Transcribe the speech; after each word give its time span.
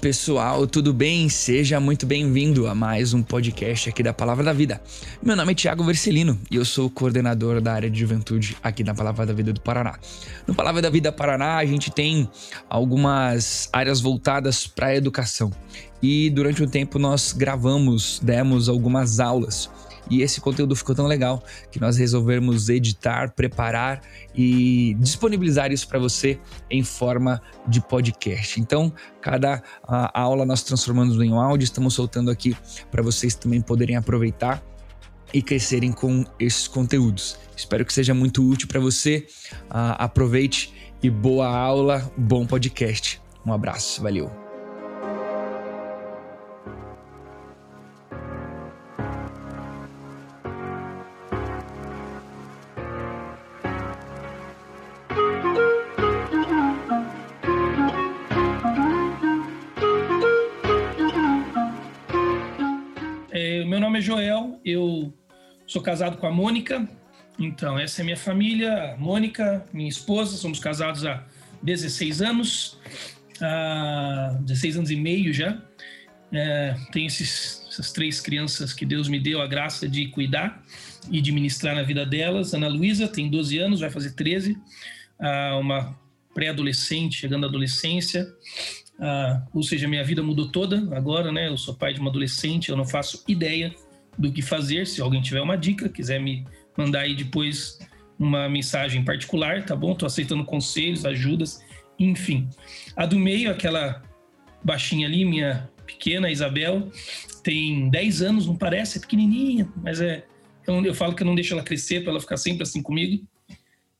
Pessoal, 0.00 0.66
tudo 0.66 0.92
bem? 0.92 1.28
Seja 1.28 1.80
muito 1.80 2.06
bem-vindo 2.06 2.66
a 2.66 2.74
mais 2.74 3.14
um 3.14 3.22
podcast 3.22 3.88
aqui 3.88 4.02
da 4.02 4.12
Palavra 4.12 4.44
da 4.44 4.52
Vida. 4.52 4.80
Meu 5.22 5.34
nome 5.34 5.52
é 5.52 5.54
Thiago 5.54 5.84
Vercelino 5.84 6.38
e 6.50 6.56
eu 6.56 6.64
sou 6.64 6.90
coordenador 6.90 7.60
da 7.60 7.72
área 7.72 7.88
de 7.88 7.98
juventude 7.98 8.56
aqui 8.62 8.84
na 8.84 8.94
Palavra 8.94 9.24
da 9.24 9.32
Vida 9.32 9.52
do 9.52 9.60
Paraná. 9.60 9.98
No 10.46 10.54
Palavra 10.54 10.82
da 10.82 10.90
Vida 10.90 11.10
Paraná, 11.10 11.56
a 11.56 11.64
gente 11.64 11.90
tem 11.90 12.28
algumas 12.68 13.68
áreas 13.72 14.00
voltadas 14.00 14.66
para 14.66 14.88
a 14.88 14.96
educação 14.96 15.50
e 16.02 16.30
durante 16.30 16.62
um 16.62 16.68
tempo 16.68 16.98
nós 16.98 17.32
gravamos, 17.32 18.20
demos 18.22 18.68
algumas 18.68 19.18
aulas 19.18 19.70
e 20.10 20.22
esse 20.22 20.40
conteúdo 20.40 20.74
ficou 20.76 20.94
tão 20.94 21.06
legal 21.06 21.42
que 21.70 21.80
nós 21.80 21.96
resolvemos 21.96 22.68
editar, 22.68 23.32
preparar 23.32 24.02
e 24.34 24.94
disponibilizar 24.98 25.72
isso 25.72 25.88
para 25.88 25.98
você 25.98 26.38
em 26.70 26.82
forma 26.82 27.40
de 27.66 27.80
podcast. 27.80 28.60
Então, 28.60 28.92
cada 29.20 29.62
aula 30.14 30.46
nós 30.46 30.62
transformamos 30.62 31.20
em 31.20 31.32
um 31.32 31.40
áudio, 31.40 31.64
estamos 31.64 31.94
soltando 31.94 32.30
aqui 32.30 32.56
para 32.90 33.02
vocês 33.02 33.34
também 33.34 33.60
poderem 33.60 33.96
aproveitar 33.96 34.62
e 35.32 35.42
crescerem 35.42 35.92
com 35.92 36.24
esses 36.38 36.68
conteúdos. 36.68 37.38
Espero 37.56 37.84
que 37.84 37.92
seja 37.92 38.14
muito 38.14 38.48
útil 38.48 38.68
para 38.68 38.80
você. 38.80 39.26
Uh, 39.64 39.98
aproveite 39.98 40.72
e 41.02 41.10
boa 41.10 41.48
aula, 41.48 42.10
bom 42.16 42.46
podcast. 42.46 43.20
Um 43.44 43.52
abraço, 43.52 44.02
valeu. 44.02 44.45
Sou 65.76 65.82
casado 65.82 66.16
com 66.16 66.26
a 66.26 66.30
Mônica, 66.30 66.88
então 67.38 67.78
essa 67.78 68.00
é 68.00 68.02
minha 68.02 68.16
família, 68.16 68.94
a 68.94 68.96
Mônica, 68.96 69.62
minha 69.74 69.90
esposa, 69.90 70.34
somos 70.38 70.58
casados 70.58 71.04
há 71.04 71.22
16 71.62 72.22
anos, 72.22 72.78
há 73.42 74.38
16 74.40 74.78
anos 74.78 74.90
e 74.90 74.96
meio 74.96 75.34
já. 75.34 75.60
É, 76.32 76.74
tenho 76.92 77.06
esses, 77.08 77.62
essas 77.68 77.92
três 77.92 78.22
crianças 78.22 78.72
que 78.72 78.86
Deus 78.86 79.06
me 79.06 79.20
deu 79.20 79.38
a 79.42 79.46
graça 79.46 79.86
de 79.86 80.06
cuidar 80.06 80.64
e 81.10 81.20
de 81.20 81.30
ministrar 81.30 81.74
na 81.74 81.82
vida 81.82 82.06
delas. 82.06 82.54
Ana 82.54 82.68
Luísa 82.68 83.06
tem 83.06 83.28
12 83.28 83.58
anos, 83.58 83.80
vai 83.80 83.90
fazer 83.90 84.14
13, 84.14 84.56
ah, 85.20 85.58
uma 85.60 85.94
pré-adolescente, 86.32 87.18
chegando 87.18 87.44
à 87.44 87.50
adolescência. 87.50 88.26
Ah, 88.98 89.42
ou 89.52 89.62
seja, 89.62 89.86
minha 89.86 90.02
vida 90.02 90.22
mudou 90.22 90.50
toda 90.50 90.78
agora, 90.96 91.30
né? 91.30 91.48
Eu 91.48 91.58
sou 91.58 91.74
pai 91.74 91.92
de 91.92 92.00
uma 92.00 92.08
adolescente, 92.08 92.70
eu 92.70 92.78
não 92.78 92.86
faço 92.86 93.22
ideia 93.28 93.74
do 94.18 94.32
que 94.32 94.42
fazer. 94.42 94.86
Se 94.86 95.00
alguém 95.00 95.20
tiver 95.20 95.40
uma 95.40 95.56
dica, 95.56 95.88
quiser 95.88 96.20
me 96.20 96.46
mandar 96.76 97.00
aí 97.00 97.14
depois 97.14 97.78
uma 98.18 98.48
mensagem 98.48 99.04
particular, 99.04 99.64
tá 99.64 99.76
bom? 99.76 99.94
Tô 99.94 100.06
aceitando 100.06 100.44
conselhos, 100.44 101.04
ajudas, 101.04 101.62
enfim. 101.98 102.48
A 102.94 103.06
do 103.06 103.18
meio, 103.18 103.50
aquela 103.50 104.02
baixinha 104.64 105.06
ali, 105.06 105.24
minha 105.24 105.68
pequena 105.86 106.30
Isabel, 106.30 106.90
tem 107.42 107.88
10 107.90 108.22
anos, 108.22 108.46
não 108.46 108.56
parece, 108.56 108.98
é 108.98 109.00
pequenininha, 109.00 109.68
mas 109.76 110.00
é. 110.00 110.24
Eu, 110.66 110.84
eu 110.84 110.94
falo 110.94 111.14
que 111.14 111.22
eu 111.22 111.26
não 111.26 111.34
deixo 111.34 111.54
ela 111.54 111.62
crescer 111.62 112.00
para 112.00 112.10
ela 112.10 112.20
ficar 112.20 112.36
sempre 112.36 112.64
assim 112.64 112.82
comigo. 112.82 113.24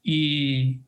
E, 0.05 0.79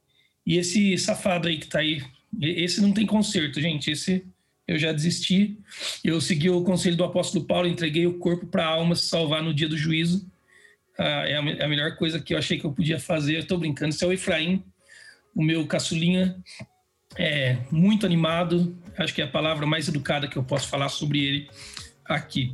e 0.44 0.56
esse 0.56 0.98
safado 0.98 1.46
aí 1.46 1.58
que 1.58 1.68
tá 1.68 1.78
aí, 1.78 2.02
esse 2.40 2.80
não 2.80 2.92
tem 2.92 3.06
conserto, 3.06 3.60
gente. 3.60 3.90
Esse 3.90 4.26
eu 4.68 4.78
já 4.78 4.92
desisti. 4.92 5.58
Eu 6.04 6.20
segui 6.20 6.50
o 6.50 6.62
conselho 6.62 6.94
do 6.94 7.02
apóstolo 7.02 7.46
Paulo, 7.46 7.66
entreguei 7.66 8.06
o 8.06 8.18
corpo 8.18 8.46
para 8.46 8.66
a 8.66 8.68
alma 8.68 8.94
se 8.94 9.06
salvar 9.06 9.42
no 9.42 9.54
dia 9.54 9.66
do 9.66 9.78
juízo. 9.78 10.30
Ah, 10.98 11.24
é, 11.26 11.36
a, 11.36 11.42
é 11.42 11.64
a 11.64 11.68
melhor 11.68 11.96
coisa 11.96 12.20
que 12.20 12.34
eu 12.34 12.38
achei 12.38 12.58
que 12.58 12.66
eu 12.66 12.72
podia 12.72 13.00
fazer. 13.00 13.38
Estou 13.38 13.56
brincando. 13.56 13.94
Esse 13.94 14.04
é 14.04 14.06
o 14.06 14.12
Efraim, 14.12 14.62
o 15.34 15.42
meu 15.42 15.66
caçulinha. 15.66 16.36
É 17.16 17.56
muito 17.70 18.04
animado. 18.04 18.78
Acho 18.98 19.14
que 19.14 19.22
é 19.22 19.24
a 19.24 19.28
palavra 19.28 19.66
mais 19.66 19.88
educada 19.88 20.28
que 20.28 20.36
eu 20.36 20.44
posso 20.44 20.68
falar 20.68 20.90
sobre 20.90 21.24
ele 21.24 21.48
aqui. 22.04 22.52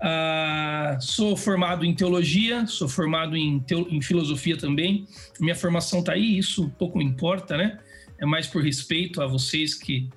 Ah, 0.00 0.98
sou 1.00 1.36
formado 1.36 1.84
em 1.84 1.92
teologia, 1.92 2.64
sou 2.68 2.88
formado 2.88 3.36
em, 3.36 3.58
teo, 3.58 3.88
em 3.90 4.00
filosofia 4.00 4.56
também. 4.56 5.08
Minha 5.40 5.56
formação 5.56 5.98
está 5.98 6.12
aí, 6.12 6.38
isso 6.38 6.70
pouco 6.78 7.02
importa, 7.02 7.56
né? 7.56 7.80
É 8.18 8.24
mais 8.24 8.46
por 8.46 8.62
respeito 8.62 9.20
a 9.20 9.26
vocês 9.26 9.74
que 9.74 10.08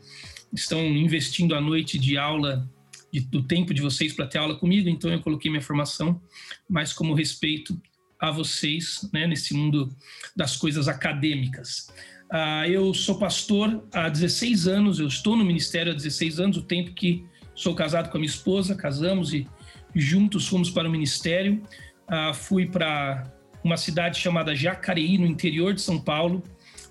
estão 0.53 0.79
investindo 0.81 1.55
a 1.55 1.61
noite 1.61 1.97
de 1.97 2.17
aula, 2.17 2.69
de, 3.11 3.19
do 3.21 3.43
tempo 3.43 3.73
de 3.73 3.81
vocês 3.81 4.13
para 4.13 4.27
ter 4.27 4.37
aula 4.37 4.55
comigo, 4.55 4.89
então 4.89 5.11
eu 5.11 5.19
coloquei 5.19 5.49
minha 5.49 5.61
formação 5.61 6.21
mais 6.69 6.93
como 6.93 7.13
respeito 7.13 7.79
a 8.19 8.31
vocês 8.31 9.09
né, 9.13 9.25
nesse 9.25 9.53
mundo 9.53 9.95
das 10.35 10.57
coisas 10.57 10.87
acadêmicas. 10.87 11.87
Ah, 12.31 12.67
eu 12.67 12.93
sou 12.93 13.17
pastor 13.17 13.87
há 13.93 14.09
16 14.09 14.67
anos, 14.67 14.99
eu 14.99 15.07
estou 15.07 15.35
no 15.35 15.45
ministério 15.45 15.91
há 15.91 15.95
16 15.95 16.39
anos, 16.39 16.57
o 16.57 16.61
tempo 16.61 16.93
que 16.93 17.25
sou 17.55 17.73
casado 17.73 18.09
com 18.09 18.17
a 18.17 18.19
minha 18.19 18.29
esposa, 18.29 18.75
casamos 18.75 19.33
e 19.33 19.47
juntos 19.95 20.47
fomos 20.47 20.69
para 20.69 20.87
o 20.87 20.91
ministério. 20.91 21.63
Ah, 22.07 22.33
fui 22.33 22.65
para 22.65 23.31
uma 23.63 23.77
cidade 23.77 24.19
chamada 24.19 24.55
Jacareí, 24.55 25.17
no 25.17 25.25
interior 25.25 25.73
de 25.73 25.81
São 25.81 25.99
Paulo, 25.99 26.43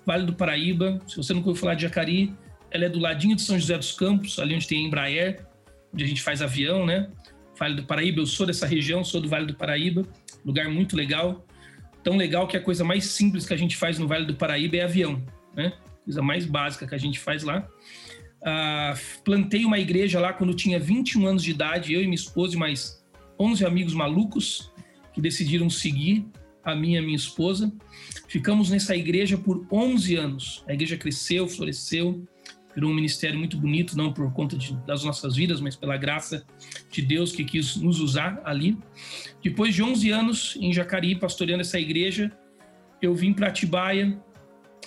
Vale 0.05 0.25
do 0.25 0.33
Paraíba. 0.33 0.99
Se 1.07 1.17
você 1.17 1.33
nunca 1.33 1.49
ouviu 1.49 1.61
falar 1.61 1.75
de 1.75 1.83
Jacareí, 1.83 2.33
ela 2.71 2.85
é 2.85 2.89
do 2.89 2.99
ladinho 2.99 3.35
de 3.35 3.41
São 3.41 3.57
José 3.57 3.77
dos 3.77 3.91
Campos, 3.91 4.39
ali 4.39 4.55
onde 4.55 4.67
tem 4.67 4.83
a 4.83 4.87
Embraer, 4.87 5.45
onde 5.93 6.03
a 6.03 6.07
gente 6.07 6.21
faz 6.21 6.41
avião, 6.41 6.85
né? 6.85 7.09
Vale 7.57 7.75
do 7.75 7.83
Paraíba, 7.83 8.21
eu 8.21 8.25
sou 8.25 8.45
dessa 8.45 8.65
região, 8.65 9.03
sou 9.03 9.19
do 9.19 9.27
Vale 9.27 9.45
do 9.45 9.55
Paraíba, 9.55 10.07
lugar 10.45 10.69
muito 10.69 10.95
legal. 10.95 11.45
Tão 12.03 12.15
legal 12.15 12.47
que 12.47 12.55
a 12.55 12.61
coisa 12.61 12.83
mais 12.83 13.05
simples 13.05 13.45
que 13.45 13.53
a 13.53 13.57
gente 13.57 13.75
faz 13.75 13.99
no 13.99 14.07
Vale 14.07 14.25
do 14.25 14.35
Paraíba 14.35 14.77
é 14.77 14.83
avião, 14.83 15.21
né? 15.55 15.73
Coisa 16.05 16.21
mais 16.21 16.45
básica 16.45 16.87
que 16.87 16.95
a 16.95 16.97
gente 16.97 17.19
faz 17.19 17.43
lá. 17.43 17.67
Ah, 18.41 18.93
plantei 19.25 19.65
uma 19.65 19.77
igreja 19.77 20.19
lá 20.19 20.31
quando 20.31 20.53
tinha 20.53 20.79
21 20.79 21.27
anos 21.27 21.43
de 21.43 21.51
idade, 21.51 21.93
eu 21.93 22.01
e 22.01 22.05
minha 22.05 22.15
esposa 22.15 22.55
e 22.55 22.57
mais 22.57 23.03
11 23.37 23.65
amigos 23.65 23.93
malucos 23.93 24.71
que 25.13 25.19
decidiram 25.19 25.69
seguir 25.69 26.25
a 26.63 26.73
minha 26.73 26.99
e 26.99 27.01
minha 27.01 27.15
esposa. 27.15 27.71
Ficamos 28.27 28.69
nessa 28.69 28.95
igreja 28.95 29.37
por 29.37 29.67
11 29.71 30.15
anos. 30.15 30.63
A 30.67 30.73
igreja 30.73 30.95
cresceu, 30.97 31.47
floresceu, 31.47 32.25
virou 32.79 32.91
um 32.91 32.95
ministério 32.95 33.37
muito 33.37 33.57
bonito, 33.57 33.97
não 33.97 34.13
por 34.13 34.31
conta 34.31 34.57
de, 34.57 34.73
das 34.85 35.03
nossas 35.03 35.35
vidas, 35.35 35.59
mas 35.59 35.75
pela 35.75 35.97
graça 35.97 36.45
de 36.89 37.01
Deus 37.01 37.33
que 37.33 37.43
quis 37.43 37.75
nos 37.75 37.99
usar 37.99 38.41
ali. 38.45 38.77
Depois 39.43 39.75
de 39.75 39.83
11 39.83 40.09
anos 40.11 40.57
em 40.61 40.71
Jacareí, 40.71 41.13
pastoreando 41.13 41.59
essa 41.59 41.77
igreja, 41.77 42.31
eu 43.01 43.13
vim 43.13 43.33
para 43.33 43.47
Atibaia, 43.47 44.17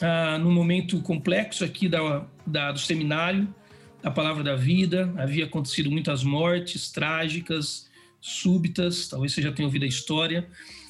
ah, 0.01 0.39
num 0.39 0.51
momento 0.51 1.03
complexo 1.03 1.65
aqui 1.65 1.87
da, 1.87 2.27
da, 2.47 2.73
do 2.73 2.79
seminário, 2.79 3.55
da 4.03 4.11
Palavra 4.11 4.43
da 4.43 4.57
Vida. 4.57 5.13
Havia 5.19 5.45
acontecido 5.45 5.91
muitas 5.91 6.25
mortes 6.25 6.91
trágicas, 6.91 7.91
súbitas, 8.23 9.07
talvez 9.09 9.35
você 9.35 9.43
já 9.43 9.53
tenha 9.53 9.67
ouvido 9.67 9.85
a 9.85 9.89
história 9.89 10.49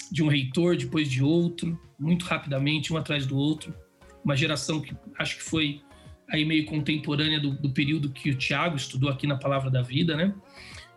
de 0.09 0.23
um 0.23 0.29
reitor, 0.29 0.77
depois 0.77 1.11
de 1.11 1.21
outro, 1.21 1.77
muito 1.99 2.27
rapidamente, 2.27 2.93
um 2.93 2.97
atrás 2.97 3.27
do 3.27 3.37
outro. 3.37 3.75
Uma 4.25 4.37
geração 4.37 4.81
que 4.81 4.95
acho 5.19 5.39
que 5.39 5.43
foi 5.43 5.83
aí 6.33 6.47
meio 6.47 6.65
contemporânea 6.65 7.39
do, 7.39 7.51
do 7.51 7.71
período 7.71 8.11
que 8.11 8.31
o 8.31 8.35
Tiago 8.35 8.75
estudou 8.75 9.11
aqui 9.11 9.27
na 9.27 9.37
Palavra 9.37 9.71
da 9.71 9.83
Vida, 9.83 10.17
né? 10.17 10.35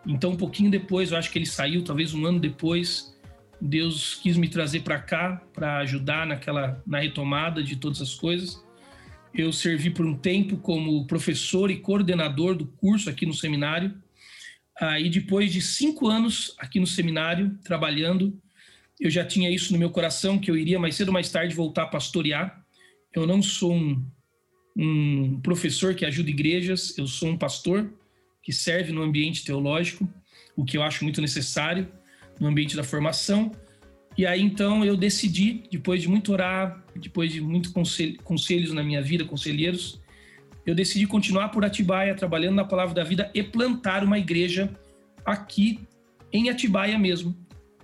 Então, 0.07 0.31
um 0.31 0.37
pouquinho 0.37 0.71
depois, 0.71 1.11
eu 1.11 1.17
acho 1.17 1.29
que 1.29 1.37
ele 1.37 1.45
saiu, 1.45 1.83
talvez 1.83 2.13
um 2.13 2.25
ano 2.25 2.39
depois, 2.39 3.13
Deus 3.59 4.15
quis 4.15 4.37
me 4.37 4.47
trazer 4.47 4.81
para 4.81 4.97
cá 4.97 5.41
para 5.53 5.79
ajudar 5.79 6.25
naquela 6.25 6.81
na 6.87 6.99
retomada 6.99 7.61
de 7.61 7.75
todas 7.75 8.01
as 8.01 8.13
coisas. 8.13 8.63
Eu 9.33 9.51
servi 9.51 9.89
por 9.89 10.05
um 10.05 10.15
tempo 10.15 10.57
como 10.57 11.05
professor 11.05 11.69
e 11.69 11.79
coordenador 11.79 12.55
do 12.55 12.67
curso 12.67 13.09
aqui 13.09 13.25
no 13.25 13.33
seminário. 13.33 13.93
Aí, 14.79 15.09
depois 15.09 15.51
de 15.51 15.61
cinco 15.61 16.07
anos 16.07 16.55
aqui 16.59 16.79
no 16.79 16.87
seminário, 16.87 17.57
trabalhando, 17.63 18.39
eu 18.99 19.09
já 19.09 19.25
tinha 19.25 19.51
isso 19.51 19.73
no 19.73 19.79
meu 19.79 19.89
coração, 19.89 20.39
que 20.39 20.49
eu 20.49 20.55
iria 20.55 20.79
mais 20.79 20.95
cedo 20.95 21.09
ou 21.09 21.13
mais 21.13 21.29
tarde 21.29 21.53
voltar 21.53 21.83
a 21.83 21.87
pastorear. 21.87 22.63
Eu 23.13 23.25
não 23.27 23.41
sou 23.41 23.73
um 23.73 24.05
um 24.75 25.39
professor 25.41 25.95
que 25.95 26.05
ajuda 26.05 26.29
igrejas, 26.29 26.97
eu 26.97 27.07
sou 27.07 27.29
um 27.29 27.37
pastor 27.37 27.93
que 28.43 28.51
serve 28.51 28.91
no 28.91 29.01
ambiente 29.01 29.45
teológico, 29.45 30.07
o 30.55 30.65
que 30.65 30.77
eu 30.77 30.83
acho 30.83 31.03
muito 31.03 31.21
necessário 31.21 31.87
no 32.39 32.47
ambiente 32.47 32.75
da 32.75 32.83
formação. 32.83 33.51
E 34.17 34.25
aí 34.25 34.41
então 34.41 34.83
eu 34.83 34.95
decidi, 34.95 35.63
depois 35.71 36.01
de 36.01 36.09
muito 36.09 36.31
orar, 36.31 36.83
depois 36.95 37.31
de 37.31 37.41
muitos 37.41 37.71
conselhos 38.23 38.73
na 38.73 38.83
minha 38.83 39.01
vida, 39.01 39.25
conselheiros, 39.25 40.01
eu 40.65 40.73
decidi 40.73 41.05
continuar 41.05 41.49
por 41.49 41.63
Atibaia, 41.63 42.15
trabalhando 42.15 42.55
na 42.55 42.65
palavra 42.65 42.93
da 42.93 43.03
vida 43.03 43.29
e 43.33 43.43
plantar 43.43 44.03
uma 44.03 44.17
igreja 44.17 44.73
aqui 45.25 45.79
em 46.33 46.49
Atibaia 46.49 46.97
mesmo. 46.97 47.35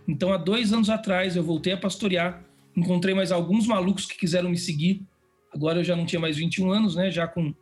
Então, 0.07 0.33
há 0.33 0.37
dois 0.37 0.73
anos 0.73 0.89
atrás, 0.89 1.35
eu 1.35 1.43
voltei 1.43 1.73
a 1.73 1.77
pastorear, 1.77 2.43
encontrei 2.75 3.13
mais 3.13 3.31
alguns 3.31 3.67
malucos 3.67 4.05
que 4.05 4.17
quiseram 4.17 4.49
me 4.49 4.57
seguir 4.57 5.05
Agora 5.53 5.79
eu 5.79 5.83
já 5.83 5.95
não 5.95 6.05
tinha 6.05 6.19
mais 6.19 6.37
21 6.37 6.71
anos, 6.71 6.95
né? 6.95 7.11
Já 7.11 7.27
com 7.27 7.53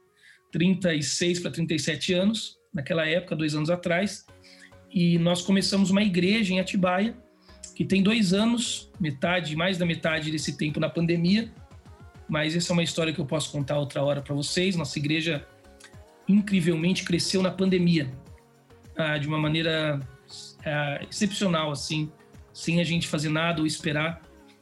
36 0.51 1.39
para 1.39 1.51
37 1.51 2.13
anos. 2.13 2.57
naquela 2.71 3.03
época, 3.07 3.35
dois 3.35 3.55
anos 3.55 3.71
atrás, 3.71 4.27
e 4.93 5.17
nós 5.17 5.41
começamos 5.41 5.89
uma 5.89 6.03
igreja 6.03 6.53
em 6.53 6.59
Atibaia, 6.59 7.17
que 7.75 7.83
tem 7.83 8.03
dois 8.03 8.33
anos, 8.33 8.91
metade, 8.99 9.55
mais 9.55 9.77
da 9.77 9.85
metade 9.85 10.29
desse 10.29 10.55
tempo 10.55 10.79
na 10.79 10.87
pandemia, 10.87 11.51
mas 12.27 12.55
essa 12.55 12.71
é 12.71 12.73
uma 12.73 12.83
história 12.83 13.11
que 13.11 13.19
eu 13.19 13.25
posso 13.25 13.51
contar 13.51 13.79
outra 13.79 14.03
hora 14.03 14.21
para 14.21 14.35
vocês. 14.35 14.75
Nossa 14.75 14.99
igreja 14.99 15.47
incrivelmente 16.27 17.03
cresceu 17.03 17.41
na 17.41 17.49
pandemia, 17.49 18.11
ah, 18.95 19.17
de 19.17 19.27
uma 19.27 19.39
maneira 19.39 19.99
ah, 20.63 20.99
excepcional, 21.09 21.71
assim, 21.71 22.11
sem 22.53 22.79
a 22.79 22.83
gente 22.83 23.07
fazer 23.07 23.29
nada 23.29 23.61
ou 23.61 23.65
esperar. 23.65 24.21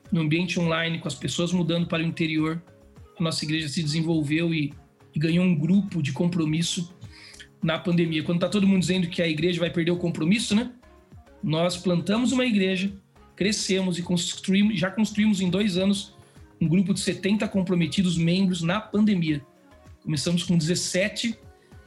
No 0.09 0.21
ambiente 0.21 0.57
online, 0.57 0.99
com 0.99 1.07
as 1.09 1.15
pessoas 1.15 1.51
mudando 1.51 1.87
para 1.87 2.01
o 2.01 2.05
interior, 2.05 2.63
a 3.19 3.23
nossa 3.23 3.43
igreja 3.43 3.67
se 3.67 3.81
desenvolveu 3.81 4.53
e, 4.53 4.73
e 5.13 5.19
ganhou 5.19 5.45
um 5.45 5.55
grupo 5.55 6.01
de 6.01 6.11
compromisso 6.11 6.93
na 7.61 7.79
pandemia. 7.79 8.23
Quando 8.23 8.37
está 8.37 8.49
todo 8.49 8.67
mundo 8.67 8.81
dizendo 8.81 9.07
que 9.07 9.21
a 9.21 9.27
igreja 9.27 9.59
vai 9.59 9.69
perder 9.69 9.91
o 9.91 9.97
compromisso, 9.97 10.55
né? 10.55 10.71
Nós 11.43 11.77
plantamos 11.77 12.31
uma 12.31 12.45
igreja, 12.45 12.91
crescemos 13.35 13.97
e 13.97 14.01
construímos, 14.01 14.79
já 14.79 14.89
construímos 14.89 15.41
em 15.41 15.49
dois 15.49 15.77
anos 15.77 16.15
um 16.59 16.67
grupo 16.67 16.93
de 16.93 16.99
70 16.99 17.47
comprometidos 17.47 18.17
membros 18.17 18.61
na 18.61 18.79
pandemia. 18.79 19.45
Começamos 20.03 20.43
com 20.43 20.57
17 20.57 21.37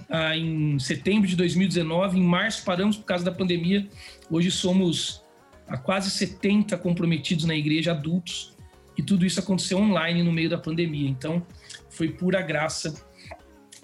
ah, 0.08 0.36
em 0.36 0.78
setembro 0.78 1.28
de 1.28 1.36
2019, 1.36 2.18
em 2.18 2.22
março 2.22 2.64
paramos 2.64 2.96
por 2.96 3.04
causa 3.04 3.24
da 3.24 3.32
pandemia. 3.32 3.88
Hoje 4.30 4.50
somos 4.50 5.22
a 5.66 5.76
quase 5.76 6.10
70 6.10 6.76
comprometidos 6.78 7.44
na 7.44 7.54
igreja, 7.54 7.92
adultos, 7.92 8.52
e 9.00 9.02
tudo 9.02 9.24
isso 9.24 9.40
aconteceu 9.40 9.78
online 9.78 10.22
no 10.22 10.30
meio 10.30 10.50
da 10.50 10.58
pandemia. 10.58 11.08
Então, 11.08 11.44
foi 11.88 12.08
pura 12.10 12.42
graça 12.42 13.02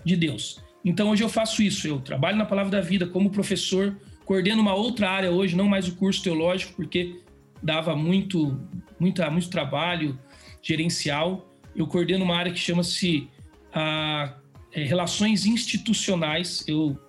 de 0.04 0.14
Deus. 0.14 0.62
Então, 0.84 1.08
hoje 1.08 1.24
eu 1.24 1.28
faço 1.30 1.62
isso. 1.62 1.88
Eu 1.88 2.00
trabalho 2.00 2.36
na 2.36 2.44
Palavra 2.44 2.70
da 2.70 2.80
Vida 2.82 3.06
como 3.06 3.30
professor, 3.30 3.96
coordeno 4.26 4.60
uma 4.60 4.74
outra 4.74 5.10
área 5.10 5.30
hoje, 5.30 5.56
não 5.56 5.66
mais 5.66 5.88
o 5.88 5.96
curso 5.96 6.22
teológico, 6.22 6.74
porque 6.74 7.22
dava 7.62 7.96
muito, 7.96 8.60
muita, 9.00 9.30
muito 9.30 9.48
trabalho 9.48 10.18
gerencial. 10.60 11.50
Eu 11.74 11.86
coordeno 11.86 12.22
uma 12.22 12.36
área 12.36 12.52
que 12.52 12.58
chama-se 12.58 13.30
ah, 13.72 14.34
é, 14.70 14.84
Relações 14.84 15.46
Institucionais. 15.46 16.62
Eu 16.68 17.00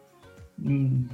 hum, 0.57 1.06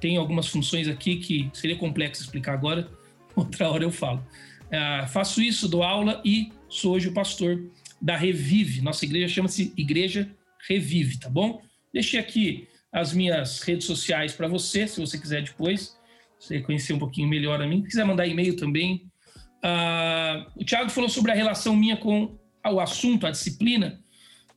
tenho 0.00 0.18
algumas 0.18 0.48
funções 0.48 0.88
aqui 0.88 1.16
que 1.16 1.50
seria 1.52 1.76
complexo 1.76 2.22
explicar 2.22 2.54
agora, 2.54 2.88
outra 3.36 3.68
hora 3.68 3.84
eu 3.84 3.90
falo. 3.90 4.24
Uh, 4.68 5.08
faço 5.08 5.40
isso, 5.40 5.68
dou 5.68 5.82
aula 5.82 6.20
e 6.24 6.52
sou 6.68 6.94
hoje 6.94 7.08
o 7.08 7.14
pastor 7.14 7.70
da 8.00 8.16
Revive. 8.16 8.82
Nossa 8.82 9.04
igreja 9.04 9.28
chama-se 9.28 9.72
Igreja 9.76 10.30
Revive, 10.68 11.18
tá 11.18 11.28
bom? 11.28 11.62
Deixei 11.92 12.20
aqui 12.20 12.68
as 12.92 13.12
minhas 13.12 13.62
redes 13.62 13.86
sociais 13.86 14.32
para 14.32 14.48
você, 14.48 14.86
se 14.86 15.00
você 15.00 15.18
quiser 15.18 15.42
depois, 15.42 15.96
você 16.38 16.60
conhecer 16.60 16.92
um 16.92 16.98
pouquinho 16.98 17.28
melhor 17.28 17.60
a 17.60 17.66
mim. 17.66 17.82
Se 17.82 17.88
quiser 17.88 18.04
mandar 18.04 18.26
e-mail 18.26 18.56
também. 18.56 19.10
Uh, 19.64 20.50
o 20.54 20.64
Thiago 20.64 20.90
falou 20.90 21.08
sobre 21.08 21.32
a 21.32 21.34
relação 21.34 21.74
minha 21.74 21.96
com 21.96 22.38
o 22.64 22.80
assunto, 22.80 23.26
a 23.26 23.30
disciplina. 23.30 24.00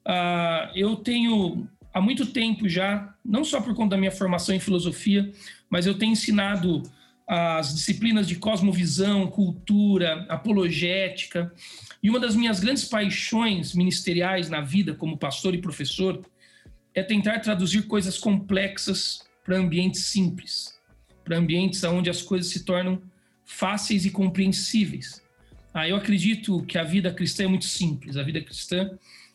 Uh, 0.05 0.71
eu 0.75 0.95
tenho 0.97 1.67
há 1.93 2.01
muito 2.01 2.25
tempo 2.27 2.67
já, 2.67 3.13
não 3.23 3.43
só 3.43 3.61
por 3.61 3.73
conta 3.73 3.91
da 3.91 3.97
minha 3.97 4.11
formação 4.11 4.53
em 4.53 4.59
filosofia, 4.59 5.31
mas 5.69 5.85
eu 5.85 5.97
tenho 5.97 6.11
ensinado 6.11 6.83
as 7.27 7.73
disciplinas 7.73 8.27
de 8.27 8.35
cosmovisão, 8.35 9.27
cultura, 9.27 10.25
apologética. 10.27 11.53
E 12.01 12.09
uma 12.09 12.19
das 12.19 12.35
minhas 12.35 12.59
grandes 12.59 12.85
paixões 12.85 13.73
ministeriais 13.73 14.49
na 14.49 14.61
vida, 14.61 14.93
como 14.93 15.17
pastor 15.17 15.53
e 15.55 15.61
professor, 15.61 16.23
é 16.93 17.01
tentar 17.01 17.39
traduzir 17.39 17.83
coisas 17.83 18.17
complexas 18.17 19.23
para 19.43 19.57
ambientes 19.57 20.05
simples, 20.05 20.77
para 21.23 21.37
ambientes 21.37 21.83
onde 21.83 22.09
as 22.09 22.21
coisas 22.21 22.51
se 22.51 22.65
tornam 22.65 23.01
fáceis 23.45 24.05
e 24.05 24.09
compreensíveis. 24.09 25.21
Ah, 25.73 25.87
eu 25.87 25.95
acredito 25.95 26.61
que 26.63 26.77
a 26.77 26.83
vida 26.83 27.13
cristã 27.13 27.45
é 27.45 27.47
muito 27.47 27.65
simples. 27.65 28.17
A 28.17 28.23
vida 28.23 28.41
cristã 28.41 28.91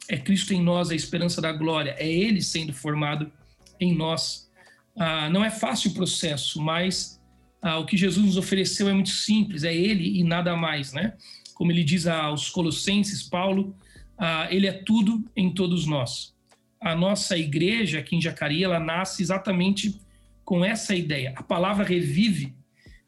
é 0.08 0.16
Cristo 0.16 0.52
em 0.52 0.62
nós, 0.62 0.90
a 0.90 0.94
esperança 0.94 1.40
da 1.40 1.52
glória, 1.52 1.96
é 1.98 2.06
Ele 2.06 2.42
sendo 2.42 2.72
formado 2.72 3.32
em 3.80 3.94
nós. 3.94 4.50
Ah, 4.96 5.30
não 5.30 5.44
é 5.44 5.50
fácil 5.50 5.90
o 5.90 5.94
processo, 5.94 6.60
mas 6.60 7.20
ah, 7.62 7.78
o 7.78 7.86
que 7.86 7.96
Jesus 7.96 8.24
nos 8.24 8.36
ofereceu 8.36 8.88
é 8.88 8.92
muito 8.92 9.10
simples, 9.10 9.64
é 9.64 9.74
Ele 9.74 10.18
e 10.18 10.24
nada 10.24 10.56
mais, 10.56 10.92
né? 10.92 11.14
Como 11.54 11.72
ele 11.72 11.82
diz 11.82 12.06
aos 12.06 12.50
Colossenses, 12.50 13.22
Paulo, 13.22 13.74
ah, 14.18 14.46
Ele 14.50 14.66
é 14.66 14.72
tudo 14.72 15.24
em 15.34 15.52
todos 15.52 15.86
nós. 15.86 16.34
A 16.80 16.94
nossa 16.94 17.36
igreja 17.36 17.98
aqui 17.98 18.16
em 18.16 18.20
Jacareí, 18.20 18.62
ela 18.62 18.78
nasce 18.78 19.22
exatamente 19.22 19.98
com 20.44 20.64
essa 20.64 20.94
ideia. 20.94 21.32
A 21.36 21.42
palavra 21.42 21.84
revive, 21.84 22.54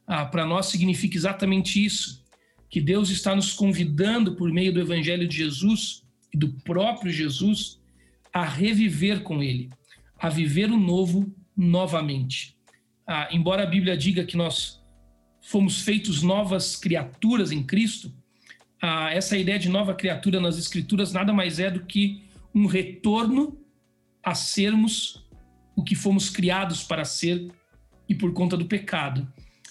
ah, 0.06 0.24
para 0.24 0.44
nós, 0.44 0.66
significa 0.66 1.16
exatamente 1.16 1.84
isso, 1.84 2.24
que 2.70 2.80
Deus 2.80 3.10
está 3.10 3.34
nos 3.34 3.52
convidando 3.52 4.34
por 4.34 4.50
meio 4.50 4.72
do 4.72 4.80
Evangelho 4.80 5.28
de 5.28 5.36
Jesus 5.36 6.02
e 6.34 6.36
do 6.36 6.48
próprio 6.64 7.12
Jesus 7.12 7.80
a 8.32 8.44
reviver 8.44 9.22
com 9.22 9.42
Ele, 9.42 9.70
a 10.18 10.28
viver 10.28 10.70
o 10.70 10.76
novo 10.76 11.32
novamente 11.56 12.57
ah, 13.08 13.26
embora 13.32 13.62
a 13.62 13.66
Bíblia 13.66 13.96
diga 13.96 14.22
que 14.22 14.36
nós 14.36 14.82
fomos 15.40 15.80
feitos 15.80 16.22
novas 16.22 16.76
criaturas 16.76 17.50
em 17.50 17.62
Cristo, 17.62 18.12
ah, 18.82 19.10
essa 19.10 19.38
ideia 19.38 19.58
de 19.58 19.70
nova 19.70 19.94
criatura 19.94 20.38
nas 20.38 20.58
Escrituras 20.58 21.10
nada 21.10 21.32
mais 21.32 21.58
é 21.58 21.70
do 21.70 21.86
que 21.86 22.22
um 22.54 22.66
retorno 22.66 23.58
a 24.22 24.34
sermos 24.34 25.26
o 25.74 25.82
que 25.82 25.94
fomos 25.94 26.28
criados 26.28 26.82
para 26.82 27.02
ser 27.04 27.50
e 28.06 28.14
por 28.14 28.34
conta 28.34 28.58
do 28.58 28.66
pecado 28.66 29.26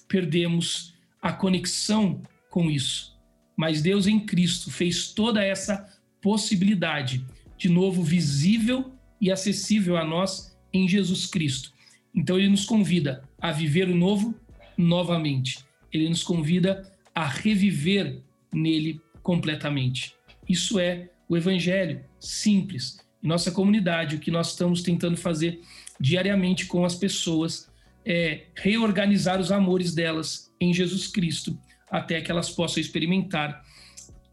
perdemos 0.07 0.95
a 1.21 1.31
conexão 1.31 2.23
com 2.49 2.71
isso. 2.71 3.15
Mas 3.55 3.83
Deus 3.83 4.07
em 4.07 4.19
Cristo 4.19 4.71
fez 4.71 5.11
toda 5.11 5.43
essa 5.43 5.87
possibilidade 6.21 7.23
de 7.55 7.69
novo 7.69 8.01
visível 8.01 8.93
e 9.21 9.31
acessível 9.31 9.95
a 9.95 10.03
nós 10.03 10.57
em 10.73 10.87
Jesus 10.87 11.27
Cristo. 11.27 11.71
Então 12.15 12.37
ele 12.39 12.49
nos 12.49 12.65
convida 12.65 13.26
a 13.41 13.51
viver 13.51 13.89
o 13.89 13.95
novo 13.95 14.35
novamente. 14.77 15.59
Ele 15.91 16.09
nos 16.09 16.23
convida 16.23 16.91
a 17.13 17.25
reviver 17.25 18.21
nele 18.53 19.01
completamente. 19.21 20.15
Isso 20.47 20.79
é 20.79 21.09
o 21.27 21.35
evangelho 21.35 22.03
simples. 22.19 22.99
Em 23.23 23.27
nossa 23.27 23.51
comunidade, 23.51 24.15
o 24.15 24.19
que 24.19 24.31
nós 24.31 24.51
estamos 24.51 24.81
tentando 24.81 25.17
fazer 25.17 25.59
diariamente 25.99 26.65
com 26.65 26.85
as 26.85 26.95
pessoas 26.95 27.69
é 28.05 28.45
reorganizar 28.55 29.39
os 29.39 29.51
amores 29.51 29.93
delas 29.93 30.53
em 30.61 30.73
Jesus 30.73 31.07
Cristo, 31.07 31.59
até 31.91 32.21
que 32.21 32.31
elas 32.31 32.49
possam 32.49 32.79
experimentar 32.79 33.63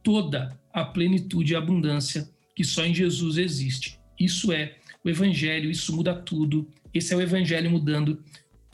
toda 0.03 0.57
a 0.73 0.85
plenitude 0.85 1.53
e 1.53 1.57
abundância 1.57 2.29
que 2.55 2.63
só 2.63 2.85
em 2.85 2.95
Jesus 2.95 3.37
existe. 3.37 3.99
Isso 4.19 4.53
é 4.53 4.77
o 5.03 5.09
evangelho, 5.09 5.71
isso 5.71 5.95
muda 5.95 6.15
tudo, 6.15 6.69
esse 6.93 7.13
é 7.13 7.17
o 7.17 7.21
evangelho 7.21 7.71
mudando 7.71 8.23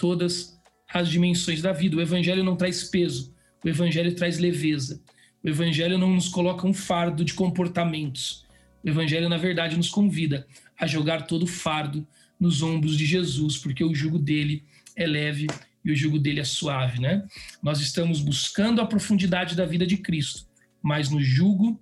todas 0.00 0.58
as 0.92 1.10
dimensões 1.10 1.60
da 1.60 1.72
vida. 1.72 1.94
O 1.94 2.00
evangelho 2.00 2.42
não 2.42 2.56
traz 2.56 2.84
peso, 2.84 3.34
o 3.62 3.68
evangelho 3.68 4.14
traz 4.14 4.38
leveza. 4.38 5.02
O 5.44 5.48
evangelho 5.48 5.98
não 5.98 6.14
nos 6.14 6.28
coloca 6.28 6.66
um 6.66 6.72
fardo 6.72 7.22
de 7.22 7.34
comportamentos. 7.34 8.46
O 8.82 8.88
evangelho, 8.88 9.28
na 9.28 9.36
verdade, 9.36 9.76
nos 9.76 9.90
convida 9.90 10.46
a 10.78 10.86
jogar 10.86 11.26
todo 11.26 11.42
o 11.42 11.46
fardo 11.46 12.06
nos 12.38 12.62
ombros 12.62 12.96
de 12.96 13.04
Jesus, 13.04 13.58
porque 13.58 13.84
o 13.84 13.94
jugo 13.94 14.18
dele 14.18 14.64
é 14.96 15.06
leve 15.06 15.46
e 15.84 15.92
o 15.92 15.96
jugo 15.96 16.18
dele 16.18 16.40
é 16.40 16.44
suave, 16.44 16.98
né? 16.98 17.26
Nós 17.62 17.80
estamos 17.80 18.22
buscando 18.22 18.80
a 18.80 18.86
profundidade 18.86 19.54
da 19.54 19.66
vida 19.66 19.86
de 19.86 19.98
Cristo, 19.98 20.46
mas 20.82 21.10
no 21.10 21.22
jugo, 21.22 21.78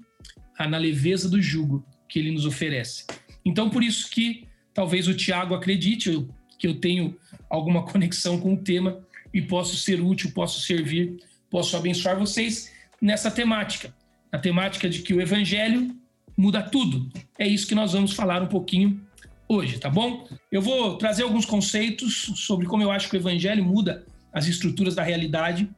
na 0.58 0.76
leveza 0.76 1.28
do 1.28 1.40
jugo 1.40 1.86
que 2.08 2.18
ele 2.18 2.32
nos 2.32 2.44
oferece. 2.44 3.04
Então, 3.44 3.70
por 3.70 3.84
isso 3.84 4.10
que 4.10 4.44
talvez 4.74 5.06
o 5.06 5.14
Tiago 5.14 5.54
acredite 5.54 6.26
que 6.58 6.66
eu 6.66 6.80
tenho 6.80 7.16
alguma 7.48 7.84
conexão 7.84 8.38
com 8.38 8.54
o 8.54 8.56
tema 8.56 9.00
e 9.32 9.40
posso 9.40 9.76
ser 9.76 10.00
útil, 10.00 10.32
posso 10.32 10.60
servir, 10.60 11.22
posso 11.50 11.76
abençoar 11.76 12.18
vocês 12.18 12.72
nessa 13.00 13.30
temática. 13.30 13.94
A 14.30 14.38
temática 14.38 14.88
de 14.88 15.00
que 15.00 15.14
o 15.14 15.20
evangelho 15.20 15.96
muda 16.36 16.62
tudo. 16.62 17.08
É 17.38 17.46
isso 17.46 17.66
que 17.66 17.74
nós 17.74 17.92
vamos 17.92 18.12
falar 18.12 18.42
um 18.42 18.46
pouquinho 18.46 19.00
hoje, 19.48 19.78
tá 19.78 19.88
bom? 19.88 20.28
Eu 20.52 20.60
vou 20.60 20.98
trazer 20.98 21.22
alguns 21.22 21.46
conceitos 21.46 22.32
sobre 22.36 22.66
como 22.66 22.82
eu 22.82 22.90
acho 22.90 23.08
que 23.08 23.16
o 23.16 23.20
evangelho 23.20 23.64
muda 23.64 24.04
as 24.32 24.46
estruturas 24.46 24.94
da 24.94 25.02
realidade 25.02 25.68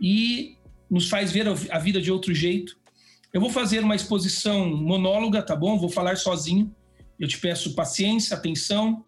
e 0.00 0.56
nos 0.90 1.08
faz 1.08 1.30
ver 1.30 1.46
a 1.48 1.78
vida 1.78 2.00
de 2.00 2.10
outro 2.10 2.34
jeito. 2.34 2.76
Eu 3.32 3.40
vou 3.40 3.50
fazer 3.50 3.80
uma 3.80 3.94
exposição 3.94 4.68
monóloga, 4.76 5.42
tá 5.42 5.54
bom? 5.54 5.78
Vou 5.78 5.88
falar 5.88 6.16
sozinho 6.16 6.74
eu 7.18 7.28
te 7.28 7.38
peço 7.38 7.74
paciência, 7.74 8.36
atenção. 8.36 9.04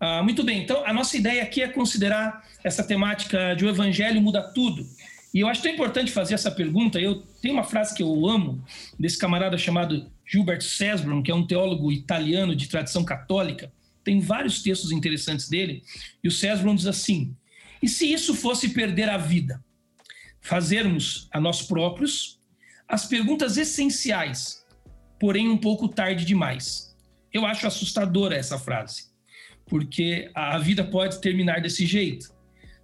Ah, 0.00 0.22
muito 0.22 0.42
bem, 0.42 0.62
então 0.62 0.82
a 0.86 0.94
nossa 0.94 1.14
ideia 1.14 1.42
aqui 1.42 1.60
é 1.60 1.68
considerar 1.68 2.42
essa 2.64 2.82
temática 2.82 3.54
de 3.54 3.66
o 3.66 3.68
evangelho 3.68 4.20
muda 4.22 4.42
tudo. 4.42 4.86
E 5.32 5.40
eu 5.40 5.46
acho 5.46 5.62
tão 5.62 5.70
importante 5.70 6.10
fazer 6.10 6.34
essa 6.34 6.50
pergunta. 6.50 6.98
Eu 6.98 7.22
tenho 7.40 7.54
uma 7.54 7.64
frase 7.64 7.94
que 7.94 8.02
eu 8.02 8.26
amo 8.26 8.64
desse 8.98 9.18
camarada 9.18 9.58
chamado 9.58 10.10
Gilbert 10.26 10.62
Cesbron, 10.62 11.22
que 11.22 11.30
é 11.30 11.34
um 11.34 11.46
teólogo 11.46 11.92
italiano 11.92 12.56
de 12.56 12.66
tradição 12.68 13.04
católica. 13.04 13.70
tem 14.02 14.18
vários 14.18 14.62
textos 14.62 14.90
interessantes 14.90 15.48
dele, 15.48 15.82
e 16.24 16.28
o 16.28 16.30
César 16.30 16.74
diz 16.74 16.86
assim: 16.86 17.36
e 17.82 17.88
se 17.88 18.10
isso 18.10 18.34
fosse 18.34 18.70
perder 18.70 19.08
a 19.08 19.18
vida? 19.18 19.62
Fazermos 20.40 21.28
a 21.30 21.38
nós 21.38 21.62
próprios 21.62 22.40
as 22.88 23.04
perguntas 23.04 23.56
essenciais, 23.56 24.64
porém 25.18 25.48
um 25.48 25.58
pouco 25.58 25.86
tarde 25.86 26.24
demais. 26.24 26.96
Eu 27.32 27.44
acho 27.46 27.66
assustadora 27.66 28.34
essa 28.34 28.58
frase, 28.58 29.04
porque 29.70 30.28
a 30.34 30.58
vida 30.58 30.82
pode 30.82 31.20
terminar 31.20 31.60
desse 31.60 31.86
jeito. 31.86 32.34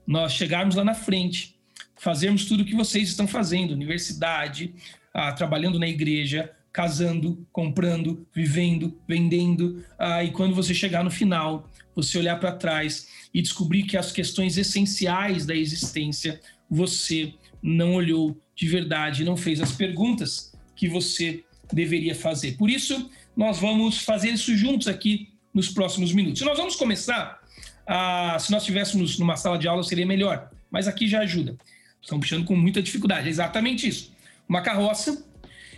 Nós 0.06 0.32
chegarmos 0.32 0.76
lá 0.76 0.84
na 0.84 0.94
frente, 0.94 1.56
fazermos 1.96 2.44
tudo 2.44 2.62
o 2.62 2.64
que 2.64 2.76
vocês 2.76 3.08
estão 3.08 3.26
fazendo, 3.26 3.72
universidade, 3.72 4.72
ah, 5.12 5.32
trabalhando 5.32 5.80
na 5.80 5.88
igreja, 5.88 6.52
casando, 6.72 7.44
comprando, 7.52 8.24
vivendo, 8.32 8.96
vendendo. 9.08 9.84
Ah, 9.98 10.22
e 10.22 10.30
quando 10.30 10.54
você 10.54 10.72
chegar 10.72 11.02
no 11.02 11.10
final, 11.10 11.68
você 11.92 12.18
olhar 12.18 12.38
para 12.38 12.52
trás 12.52 13.08
e 13.34 13.42
descobrir 13.42 13.82
que 13.82 13.96
as 13.96 14.12
questões 14.12 14.56
essenciais 14.56 15.44
da 15.44 15.56
existência 15.56 16.40
você 16.70 17.34
não 17.60 17.94
olhou 17.94 18.40
de 18.54 18.68
verdade, 18.68 19.24
não 19.24 19.36
fez 19.36 19.60
as 19.60 19.72
perguntas 19.72 20.56
que 20.76 20.88
você 20.88 21.42
deveria 21.72 22.14
fazer. 22.14 22.56
Por 22.56 22.70
isso, 22.70 23.10
nós 23.36 23.58
vamos 23.58 23.98
fazer 23.98 24.30
isso 24.30 24.56
juntos 24.56 24.86
aqui 24.86 25.35
nos 25.56 25.70
próximos 25.70 26.12
minutos. 26.12 26.42
Nós 26.42 26.58
vamos 26.58 26.76
começar, 26.76 27.40
ah, 27.86 28.36
se 28.38 28.52
nós 28.52 28.60
estivéssemos 28.60 29.18
numa 29.18 29.36
sala 29.38 29.56
de 29.56 29.66
aula 29.66 29.82
seria 29.82 30.04
melhor, 30.04 30.50
mas 30.70 30.86
aqui 30.86 31.08
já 31.08 31.20
ajuda. 31.20 31.56
Estão 32.00 32.20
puxando 32.20 32.44
com 32.44 32.54
muita 32.54 32.82
dificuldade, 32.82 33.26
é 33.26 33.30
exatamente 33.30 33.88
isso. 33.88 34.12
Uma 34.46 34.60
carroça 34.60 35.24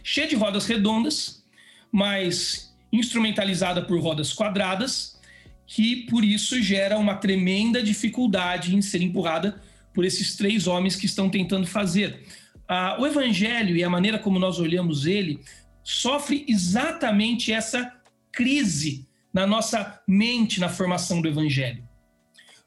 cheia 0.02 0.26
de 0.26 0.34
rodas 0.34 0.66
redondas, 0.66 1.44
mas 1.92 2.74
instrumentalizada 2.92 3.80
por 3.80 4.00
rodas 4.00 4.32
quadradas, 4.32 5.16
que 5.64 6.08
por 6.10 6.24
isso 6.24 6.60
gera 6.60 6.98
uma 6.98 7.14
tremenda 7.14 7.80
dificuldade 7.80 8.74
em 8.74 8.82
ser 8.82 9.00
empurrada 9.00 9.62
por 9.94 10.04
esses 10.04 10.34
três 10.34 10.66
homens 10.66 10.96
que 10.96 11.06
estão 11.06 11.30
tentando 11.30 11.68
fazer. 11.68 12.26
Ah, 12.66 12.96
o 12.98 13.06
evangelho 13.06 13.76
e 13.76 13.84
a 13.84 13.88
maneira 13.88 14.18
como 14.18 14.40
nós 14.40 14.58
olhamos 14.58 15.06
ele 15.06 15.38
sofre 15.84 16.44
exatamente 16.48 17.52
essa 17.52 17.94
crise 18.32 19.07
na 19.38 19.46
nossa 19.46 20.02
mente 20.04 20.58
na 20.58 20.68
formação 20.68 21.22
do 21.22 21.28
evangelho. 21.28 21.88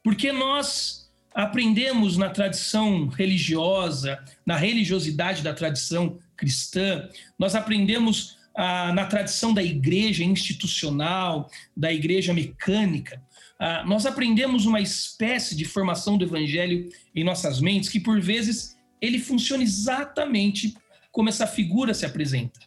Porque 0.02 0.32
nós 0.32 1.12
aprendemos 1.36 2.16
na 2.16 2.30
tradição 2.30 3.08
religiosa, 3.10 4.24
na 4.46 4.56
religiosidade 4.56 5.44
da 5.44 5.54
tradição 5.54 6.18
cristã, 6.38 7.10
nós 7.38 7.56
aprendemos 7.56 8.38
ah, 8.56 8.94
na 8.94 9.06
tradição 9.06 9.54
da 9.54 9.62
igreja 9.62 10.24
institucional, 10.24 11.50
da 11.76 11.92
igreja 11.92 12.34
mecânica, 12.34 13.22
ah, 13.60 13.84
nós 13.86 14.06
aprendemos 14.06 14.66
uma 14.66 14.80
espécie 14.80 15.58
de 15.58 15.66
formação 15.66 16.18
do 16.18 16.24
evangelho 16.24 16.88
em 17.14 17.24
nossas 17.26 17.60
mentes 17.60 17.90
que, 17.90 18.00
por 18.00 18.22
vezes, 18.22 18.78
ele 19.02 19.20
funciona 19.20 19.62
exatamente 19.62 20.74
como 21.12 21.28
essa 21.28 21.46
figura 21.46 21.94
se 21.94 22.06
apresenta. 22.06 22.62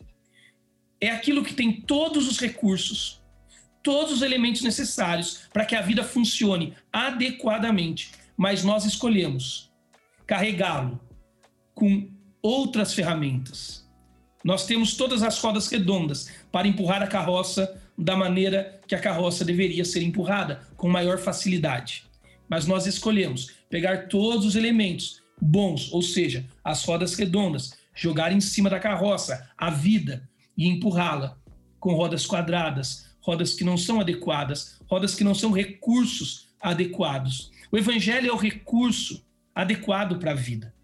É 1.01 1.09
aquilo 1.09 1.43
que 1.43 1.55
tem 1.55 1.81
todos 1.81 2.29
os 2.29 2.39
recursos, 2.39 3.24
todos 3.85 4.15
os 4.15 4.23
elementos 4.23 4.63
necessários 4.63 5.43
para 5.53 5.65
que 5.65 5.77
a 5.77 5.83
vida 5.83 6.03
funcione 6.03 6.75
adequadamente, 6.93 8.11
mas 8.37 8.65
nós 8.65 8.85
escolhemos 8.85 9.71
carregá-lo 10.27 10.99
com 11.75 12.09
outras 12.43 12.95
ferramentas. 12.95 13.89
Nós 14.43 14.67
temos 14.67 14.97
todas 14.97 15.23
as 15.23 15.39
rodas 15.39 15.69
redondas 15.69 16.31
para 16.51 16.67
empurrar 16.67 17.03
a 17.03 17.07
carroça 17.07 17.81
da 17.97 18.17
maneira 18.17 18.81
que 18.89 18.95
a 18.95 19.01
carroça 19.01 19.45
deveria 19.45 19.85
ser 19.85 20.03
empurrada, 20.03 20.63
com 20.77 20.89
maior 20.89 21.19
facilidade. 21.19 22.05
Mas 22.49 22.67
nós 22.67 22.87
escolhemos 22.87 23.53
pegar 23.71 24.09
todos 24.09 24.45
os 24.45 24.57
elementos 24.57 25.23
bons, 25.41 25.93
ou 25.93 26.03
seja, 26.03 26.47
as 26.63 26.85
rodas 26.85 27.15
redondas, 27.15 27.73
jogar 27.95 28.33
em 28.33 28.41
cima 28.41 28.69
da 28.69 28.81
carroça 28.81 29.49
a 29.57 29.71
vida 29.71 30.29
e 30.57 30.67
empurrá-la 30.69 31.39
com 31.79 31.95
rodas 31.95 32.27
quadradas, 32.27 33.14
rodas 33.25 33.55
que 33.55 33.65
não 33.65 33.79
são 33.79 34.01
adequadas, 34.01 34.79
rodas 34.87 35.15
que 35.15 35.25
não 35.25 35.35
são 35.35 35.51
recursos 35.51 36.49
adequados. 36.61 37.51
O 37.73 37.79
evangelho 37.79 38.29
é 38.29 38.33
o 38.33 38.37
recurso 38.37 39.25
adequado 39.55 40.19
para 40.19 40.33
a 40.33 40.35
vida. 40.35 40.75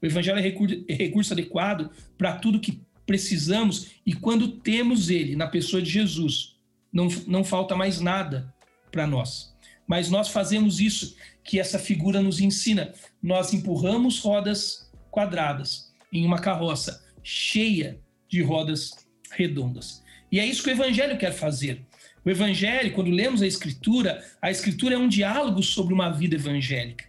O 0.00 0.06
evangelho 0.06 0.38
é 0.38 0.42
recurso, 0.42 0.84
é 0.88 0.94
recurso 0.94 1.32
adequado 1.32 1.90
para 2.16 2.36
tudo 2.36 2.60
que 2.60 2.80
precisamos 3.04 3.88
e 4.06 4.14
quando 4.14 4.60
temos 4.60 5.10
ele 5.10 5.34
na 5.34 5.48
pessoa 5.48 5.82
de 5.82 5.90
Jesus, 5.90 6.56
não, 6.92 7.08
não 7.26 7.42
falta 7.42 7.74
mais 7.74 8.00
nada 8.00 8.54
para 8.92 9.04
nós. 9.04 9.52
Mas 9.84 10.08
nós 10.08 10.28
fazemos 10.28 10.78
isso 10.78 11.16
que 11.42 11.58
essa 11.58 11.76
figura 11.76 12.22
nos 12.22 12.38
ensina. 12.38 12.94
Nós 13.20 13.52
empurramos 13.52 14.20
rodas 14.20 14.88
quadradas 15.10 15.92
em 16.12 16.24
uma 16.24 16.38
carroça 16.38 17.04
cheia 17.20 18.00
de 18.28 18.42
rodas 18.42 18.92
redondas. 19.32 19.99
E 20.30 20.38
é 20.38 20.46
isso 20.46 20.62
que 20.62 20.70
o 20.70 20.72
evangelho 20.72 21.18
quer 21.18 21.32
fazer. 21.32 21.84
O 22.24 22.30
evangelho, 22.30 22.92
quando 22.92 23.10
lemos 23.10 23.42
a 23.42 23.46
escritura, 23.46 24.24
a 24.40 24.50
escritura 24.50 24.94
é 24.94 24.98
um 24.98 25.08
diálogo 25.08 25.62
sobre 25.62 25.94
uma 25.94 26.10
vida 26.10 26.36
evangélica. 26.36 27.04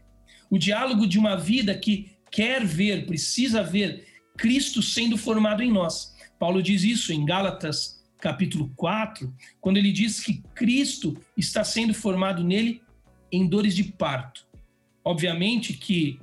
O 0.49 0.57
diálogo 0.57 1.05
de 1.05 1.19
uma 1.19 1.35
vida 1.35 1.77
que 1.77 2.11
quer 2.31 2.65
ver, 2.65 3.05
precisa 3.05 3.61
ver 3.61 4.05
Cristo 4.37 4.81
sendo 4.81 5.17
formado 5.17 5.61
em 5.61 5.71
nós. 5.71 6.15
Paulo 6.39 6.63
diz 6.63 6.83
isso 6.83 7.13
em 7.13 7.25
Gálatas 7.25 8.01
capítulo 8.19 8.71
4, 8.75 9.33
quando 9.59 9.77
ele 9.77 9.91
diz 9.91 10.19
que 10.19 10.43
Cristo 10.53 11.17
está 11.35 11.63
sendo 11.63 11.93
formado 11.93 12.43
nele 12.43 12.81
em 13.31 13.47
dores 13.47 13.75
de 13.75 13.83
parto. 13.83 14.45
Obviamente 15.03 15.73
que 15.73 16.19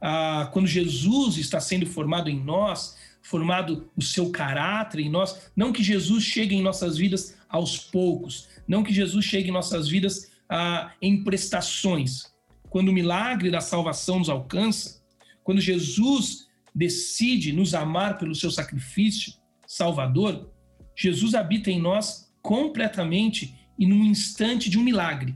ah, 0.00 0.48
quando 0.52 0.66
Jesus 0.66 1.36
está 1.36 1.60
sendo 1.60 1.86
formado 1.86 2.30
em 2.30 2.42
nós, 2.42 2.96
formado 3.22 3.90
o 3.96 4.02
seu 4.02 4.30
caráter 4.30 5.00
em 5.00 5.08
nós, 5.08 5.50
não 5.56 5.72
que 5.72 5.82
Jesus 5.82 6.24
chegue 6.24 6.54
em 6.54 6.62
nossas 6.62 6.98
vidas 6.98 7.36
aos 7.48 7.78
poucos, 7.78 8.48
não 8.66 8.82
que 8.82 8.92
Jesus 8.92 9.24
chegue 9.24 9.48
em 9.48 9.52
nossas 9.52 9.88
vidas 9.88 10.30
ah, 10.48 10.92
em 11.00 11.22
prestações. 11.22 12.32
Quando 12.68 12.88
o 12.88 12.92
milagre 12.92 13.50
da 13.50 13.60
salvação 13.60 14.18
nos 14.18 14.28
alcança, 14.28 15.02
quando 15.44 15.60
Jesus 15.60 16.48
decide 16.74 17.52
nos 17.52 17.74
amar 17.74 18.18
pelo 18.18 18.34
seu 18.34 18.50
sacrifício 18.50 19.34
salvador, 19.66 20.52
Jesus 20.96 21.34
habita 21.34 21.70
em 21.70 21.80
nós 21.80 22.32
completamente 22.42 23.54
e 23.78 23.86
num 23.86 24.04
instante 24.04 24.68
de 24.68 24.78
um 24.78 24.82
milagre. 24.82 25.34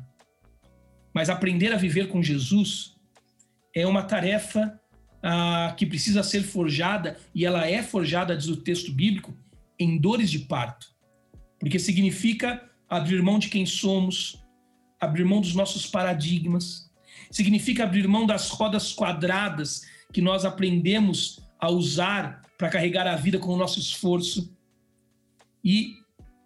Mas 1.14 1.30
aprender 1.30 1.72
a 1.72 1.78
viver 1.78 2.08
com 2.08 2.22
Jesus 2.22 2.94
é 3.74 3.86
uma 3.86 4.02
tarefa 4.02 4.78
ah, 5.28 5.74
que 5.76 5.84
precisa 5.84 6.22
ser 6.22 6.44
forjada, 6.44 7.18
e 7.34 7.44
ela 7.44 7.68
é 7.68 7.82
forjada, 7.82 8.36
diz 8.36 8.46
o 8.46 8.58
texto 8.58 8.92
bíblico, 8.92 9.36
em 9.76 9.98
dores 9.98 10.30
de 10.30 10.38
parto. 10.38 10.94
Porque 11.58 11.80
significa 11.80 12.62
abrir 12.88 13.20
mão 13.20 13.36
de 13.36 13.48
quem 13.48 13.66
somos, 13.66 14.40
abrir 15.00 15.24
mão 15.24 15.40
dos 15.40 15.52
nossos 15.52 15.84
paradigmas, 15.84 16.88
significa 17.28 17.82
abrir 17.82 18.06
mão 18.06 18.24
das 18.24 18.50
rodas 18.50 18.92
quadradas 18.92 19.84
que 20.12 20.20
nós 20.20 20.44
aprendemos 20.44 21.40
a 21.58 21.68
usar 21.70 22.42
para 22.56 22.68
carregar 22.68 23.08
a 23.08 23.16
vida 23.16 23.36
com 23.36 23.52
o 23.52 23.56
nosso 23.56 23.80
esforço. 23.80 24.56
E 25.64 25.96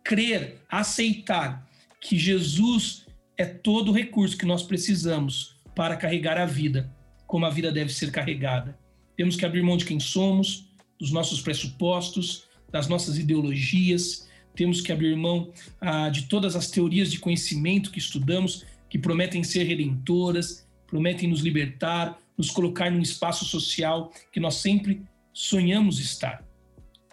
crer, 0.03 0.59
aceitar 0.71 1.69
que 2.01 2.19
Jesus 2.19 3.07
é 3.37 3.45
todo 3.45 3.91
o 3.91 3.95
recurso 3.95 4.39
que 4.39 4.47
nós 4.47 4.63
precisamos 4.63 5.61
para 5.75 5.99
carregar 5.99 6.39
a 6.39 6.47
vida 6.47 6.91
como 7.31 7.47
a 7.47 7.51
vida 7.51 7.71
deve 7.71 7.93
ser 7.93 8.11
carregada. 8.11 8.77
Temos 9.17 9.37
que 9.37 9.47
abrir 9.47 9.63
mão 9.63 9.77
de 9.77 9.85
quem 9.85 10.01
somos, 10.01 10.69
dos 10.99 11.13
nossos 11.13 11.41
pressupostos, 11.41 12.49
das 12.73 12.89
nossas 12.89 13.19
ideologias, 13.19 14.29
temos 14.53 14.81
que 14.81 14.91
abrir 14.91 15.15
mão 15.17 15.53
ah, 15.81 16.09
de 16.09 16.23
todas 16.23 16.57
as 16.57 16.69
teorias 16.69 17.09
de 17.09 17.21
conhecimento 17.21 17.93
que 17.93 18.01
estudamos, 18.01 18.67
que 18.89 18.99
prometem 18.99 19.45
ser 19.45 19.63
redentoras, 19.63 20.69
prometem 20.89 21.29
nos 21.29 21.41
libertar, 21.43 22.19
nos 22.37 22.51
colocar 22.51 22.91
num 22.91 23.01
espaço 23.01 23.45
social 23.45 24.13
que 24.33 24.41
nós 24.41 24.57
sempre 24.57 25.01
sonhamos 25.33 26.01
estar. 26.01 26.45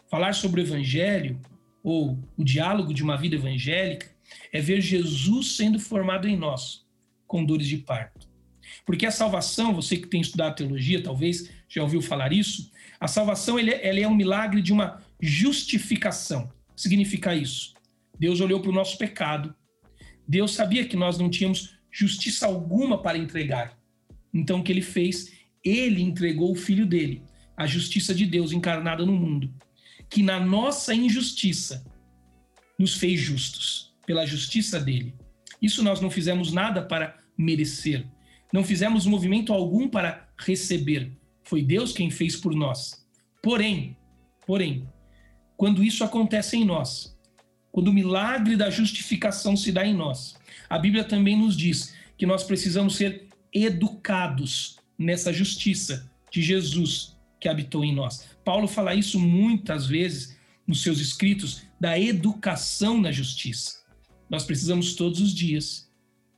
Falar 0.09 0.33
sobre 0.33 0.61
o 0.61 0.63
Evangelho, 0.63 1.39
ou 1.83 2.17
o 2.35 2.43
diálogo 2.43 2.91
de 2.91 3.03
uma 3.03 3.17
vida 3.17 3.35
evangélica, 3.35 4.09
é 4.51 4.59
ver 4.59 4.81
Jesus 4.81 5.55
sendo 5.55 5.79
formado 5.79 6.27
em 6.27 6.35
nós, 6.35 6.83
com 7.27 7.45
dores 7.45 7.67
de 7.67 7.77
parto. 7.77 8.26
Porque 8.87 9.05
a 9.05 9.11
salvação, 9.11 9.75
você 9.75 9.97
que 9.97 10.07
tem 10.07 10.21
estudado 10.21 10.55
teologia, 10.55 11.03
talvez 11.03 11.49
já 11.67 11.83
ouviu 11.83 12.01
falar 12.01 12.31
isso, 12.31 12.71
a 12.97 13.05
salvação 13.05 13.59
ele, 13.59 13.71
é, 13.71 13.85
ela 13.85 13.99
é 13.99 14.07
um 14.07 14.15
milagre 14.15 14.61
de 14.61 14.71
uma 14.71 15.03
justificação. 15.21 16.49
Significa 16.73 17.35
isso. 17.35 17.73
Deus 18.17 18.39
olhou 18.39 18.61
para 18.61 18.71
o 18.71 18.73
nosso 18.73 18.97
pecado. 18.97 19.53
Deus 20.25 20.53
sabia 20.53 20.87
que 20.87 20.95
nós 20.95 21.17
não 21.17 21.29
tínhamos 21.29 21.77
justiça 21.91 22.45
alguma 22.45 23.01
para 23.01 23.17
entregar. 23.17 23.77
Então, 24.33 24.61
o 24.61 24.63
que 24.63 24.71
ele 24.71 24.81
fez? 24.81 25.33
Ele 25.61 26.01
entregou 26.01 26.53
o 26.53 26.55
filho 26.55 26.85
dele, 26.85 27.23
a 27.57 27.67
justiça 27.67 28.15
de 28.15 28.25
Deus 28.25 28.53
encarnada 28.53 29.05
no 29.05 29.11
mundo, 29.11 29.53
que 30.09 30.23
na 30.23 30.39
nossa 30.39 30.95
injustiça 30.95 31.85
nos 32.79 32.95
fez 32.95 33.19
justos, 33.19 33.93
pela 34.05 34.25
justiça 34.25 34.79
dele. 34.79 35.13
Isso 35.61 35.83
nós 35.83 35.99
não 35.99 36.09
fizemos 36.09 36.53
nada 36.53 36.81
para 36.81 37.17
merecer. 37.37 38.07
Não 38.51 38.63
fizemos 38.63 39.05
movimento 39.05 39.53
algum 39.53 39.87
para 39.87 40.27
receber. 40.37 41.11
Foi 41.43 41.61
Deus 41.61 41.91
quem 41.91 42.09
fez 42.09 42.35
por 42.35 42.53
nós. 42.55 43.05
Porém, 43.41 43.97
porém, 44.45 44.87
quando 45.55 45.83
isso 45.83 46.03
acontece 46.03 46.57
em 46.57 46.65
nós, 46.65 47.17
quando 47.71 47.89
o 47.89 47.93
milagre 47.93 48.55
da 48.55 48.69
justificação 48.69 49.55
se 49.55 49.71
dá 49.71 49.85
em 49.85 49.93
nós, 49.93 50.35
a 50.69 50.77
Bíblia 50.77 51.03
também 51.03 51.37
nos 51.37 51.55
diz 51.55 51.93
que 52.17 52.25
nós 52.25 52.43
precisamos 52.43 52.95
ser 52.95 53.27
educados 53.53 54.77
nessa 54.97 55.31
justiça 55.31 56.09
de 56.31 56.41
Jesus 56.41 57.15
que 57.39 57.47
habitou 57.47 57.83
em 57.83 57.93
nós. 57.93 58.27
Paulo 58.43 58.67
fala 58.67 58.95
isso 58.95 59.19
muitas 59.19 59.85
vezes 59.85 60.37
nos 60.65 60.81
seus 60.81 60.99
escritos 60.99 61.63
da 61.79 61.99
educação 61.99 62.99
na 62.99 63.11
justiça. 63.11 63.83
Nós 64.29 64.43
precisamos 64.43 64.95
todos 64.95 65.21
os 65.21 65.33
dias, 65.33 65.89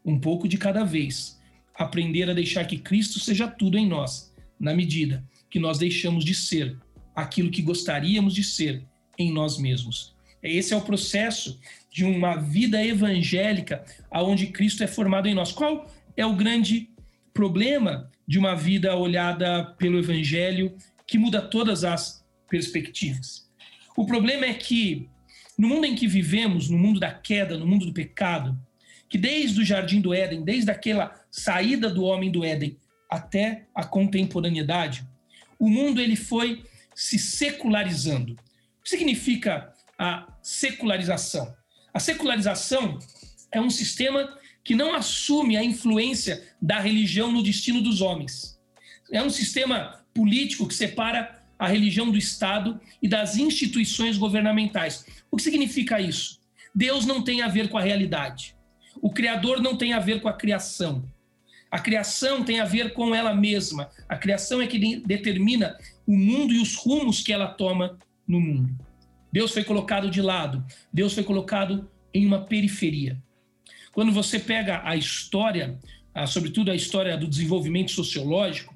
um 0.06 0.20
pouco 0.20 0.48
de 0.48 0.58
cada 0.58 0.84
vez, 0.84 1.39
aprender 1.80 2.30
a 2.30 2.34
deixar 2.34 2.66
que 2.66 2.78
Cristo 2.78 3.22
seja 3.22 3.48
tudo 3.48 3.78
em 3.78 3.88
nós, 3.88 4.34
na 4.60 4.74
medida 4.74 5.24
que 5.50 5.58
nós 5.58 5.78
deixamos 5.78 6.26
de 6.26 6.36
ser 6.36 6.78
aquilo 7.16 7.50
que 7.50 7.62
gostaríamos 7.62 8.34
de 8.34 8.44
ser 8.44 8.84
em 9.18 9.32
nós 9.32 9.58
mesmos. 9.58 10.14
Esse 10.44 10.74
é 10.74 10.78
o 10.78 10.82
processo 10.82 11.58
de 11.90 12.04
uma 12.04 12.36
vida 12.36 12.86
evangélica 12.86 13.84
aonde 14.12 14.48
Cristo 14.48 14.84
é 14.84 14.88
formado 14.88 15.28
em 15.28 15.34
nós. 15.34 15.54
Qual 15.54 15.90
é 16.18 16.26
o 16.26 16.36
grande 16.36 16.90
problema 17.34 18.12
de 18.28 18.38
uma 18.38 18.56
vida 18.56 18.96
olhada 18.96 19.64
pelo 19.78 19.98
evangelho 19.98 20.76
que 21.08 21.18
muda 21.18 21.42
todas 21.42 21.86
as 21.86 22.24
perspectivas? 22.50 23.50
O 23.96 24.06
problema 24.06 24.46
é 24.46 24.54
que 24.54 25.10
no 25.58 25.68
mundo 25.68 25.86
em 25.86 25.96
que 25.96 26.08
vivemos, 26.08 26.70
no 26.70 26.78
mundo 26.78 27.00
da 27.00 27.12
queda, 27.12 27.58
no 27.58 27.66
mundo 27.66 27.86
do 27.86 27.94
pecado, 27.94 28.58
que 29.10 29.18
desde 29.18 29.60
o 29.60 29.66
jardim 29.66 30.00
do 30.00 30.14
Éden, 30.14 30.44
desde 30.44 30.70
aquela 30.72 31.19
saída 31.32 31.90
do 31.90 32.04
homem 32.04 32.32
do 32.32 32.44
Éden 32.44 32.78
até 33.10 33.68
a 33.74 33.84
contemporaneidade, 33.84 35.08
o 35.58 35.70
mundo 35.70 36.00
ele 36.00 36.16
foi 36.16 36.64
se 36.96 37.18
secularizando. 37.18 38.34
O 38.34 38.84
que 38.84 38.90
significa 38.90 39.74
a 39.98 40.28
secularização? 40.42 41.54
A 41.94 42.00
secularização 42.00 43.00
é 43.52 43.60
um 43.60 43.70
sistema 43.70 44.38
que 44.64 44.76
não 44.76 44.94
assume 44.94 45.58
a 45.58 45.64
influência 45.64 46.48
da 46.62 46.80
religião 46.80 47.32
no 47.32 47.42
destino 47.42 47.82
dos 47.82 48.02
homens. 48.02 48.60
É 49.12 49.24
um 49.24 49.30
sistema 49.30 50.06
político 50.14 50.68
que 50.68 50.74
separa 50.74 51.40
a 51.58 51.68
religião 51.68 52.10
do 52.12 52.18
Estado 52.18 52.80
e 53.02 53.08
das 53.08 53.36
instituições 53.36 54.18
governamentais. 54.18 55.06
O 55.32 55.36
que 55.36 55.44
significa 55.44 56.00
isso? 56.00 56.40
Deus 56.74 57.06
não 57.06 57.24
tem 57.24 57.42
a 57.42 57.48
ver 57.48 57.70
com 57.70 57.78
a 57.78 57.82
realidade. 57.82 58.56
O 59.02 59.10
Criador 59.10 59.62
não 59.62 59.76
tem 59.76 59.94
a 59.94 60.00
ver 60.00 60.22
com 60.22 60.30
a 60.30 60.34
criação. 60.34 61.04
A 61.72 61.80
criação 61.80 62.44
tem 62.44 62.60
a 62.60 62.66
ver 62.66 62.94
com 62.94 63.14
ela 63.14 63.34
mesma. 63.34 63.90
A 64.08 64.18
criação 64.18 64.62
é 64.62 64.68
que 64.68 64.98
determina 65.06 65.78
o 66.06 66.16
mundo 66.16 66.54
e 66.54 66.62
os 66.62 66.76
rumos 66.76 67.22
que 67.22 67.32
ela 67.32 67.48
toma 67.48 67.98
no 68.28 68.40
mundo. 68.40 68.76
Deus 69.32 69.52
foi 69.52 69.64
colocado 69.64 70.10
de 70.10 70.22
lado. 70.22 70.66
Deus 70.92 71.14
foi 71.14 71.24
colocado 71.24 71.90
em 72.14 72.26
uma 72.26 72.42
periferia. 72.42 73.22
Quando 73.92 74.12
você 74.12 74.40
pega 74.40 74.82
a 74.84 74.96
história, 74.96 75.80
ah, 76.14 76.26
sobretudo 76.26 76.72
a 76.72 76.76
história 76.76 77.16
do 77.18 77.28
desenvolvimento 77.28 77.92
sociológico, 77.92 78.76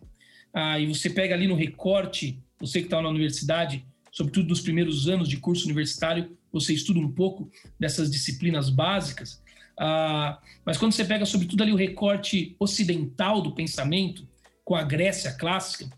ah, 0.53 0.79
e 0.79 0.85
você 0.85 1.09
pega 1.09 1.33
ali 1.33 1.47
no 1.47 1.55
recorte 1.55 2.39
você 2.59 2.79
que 2.79 2.85
está 2.85 3.01
na 3.01 3.09
universidade, 3.09 3.85
sobretudo 4.11 4.49
nos 4.49 4.61
primeiros 4.61 5.09
anos 5.09 5.27
de 5.27 5.37
curso 5.37 5.65
universitário, 5.65 6.37
você 6.51 6.73
estuda 6.73 6.99
um 6.99 7.11
pouco 7.11 7.51
dessas 7.79 8.09
disciplinas 8.09 8.69
básicas. 8.69 9.42
Ah, 9.79 10.39
mas 10.65 10.77
quando 10.77 10.93
você 10.93 11.05
pega, 11.05 11.25
sobretudo, 11.25 11.63
ali 11.63 11.71
o 11.71 11.77
recorte 11.77 12.55
ocidental 12.59 13.41
do 13.41 13.53
pensamento, 13.53 14.27
com 14.63 14.75
a 14.75 14.83
Grécia 14.83 15.33
clássica, 15.33 15.89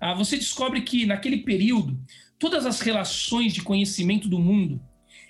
ah, 0.00 0.14
você 0.14 0.36
descobre 0.36 0.82
que 0.82 1.06
naquele 1.06 1.38
período 1.38 1.98
todas 2.38 2.66
as 2.66 2.80
relações 2.80 3.52
de 3.52 3.62
conhecimento 3.62 4.28
do 4.28 4.38
mundo 4.38 4.80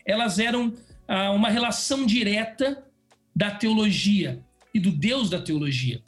elas 0.06 0.38
eram 0.38 0.74
ah, 1.08 1.30
uma 1.30 1.48
relação 1.48 2.04
direta 2.04 2.84
da 3.34 3.50
teologia 3.50 4.42
e 4.72 4.78
do 4.78 4.90
Deus 4.90 5.30
da 5.30 5.40
teologia. 5.40 6.02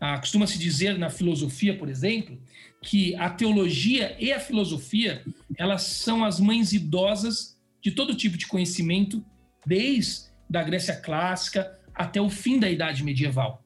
Ah, 0.00 0.18
Costuma-se 0.18 0.58
dizer 0.58 0.98
na 0.98 1.10
filosofia, 1.10 1.76
por 1.76 1.88
exemplo, 1.88 2.40
que 2.82 3.14
a 3.16 3.28
teologia 3.28 4.16
e 4.18 4.32
a 4.32 4.40
filosofia 4.40 5.22
elas 5.56 5.82
são 5.82 6.24
as 6.24 6.40
mães 6.40 6.72
idosas 6.72 7.58
de 7.82 7.90
todo 7.90 8.14
tipo 8.14 8.36
de 8.36 8.46
conhecimento, 8.46 9.24
desde 9.66 10.29
a 10.58 10.62
Grécia 10.62 10.96
clássica 10.96 11.78
até 11.94 12.20
o 12.20 12.28
fim 12.28 12.58
da 12.58 12.70
Idade 12.70 13.04
Medieval. 13.04 13.62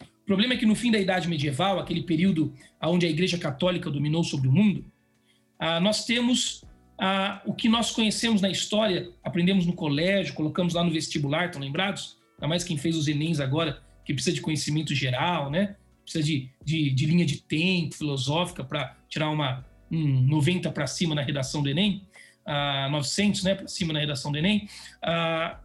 O 0.00 0.26
problema 0.26 0.54
é 0.54 0.56
que 0.56 0.66
no 0.66 0.74
fim 0.74 0.90
da 0.90 0.98
Idade 0.98 1.28
Medieval, 1.28 1.78
aquele 1.78 2.02
período 2.02 2.52
onde 2.82 3.06
a 3.06 3.08
Igreja 3.08 3.38
Católica 3.38 3.90
dominou 3.90 4.24
sobre 4.24 4.48
o 4.48 4.52
mundo, 4.52 4.84
ah, 5.58 5.80
nós 5.80 6.04
temos 6.04 6.64
ah, 6.98 7.40
o 7.46 7.54
que 7.54 7.68
nós 7.68 7.92
conhecemos 7.92 8.40
na 8.40 8.50
história, 8.50 9.08
aprendemos 9.22 9.66
no 9.66 9.72
colégio, 9.72 10.34
colocamos 10.34 10.74
lá 10.74 10.82
no 10.82 10.90
vestibular, 10.90 11.46
estão 11.46 11.60
lembrados? 11.60 12.18
Ainda 12.36 12.48
mais 12.48 12.64
quem 12.64 12.76
fez 12.76 12.96
os 12.96 13.08
Enems 13.08 13.40
agora, 13.40 13.80
que 14.04 14.12
precisa 14.12 14.34
de 14.34 14.40
conhecimento 14.40 14.94
geral, 14.94 15.50
né? 15.50 15.76
precisa 16.02 16.24
de, 16.24 16.48
de, 16.64 16.90
de 16.90 17.06
linha 17.06 17.26
de 17.26 17.42
tempo 17.42 17.96
filosófica 17.96 18.64
para 18.64 18.96
tirar 19.08 19.30
uma 19.30 19.64
um 19.90 20.22
90 20.22 20.70
para 20.72 20.86
cima 20.86 21.14
na 21.14 21.22
redação 21.22 21.62
do 21.62 21.68
Enem, 21.68 22.02
uh, 22.46 22.90
900 22.90 23.44
né, 23.44 23.54
para 23.54 23.68
cima 23.68 23.92
na 23.92 24.00
redação 24.00 24.32
do 24.32 24.38
Enem. 24.38 24.68
Uh, 25.02 25.56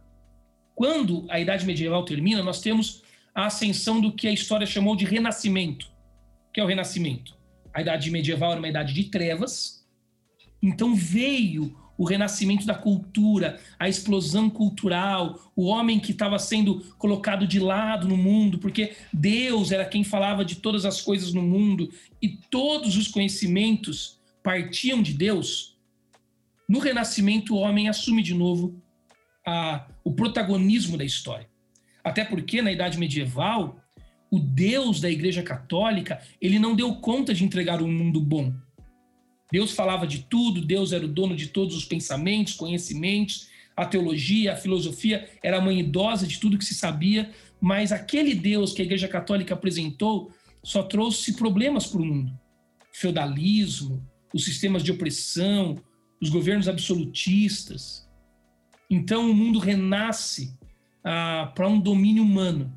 quando 0.82 1.24
a 1.28 1.38
Idade 1.38 1.64
Medieval 1.64 2.04
termina, 2.04 2.42
nós 2.42 2.60
temos 2.60 3.04
a 3.32 3.46
ascensão 3.46 4.00
do 4.00 4.10
que 4.10 4.26
a 4.26 4.32
história 4.32 4.66
chamou 4.66 4.96
de 4.96 5.04
Renascimento. 5.04 5.86
O 6.48 6.52
que 6.52 6.58
é 6.58 6.64
o 6.64 6.66
Renascimento? 6.66 7.36
A 7.72 7.80
Idade 7.80 8.10
Medieval 8.10 8.50
era 8.50 8.60
uma 8.60 8.68
idade 8.68 8.92
de 8.92 9.04
trevas, 9.04 9.86
então 10.60 10.92
veio 10.96 11.78
o 11.96 12.04
renascimento 12.04 12.66
da 12.66 12.74
cultura, 12.74 13.60
a 13.78 13.88
explosão 13.88 14.50
cultural, 14.50 15.52
o 15.54 15.66
homem 15.66 16.00
que 16.00 16.10
estava 16.10 16.36
sendo 16.36 16.80
colocado 16.98 17.46
de 17.46 17.60
lado 17.60 18.08
no 18.08 18.16
mundo, 18.16 18.58
porque 18.58 18.96
Deus 19.12 19.70
era 19.70 19.84
quem 19.84 20.02
falava 20.02 20.44
de 20.44 20.56
todas 20.56 20.84
as 20.84 21.00
coisas 21.00 21.32
no 21.32 21.42
mundo 21.42 21.92
e 22.20 22.28
todos 22.28 22.96
os 22.96 23.06
conhecimentos 23.06 24.20
partiam 24.42 25.00
de 25.00 25.14
Deus. 25.14 25.78
No 26.68 26.80
renascimento, 26.80 27.54
o 27.54 27.58
homem 27.58 27.88
assume 27.88 28.20
de 28.20 28.34
novo 28.34 28.82
a, 29.46 29.86
o 30.04 30.12
protagonismo 30.12 30.96
da 30.96 31.04
história. 31.04 31.48
Até 32.02 32.24
porque 32.24 32.60
na 32.60 32.72
Idade 32.72 32.98
Medieval, 32.98 33.80
o 34.30 34.38
Deus 34.38 35.00
da 35.00 35.10
Igreja 35.10 35.42
Católica, 35.42 36.20
ele 36.40 36.58
não 36.58 36.74
deu 36.74 36.94
conta 36.96 37.32
de 37.32 37.44
entregar 37.44 37.82
um 37.82 37.92
mundo 37.92 38.20
bom 38.20 38.52
Deus 39.52 39.72
falava 39.72 40.06
de 40.06 40.20
tudo, 40.20 40.64
Deus 40.64 40.92
era 40.92 41.04
o 41.04 41.08
dono 41.08 41.36
de 41.36 41.48
todos 41.48 41.76
os 41.76 41.84
pensamentos, 41.84 42.54
conhecimentos, 42.54 43.48
a 43.76 43.84
teologia, 43.84 44.54
a 44.54 44.56
filosofia, 44.56 45.28
era 45.42 45.58
a 45.58 45.60
mãe 45.60 45.80
idosa 45.80 46.26
de 46.26 46.40
tudo 46.40 46.56
que 46.56 46.64
se 46.64 46.74
sabia, 46.74 47.30
mas 47.60 47.92
aquele 47.92 48.34
Deus 48.34 48.72
que 48.72 48.80
a 48.80 48.84
Igreja 48.84 49.06
Católica 49.06 49.52
apresentou 49.52 50.32
só 50.64 50.82
trouxe 50.82 51.34
problemas 51.34 51.86
para 51.86 52.00
o 52.00 52.04
mundo. 52.04 52.32
Feudalismo, 52.94 54.02
os 54.32 54.44
sistemas 54.44 54.82
de 54.82 54.90
opressão, 54.90 55.76
os 56.18 56.30
governos 56.30 56.66
absolutistas. 56.66 58.01
Então 58.92 59.30
o 59.30 59.34
mundo 59.34 59.58
renasce 59.58 60.54
ah, 61.02 61.50
para 61.54 61.66
um 61.66 61.80
domínio 61.80 62.22
humano, 62.22 62.70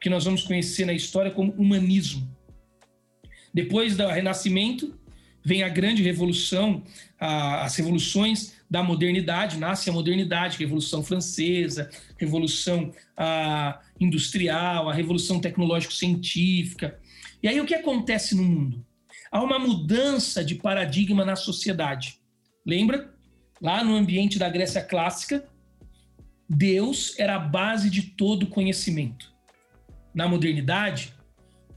que 0.00 0.08
nós 0.08 0.24
vamos 0.24 0.44
conhecer 0.44 0.84
na 0.84 0.92
história 0.92 1.32
como 1.32 1.50
humanismo. 1.54 2.32
Depois 3.52 3.96
do 3.96 4.06
Renascimento, 4.06 4.96
vem 5.44 5.64
a 5.64 5.68
grande 5.68 6.00
revolução, 6.00 6.84
a, 7.18 7.64
as 7.64 7.74
revoluções 7.74 8.54
da 8.70 8.84
modernidade, 8.84 9.58
nasce 9.58 9.90
a 9.90 9.92
modernidade, 9.92 10.58
Revolução 10.58 11.02
Francesa, 11.02 11.90
Revolução 12.16 12.92
a, 13.16 13.80
Industrial, 13.98 14.88
a 14.88 14.94
Revolução 14.94 15.40
Tecnológico-Científica. 15.40 17.00
E 17.42 17.48
aí 17.48 17.60
o 17.60 17.66
que 17.66 17.74
acontece 17.74 18.36
no 18.36 18.44
mundo? 18.44 18.86
Há 19.28 19.42
uma 19.42 19.58
mudança 19.58 20.44
de 20.44 20.54
paradigma 20.54 21.24
na 21.24 21.34
sociedade. 21.34 22.20
Lembra? 22.64 23.17
Lá 23.60 23.82
no 23.82 23.94
ambiente 23.94 24.38
da 24.38 24.48
Grécia 24.48 24.82
clássica, 24.82 25.44
Deus 26.48 27.18
era 27.18 27.36
a 27.36 27.40
base 27.40 27.90
de 27.90 28.02
todo 28.02 28.46
conhecimento. 28.46 29.32
Na 30.14 30.28
modernidade, 30.28 31.14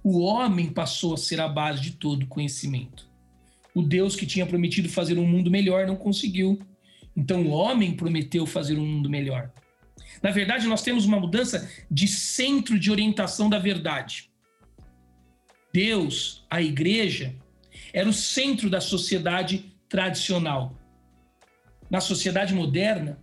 o 0.04 0.20
homem 0.20 0.72
passou 0.72 1.14
a 1.14 1.18
ser 1.18 1.40
a 1.40 1.48
base 1.48 1.82
de 1.82 1.92
todo 1.92 2.28
conhecimento 2.28 3.12
o 3.74 3.82
Deus 3.82 4.16
que 4.16 4.26
tinha 4.26 4.46
prometido 4.46 4.90
fazer 4.90 5.18
um 5.18 5.26
mundo 5.26 5.50
melhor 5.50 5.88
não 5.88 5.96
conseguiu. 5.96 6.60
Então 7.16 7.44
o 7.44 7.50
homem 7.50 7.96
prometeu 7.96 8.46
fazer 8.46 8.78
um 8.78 8.86
mundo 8.86 9.10
melhor. 9.10 9.52
Na 10.22 10.32
verdade, 10.32 10.68
nós 10.68 10.82
temos 10.82 11.06
uma 11.06 11.20
mudança 11.20 11.70
de 11.90 12.08
centro 12.08 12.78
de 12.78 12.92
orientação 12.92 13.50
da 13.50 13.58
verdade. 13.58 14.30
Deus, 15.74 16.46
a 16.50 16.62
igreja, 16.62 17.34
era 17.94 18.08
o 18.08 18.14
centro 18.14 18.70
da 18.70 18.82
sociedade 18.82 19.74
tradicional. 19.88 20.78
Na 21.92 22.02
sociedade 22.02 22.56
moderna, 22.56 23.22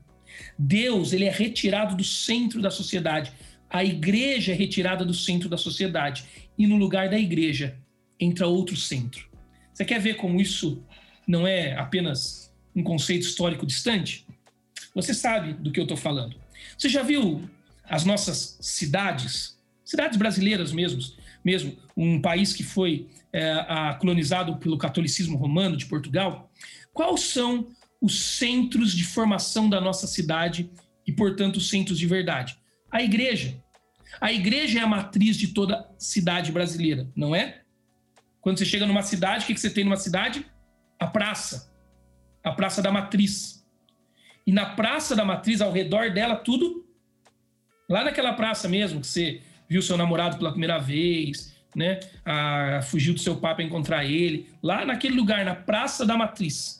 Deus 0.57 1.12
ele 1.12 1.24
é 1.24 1.31
retirado 1.31 1.96
do 1.96 2.04
centro 2.04 2.62
da 2.62 2.70
sociedade 2.70 3.33
a 3.70 3.85
igreja 3.85 4.52
é 4.52 4.54
retirada 4.54 5.04
do 5.04 5.12
centro 5.12 5.48
da 5.48 5.57
sociedade 5.57 6.24
e 6.57 6.66
no 6.66 6.76
lugar 6.76 7.09
da 7.09 7.18
igreja 7.18 7.76
entra 8.18 8.46
outro 8.46 8.76
centro. 8.76 9.28
Você 9.72 9.85
quer 9.85 10.00
ver 10.00 10.14
como 10.14 10.40
isso 10.40 10.83
não 11.26 11.46
é 11.46 11.74
apenas 11.74 12.52
um 12.74 12.83
conceito 12.83 13.22
histórico 13.22 13.66
distante? 13.66 14.26
Você 14.94 15.12
sabe 15.12 15.52
do 15.52 15.70
que 15.70 15.78
eu 15.78 15.85
estou 15.85 15.96
falando. 15.96 16.37
Você 16.76 16.88
já 16.88 17.02
viu 17.02 17.48
as 17.85 18.04
nossas 18.04 18.59
cidades, 18.61 19.59
cidades 19.85 20.18
brasileiras 20.18 20.72
mesmo, 20.72 21.00
mesmo 21.44 21.76
um 21.96 22.20
país 22.20 22.52
que 22.52 22.62
foi 22.62 23.07
é, 23.33 23.96
colonizado 24.00 24.57
pelo 24.57 24.78
catolicismo 24.78 25.37
romano 25.37 25.76
de 25.76 25.87
Portugal? 25.87 26.50
Quais 26.92 27.20
são 27.20 27.68
os 28.00 28.37
centros 28.37 28.92
de 28.92 29.04
formação 29.04 29.68
da 29.68 29.80
nossa 29.80 30.06
cidade 30.06 30.70
e, 31.06 31.12
portanto, 31.12 31.56
os 31.56 31.68
centros 31.68 31.98
de 31.98 32.06
verdade? 32.06 32.58
A 32.90 33.02
igreja. 33.02 33.62
A 34.20 34.32
igreja 34.32 34.80
é 34.80 34.82
a 34.82 34.87
matriz 34.87 35.37
de 35.37 35.48
toda 35.48 35.88
cidade 35.98 36.50
brasileira, 36.50 37.11
não 37.14 37.34
é? 37.34 37.62
Quando 38.40 38.58
você 38.58 38.64
chega 38.64 38.87
numa 38.87 39.02
cidade, 39.02 39.44
o 39.44 39.46
que 39.46 39.58
você 39.58 39.70
tem 39.70 39.84
numa 39.84 39.96
cidade? 39.96 40.46
A 40.98 41.06
praça. 41.06 41.72
A 42.42 42.52
praça 42.52 42.80
da 42.80 42.90
matriz. 42.90 43.66
E 44.46 44.52
na 44.52 44.64
praça 44.64 45.14
da 45.14 45.24
matriz, 45.24 45.61
ao 45.61 45.72
redor 45.72 46.11
dela, 46.11 46.37
tudo. 46.37 46.87
Lá 47.88 48.04
naquela 48.04 48.32
praça 48.32 48.68
mesmo, 48.68 49.00
que 49.00 49.06
você 49.06 49.42
viu 49.68 49.82
seu 49.82 49.96
namorado 49.96 50.38
pela 50.38 50.50
primeira 50.50 50.78
vez, 50.78 51.54
né? 51.76 52.00
Ah, 52.24 52.80
fugiu 52.82 53.12
do 53.12 53.20
seu 53.20 53.37
pai 53.37 53.54
para 53.54 53.64
encontrar 53.64 54.04
ele. 54.04 54.48
Lá 54.62 54.84
naquele 54.84 55.14
lugar, 55.14 55.44
na 55.44 55.54
praça 55.54 56.06
da 56.06 56.16
matriz. 56.16 56.77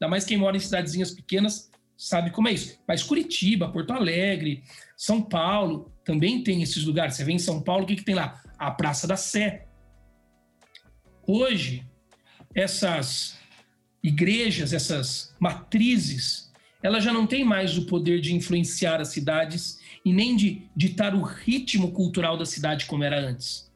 Ainda 0.00 0.10
mais 0.10 0.24
quem 0.24 0.38
mora 0.38 0.56
em 0.56 0.60
cidadezinhas 0.60 1.10
pequenas 1.10 1.70
sabe 1.94 2.30
como 2.30 2.48
é 2.48 2.52
isso. 2.52 2.78
Mas 2.88 3.02
Curitiba, 3.02 3.70
Porto 3.70 3.92
Alegre, 3.92 4.64
São 4.96 5.20
Paulo 5.20 5.92
também 6.02 6.42
tem 6.42 6.62
esses 6.62 6.84
lugares. 6.84 7.16
Você 7.16 7.24
vem 7.24 7.36
em 7.36 7.38
São 7.40 7.62
Paulo, 7.62 7.84
o 7.84 7.86
que, 7.86 7.96
que 7.96 8.04
tem 8.04 8.14
lá? 8.14 8.40
A 8.58 8.70
Praça 8.70 9.06
da 9.06 9.16
Sé. 9.16 9.66
Hoje, 11.26 11.86
essas 12.54 13.38
igrejas, 14.02 14.72
essas 14.72 15.36
matrizes, 15.38 16.50
elas 16.82 17.04
já 17.04 17.12
não 17.12 17.26
têm 17.26 17.44
mais 17.44 17.76
o 17.76 17.84
poder 17.84 18.22
de 18.22 18.34
influenciar 18.34 18.98
as 19.02 19.08
cidades 19.08 19.78
e 20.02 20.14
nem 20.14 20.34
de 20.34 20.70
ditar 20.74 21.14
o 21.14 21.22
ritmo 21.22 21.92
cultural 21.92 22.38
da 22.38 22.46
cidade 22.46 22.86
como 22.86 23.04
era 23.04 23.20
antes. 23.20 23.70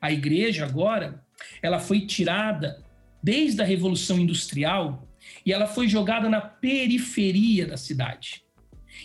A 0.00 0.10
igreja 0.10 0.64
agora, 0.64 1.24
ela 1.62 1.78
foi 1.78 2.04
tirada 2.04 2.84
desde 3.22 3.62
a 3.62 3.64
Revolução 3.64 4.18
Industrial 4.18 5.06
e 5.44 5.52
ela 5.52 5.66
foi 5.66 5.88
jogada 5.88 6.28
na 6.28 6.40
periferia 6.40 7.66
da 7.66 7.76
cidade. 7.76 8.44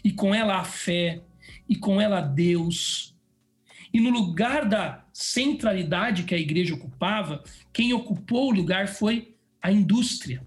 E 0.04 0.12
com 0.12 0.34
ela 0.34 0.58
a 0.58 0.64
fé, 0.64 1.22
e 1.68 1.76
com 1.76 2.02
ela 2.02 2.22
Deus. 2.22 3.16
E 3.94 4.00
no 4.00 4.10
lugar 4.10 4.68
da 4.68 5.06
centralidade 5.14 6.24
que 6.24 6.34
a 6.34 6.38
igreja 6.38 6.74
ocupava, 6.74 7.44
quem 7.74 7.94
ocupou 7.94 8.50
o 8.50 8.56
lugar 8.56 8.88
foi 8.88 9.36
a 9.62 9.72
indústria, 9.72 10.42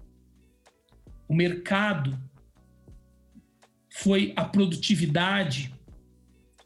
o 1.27 1.33
mercado, 1.33 2.19
foi 3.89 4.33
a 4.35 4.43
produtividade. 4.43 5.73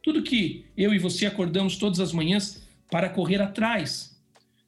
Tudo 0.02 0.24
que 0.24 0.66
eu 0.76 0.94
e 0.94 1.00
você 1.00 1.26
acordamos 1.26 1.78
todas 1.78 2.00
as 2.00 2.12
manhãs 2.12 2.64
para 2.90 3.10
correr 3.10 3.42
atrás. 3.42 4.20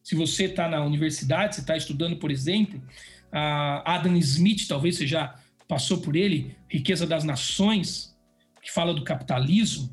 Se 0.04 0.16
você 0.16 0.46
está 0.46 0.70
na 0.70 0.84
universidade, 0.84 1.56
você 1.56 1.62
está 1.62 1.76
estudando, 1.76 2.18
por 2.18 2.30
exemplo, 2.30 2.82
Adam 3.32 4.16
Smith, 4.18 4.68
talvez 4.68 4.98
você 4.98 5.08
já 5.08 5.36
passou 5.68 6.00
por 6.00 6.16
ele, 6.16 6.56
Riqueza 6.70 7.08
das 7.08 7.24
Nações, 7.24 8.16
que 8.62 8.72
fala 8.72 8.94
do 8.94 9.04
capitalismo. 9.04 9.90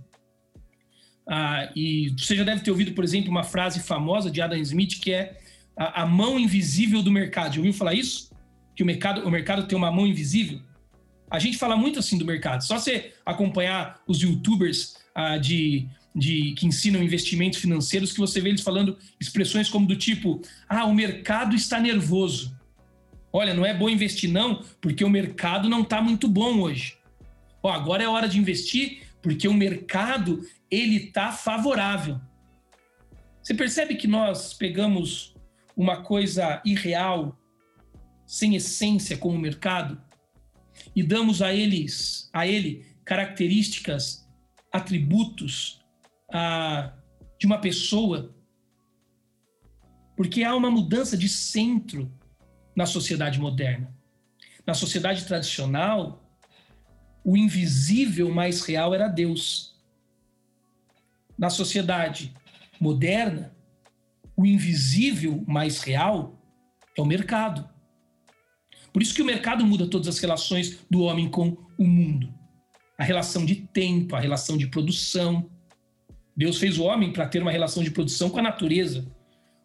Ah, 1.29 1.71
e 1.77 2.15
você 2.19 2.35
já 2.35 2.43
deve 2.43 2.63
ter 2.63 2.71
ouvido, 2.71 2.93
por 2.93 3.05
exemplo, 3.05 3.31
uma 3.31 3.45
frase 3.45 3.81
famosa 3.81 4.31
de 4.31 4.41
Adam 4.41 4.59
Smith 4.59 4.99
que 5.01 5.13
é 5.13 5.39
a, 5.77 6.03
a 6.03 6.07
mão 6.07 6.39
invisível 6.39 7.03
do 7.03 7.13
mercado. 7.13 7.55
Já 7.55 7.59
ouviu 7.61 7.73
falar 7.73 7.95
isso? 7.95 8.33
Que 8.75 8.83
o 8.83 8.87
mercado, 8.87 9.27
o 9.27 9.31
mercado 9.31 9.67
tem 9.69 9.77
uma 9.77 9.93
mão 9.93 10.07
invisível? 10.07 10.61
A 11.31 11.39
gente 11.39 11.59
fala 11.59 11.77
muito 11.77 11.99
assim 11.99 12.17
do 12.17 12.25
mercado. 12.25 12.65
Só 12.65 12.79
você 12.79 13.13
acompanhar 13.25 14.01
os 14.07 14.21
youtubers 14.23 14.97
ah, 15.15 15.37
de, 15.37 15.87
de, 16.15 16.55
que 16.55 16.67
ensinam 16.67 17.03
investimentos 17.03 17.59
financeiros 17.59 18.13
que 18.13 18.19
você 18.19 18.41
vê 18.41 18.49
eles 18.49 18.63
falando 18.63 18.97
expressões 19.21 19.69
como 19.69 19.87
do 19.87 19.97
tipo: 19.97 20.41
ah, 20.69 20.87
o 20.87 20.95
mercado 20.95 21.55
está 21.55 21.79
nervoso. 21.79 22.58
Olha, 23.33 23.53
não 23.53 23.65
é 23.65 23.75
bom 23.75 23.89
investir 23.89 24.31
não, 24.31 24.63
porque 24.81 25.05
o 25.05 25.11
mercado 25.11 25.69
não 25.69 25.83
está 25.83 26.01
muito 26.01 26.29
bom 26.29 26.61
hoje. 26.61 26.99
Ó, 27.63 27.71
agora 27.71 28.03
é 28.03 28.09
hora 28.09 28.29
de 28.29 28.39
investir 28.39 29.03
porque 29.21 29.47
o 29.47 29.55
mercado 29.55 30.43
ele 30.71 30.97
está 30.97 31.33
favorável. 31.33 32.21
Você 33.43 33.55
percebe 33.55 33.95
que 33.97 34.07
nós 34.07 34.55
pegamos 34.55 35.35
uma 35.77 36.03
coisa 36.03 36.61
irreal, 36.65 37.39
sem 38.27 38.57
essência 38.57 39.17
como 39.17 39.37
o 39.37 39.41
mercado 39.41 40.01
e 40.95 41.03
damos 41.03 41.41
a 41.43 41.55
eles, 41.55 42.29
a 42.33 42.47
ele 42.47 42.87
características, 43.05 44.29
atributos 44.71 45.81
a, 46.31 46.93
de 47.39 47.47
uma 47.47 47.59
pessoa, 47.59 48.35
porque 50.17 50.45
há 50.45 50.55
uma 50.55 50.71
mudança 50.71 51.17
de 51.17 51.29
centro 51.29 52.13
na 52.79 52.87
sociedade 52.87 53.41
moderna. 53.41 53.93
Na 54.65 54.73
sociedade 54.73 55.25
tradicional, 55.25 56.23
o 57.25 57.37
invisível 57.37 58.33
mais 58.33 58.63
real 58.63 58.95
era 58.95 59.09
Deus. 59.09 59.75
Na 61.37 61.51
sociedade 61.51 62.33
moderna, 62.81 63.53
o 64.37 64.47
invisível 64.47 65.43
mais 65.45 65.81
real 65.81 66.41
é 66.97 67.03
o 67.03 67.05
mercado. 67.05 67.69
Por 68.93 69.03
isso 69.03 69.13
que 69.13 69.23
o 69.23 69.27
mercado 69.27 69.67
muda 69.67 69.89
todas 69.89 70.07
as 70.07 70.21
relações 70.21 70.79
do 70.89 71.01
homem 71.01 71.29
com 71.29 71.57
o 71.77 71.85
mundo. 71.85 72.33
A 72.97 73.03
relação 73.03 73.45
de 73.45 73.57
tempo, 73.57 74.15
a 74.15 74.21
relação 74.21 74.57
de 74.57 74.69
produção. 74.69 75.51
Deus 76.37 76.59
fez 76.59 76.79
o 76.79 76.85
homem 76.85 77.13
para 77.13 77.27
ter 77.27 77.43
uma 77.43 77.51
relação 77.51 77.83
de 77.83 77.91
produção 77.91 78.31
com 78.31 78.39
a 78.39 78.43
natureza. 78.43 79.05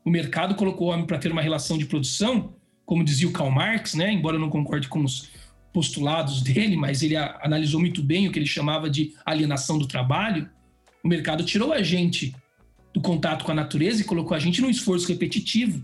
O 0.03 0.09
mercado 0.09 0.55
colocou 0.55 0.87
o 0.87 0.91
homem 0.91 1.05
para 1.05 1.19
ter 1.19 1.31
uma 1.31 1.43
relação 1.43 1.77
de 1.77 1.85
produção 1.85 2.55
como 2.85 3.03
dizia 3.03 3.27
o 3.27 3.31
Karl 3.31 3.51
Marx, 3.51 3.93
né, 3.93 4.11
embora 4.11 4.35
eu 4.35 4.39
não 4.39 4.49
concorde 4.49 4.87
com 4.87 5.03
os 5.03 5.29
postulados 5.71 6.41
dele, 6.41 6.77
mas 6.77 7.01
ele 7.01 7.15
analisou 7.15 7.79
muito 7.79 8.03
bem 8.03 8.27
o 8.27 8.31
que 8.31 8.37
ele 8.37 8.45
chamava 8.45 8.89
de 8.89 9.13
alienação 9.25 9.77
do 9.77 9.87
trabalho, 9.87 10.49
o 11.03 11.07
mercado 11.07 11.43
tirou 11.43 11.73
a 11.73 11.81
gente 11.81 12.35
do 12.93 13.01
contato 13.01 13.43
com 13.43 13.51
a 13.51 13.55
natureza 13.55 14.01
e 14.01 14.05
colocou 14.05 14.37
a 14.37 14.39
gente 14.39 14.61
num 14.61 14.69
esforço 14.69 15.07
repetitivo. 15.07 15.83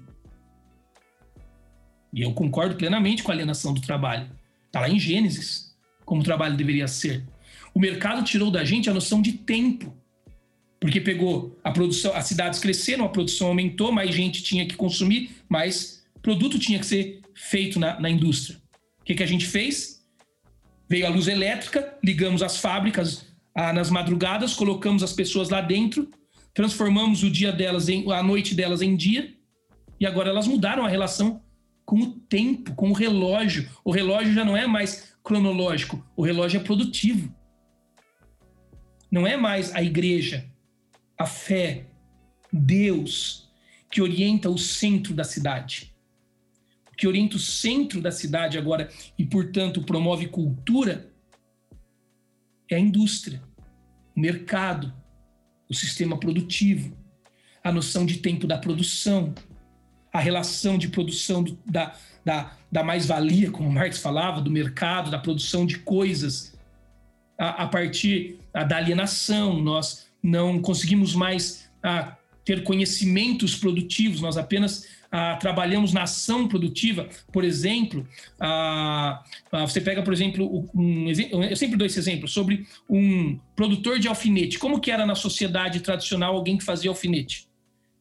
E 2.14 2.22
eu 2.22 2.32
concordo 2.34 2.76
plenamente 2.76 3.24
com 3.24 3.32
a 3.32 3.34
alienação 3.34 3.74
do 3.74 3.82
trabalho. 3.82 4.30
Está 4.68 4.82
lá 4.82 4.90
em 4.90 5.00
Gênesis, 5.00 5.76
como 6.06 6.22
o 6.22 6.24
trabalho 6.24 6.56
deveria 6.56 6.88
ser. 6.88 7.28
O 7.74 7.80
mercado 7.80 8.24
tirou 8.24 8.52
da 8.52 8.64
gente 8.64 8.90
a 8.90 8.94
noção 8.94 9.22
de 9.22 9.34
tempo. 9.34 9.96
Porque 10.80 11.02
pegou 11.02 11.60
a 11.64 11.72
produção, 11.72 12.16
as 12.16 12.26
cidades 12.26 12.60
cresceram, 12.60 13.06
a 13.06 13.10
produção 13.10 13.48
aumentou, 13.48 13.92
mais 13.92 14.16
gente 14.16 14.42
tinha 14.42 14.66
que 14.66 14.76
consumir, 14.76 15.32
mais 15.50 15.99
produto 16.30 16.60
tinha 16.60 16.78
que 16.78 16.86
ser 16.86 17.22
feito 17.34 17.80
na, 17.80 18.00
na 18.00 18.08
indústria. 18.08 18.62
O 19.02 19.04
que, 19.04 19.16
que 19.16 19.24
a 19.24 19.26
gente 19.26 19.48
fez? 19.48 20.06
Veio 20.88 21.08
a 21.08 21.10
luz 21.10 21.28
elétrica, 21.28 21.98
ligamos 22.04 22.44
as 22.44 22.58
fábricas 22.58 23.26
ah, 23.56 23.74
nas 23.74 23.90
madrugadas, 23.90 24.54
colocamos 24.54 25.02
as 25.02 25.12
pessoas 25.12 25.50
lá 25.50 25.60
dentro, 25.60 26.08
transformamos 26.54 27.24
o 27.24 27.32
dia 27.32 27.52
delas 27.52 27.90
em 27.90 28.12
a 28.12 28.22
noite 28.22 28.54
delas 28.54 28.84
em 28.84 28.96
dia, 28.96 29.34
e 30.00 30.06
agora 30.06 30.30
elas 30.30 30.46
mudaram 30.46 30.86
a 30.86 30.88
relação 30.88 31.42
com 31.84 32.00
o 32.00 32.12
tempo, 32.12 32.76
com 32.76 32.92
o 32.92 32.94
relógio. 32.94 33.68
O 33.84 33.90
relógio 33.90 34.32
já 34.32 34.46
não 34.46 34.56
é 34.56 34.68
mais 34.68 35.16
cronológico, 35.24 36.08
o 36.16 36.22
relógio 36.24 36.60
é 36.60 36.64
produtivo. 36.64 37.34
Não 39.12 39.26
é 39.26 39.36
mais 39.36 39.74
a 39.74 39.82
igreja, 39.82 40.46
a 41.18 41.26
fé, 41.26 41.88
Deus 42.54 43.50
que 43.90 44.00
orienta 44.00 44.48
o 44.48 44.60
centro 44.60 45.16
da 45.16 45.24
cidade 45.24 45.89
que 47.00 47.08
orienta 47.08 47.38
o 47.38 47.40
centro 47.40 48.02
da 48.02 48.12
cidade 48.12 48.58
agora 48.58 48.90
e, 49.18 49.24
portanto, 49.24 49.82
promove 49.82 50.28
cultura, 50.28 51.10
é 52.70 52.76
a 52.76 52.80
indústria, 52.80 53.42
o 54.14 54.20
mercado, 54.20 54.94
o 55.70 55.74
sistema 55.74 56.20
produtivo, 56.20 56.94
a 57.64 57.72
noção 57.72 58.06
de 58.06 58.18
tempo 58.18 58.46
da 58.46 58.58
produção, 58.58 59.34
a 60.12 60.20
relação 60.20 60.78
de 60.78 60.90
produção 60.90 61.42
do, 61.42 61.58
da, 61.66 61.96
da, 62.26 62.58
da 62.70 62.84
mais-valia, 62.84 63.50
como 63.50 63.72
Marx 63.72 64.00
falava, 64.00 64.42
do 64.42 64.52
mercado, 64.52 65.10
da 65.10 65.20
produção 65.20 65.66
de 65.66 65.80
coisas, 65.80 66.54
a, 67.38 67.64
a 67.64 67.68
partir 67.70 68.40
a, 68.54 68.66
da 68.66 68.76
alienação. 68.76 69.58
Nós 69.62 70.10
não 70.22 70.62
conseguimos 70.62 71.16
mais 71.16 71.72
a, 71.82 72.18
ter 72.50 72.64
conhecimentos 72.64 73.56
produtivos, 73.56 74.22
nós 74.22 74.36
apenas 74.36 74.88
ah, 75.12 75.36
trabalhamos 75.36 75.94
na 75.94 76.02
ação 76.02 76.48
produtiva. 76.48 77.08
Por 77.32 77.44
exemplo, 77.44 78.08
ah, 78.40 79.24
ah, 79.52 79.68
você 79.68 79.80
pega, 79.80 80.02
por 80.02 80.12
exemplo, 80.12 80.68
um, 80.74 81.08
eu 81.48 81.56
sempre 81.56 81.78
dou 81.78 81.86
esse 81.86 82.00
exemplo 82.00 82.28
sobre 82.28 82.66
um 82.90 83.38
produtor 83.56 84.00
de 84.00 84.08
alfinete. 84.08 84.58
Como 84.58 84.82
que 84.82 84.90
era 84.90 85.06
na 85.06 85.14
sociedade 85.14 85.82
tradicional 85.82 86.36
alguém 86.36 86.58
que 86.58 86.64
fazia 86.64 86.90
alfinete? 86.90 87.48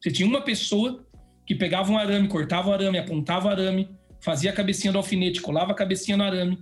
Você 0.01 0.09
tinha 0.09 0.27
uma 0.27 0.41
pessoa 0.41 1.05
que 1.45 1.53
pegava 1.53 1.91
um 1.91 1.97
arame, 1.99 2.27
cortava 2.27 2.69
o 2.69 2.73
arame, 2.73 2.97
apontava 2.97 3.49
o 3.49 3.51
arame, 3.51 3.87
fazia 4.19 4.49
a 4.49 4.53
cabecinha 4.53 4.91
do 4.91 4.97
alfinete, 4.97 5.41
colava 5.41 5.73
a 5.73 5.75
cabecinha 5.75 6.17
no 6.17 6.23
arame, 6.23 6.57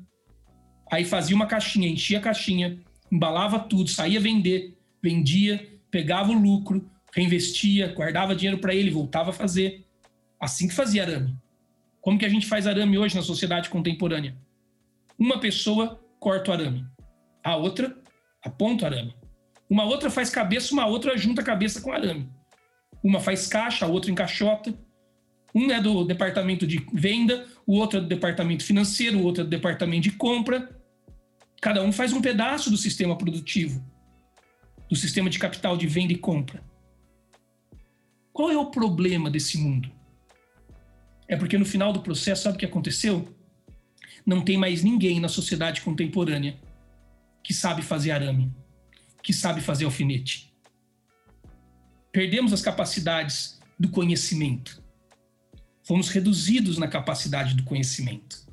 aí 0.91 1.05
fazia 1.05 1.37
uma 1.37 1.45
caixinha, 1.45 1.87
enchia 1.87 2.17
a 2.17 2.21
caixinha, 2.21 2.79
embalava 3.09 3.57
tudo, 3.59 3.89
saía 3.89 4.19
vender, 4.19 4.77
vendia, 5.01 5.65
pegava 5.89 6.33
o 6.33 6.37
lucro, 6.37 6.85
reinvestia, 7.17 7.87
guardava 7.93 8.35
dinheiro 8.35 8.59
para 8.59 8.75
ele, 8.75 8.91
voltava 8.91 9.31
a 9.31 9.33
fazer. 9.33 9.83
Assim 10.39 10.67
que 10.67 10.75
fazia 10.75 11.01
arame. 11.01 11.35
Como 11.99 12.19
que 12.19 12.25
a 12.25 12.29
gente 12.29 12.45
faz 12.45 12.67
arame 12.67 12.97
hoje 12.97 13.15
na 13.15 13.23
sociedade 13.23 13.69
contemporânea? 13.69 14.37
Uma 15.17 15.39
pessoa 15.39 15.99
corta 16.19 16.51
o 16.51 16.53
arame, 16.53 16.85
a 17.43 17.55
outra 17.55 17.97
aponta 18.43 18.83
o 18.83 18.87
arame. 18.87 19.15
Uma 19.67 19.83
outra 19.83 20.11
faz 20.11 20.29
cabeça, 20.29 20.71
uma 20.73 20.85
outra 20.85 21.17
junta 21.17 21.41
a 21.41 21.43
cabeça 21.43 21.81
com 21.81 21.91
arame. 21.91 22.29
Uma 23.03 23.19
faz 23.19 23.47
caixa, 23.47 23.85
a 23.85 23.89
outra 23.89 24.11
encaixota. 24.11 24.73
Um 25.55 25.71
é 25.71 25.81
do 25.81 26.05
departamento 26.05 26.67
de 26.67 26.85
venda, 26.93 27.47
o 27.65 27.73
outro 27.73 27.97
é 27.97 28.01
do 28.01 28.07
departamento 28.07 28.63
financeiro, 28.63 29.17
o 29.17 29.23
outro 29.23 29.41
é 29.41 29.43
do 29.43 29.49
departamento 29.49 30.03
de 30.03 30.11
compra. 30.11 30.69
Cada 31.59 31.81
um 31.81 31.91
faz 31.91 32.13
um 32.13 32.21
pedaço 32.21 32.69
do 32.69 32.77
sistema 32.77 33.17
produtivo, 33.17 33.83
do 34.87 34.95
sistema 34.95 35.29
de 35.29 35.39
capital 35.39 35.75
de 35.75 35.87
venda 35.87 36.13
e 36.13 36.17
compra. 36.17 36.66
Qual 38.37 38.51
é 38.51 38.55
o 38.55 38.67
problema 38.67 39.31
desse 39.31 39.57
mundo? 39.57 39.91
É 41.27 41.35
porque 41.35 41.57
no 41.57 41.65
final 41.65 41.91
do 41.91 42.03
processo, 42.03 42.43
sabe 42.43 42.55
o 42.55 42.59
que 42.59 42.67
aconteceu? 42.67 43.35
Não 44.23 44.43
tem 44.43 44.55
mais 44.55 44.83
ninguém 44.83 45.19
na 45.19 45.27
sociedade 45.27 45.81
contemporânea 45.81 46.55
que 47.43 47.51
sabe 47.51 47.81
fazer 47.81 48.11
arame, 48.11 48.53
que 49.23 49.33
sabe 49.33 49.59
fazer 49.59 49.85
alfinete. 49.85 50.53
Perdemos 52.11 52.53
as 52.53 52.61
capacidades 52.61 53.59
do 53.79 53.89
conhecimento. 53.89 54.83
Fomos 55.81 56.09
reduzidos 56.09 56.77
na 56.77 56.87
capacidade 56.87 57.55
do 57.55 57.63
conhecimento. 57.63 58.45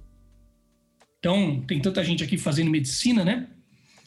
Então, 1.18 1.61
tem 1.61 1.79
tanta 1.79 2.03
gente 2.03 2.25
aqui 2.25 2.38
fazendo 2.38 2.70
medicina, 2.70 3.23
né? 3.23 3.49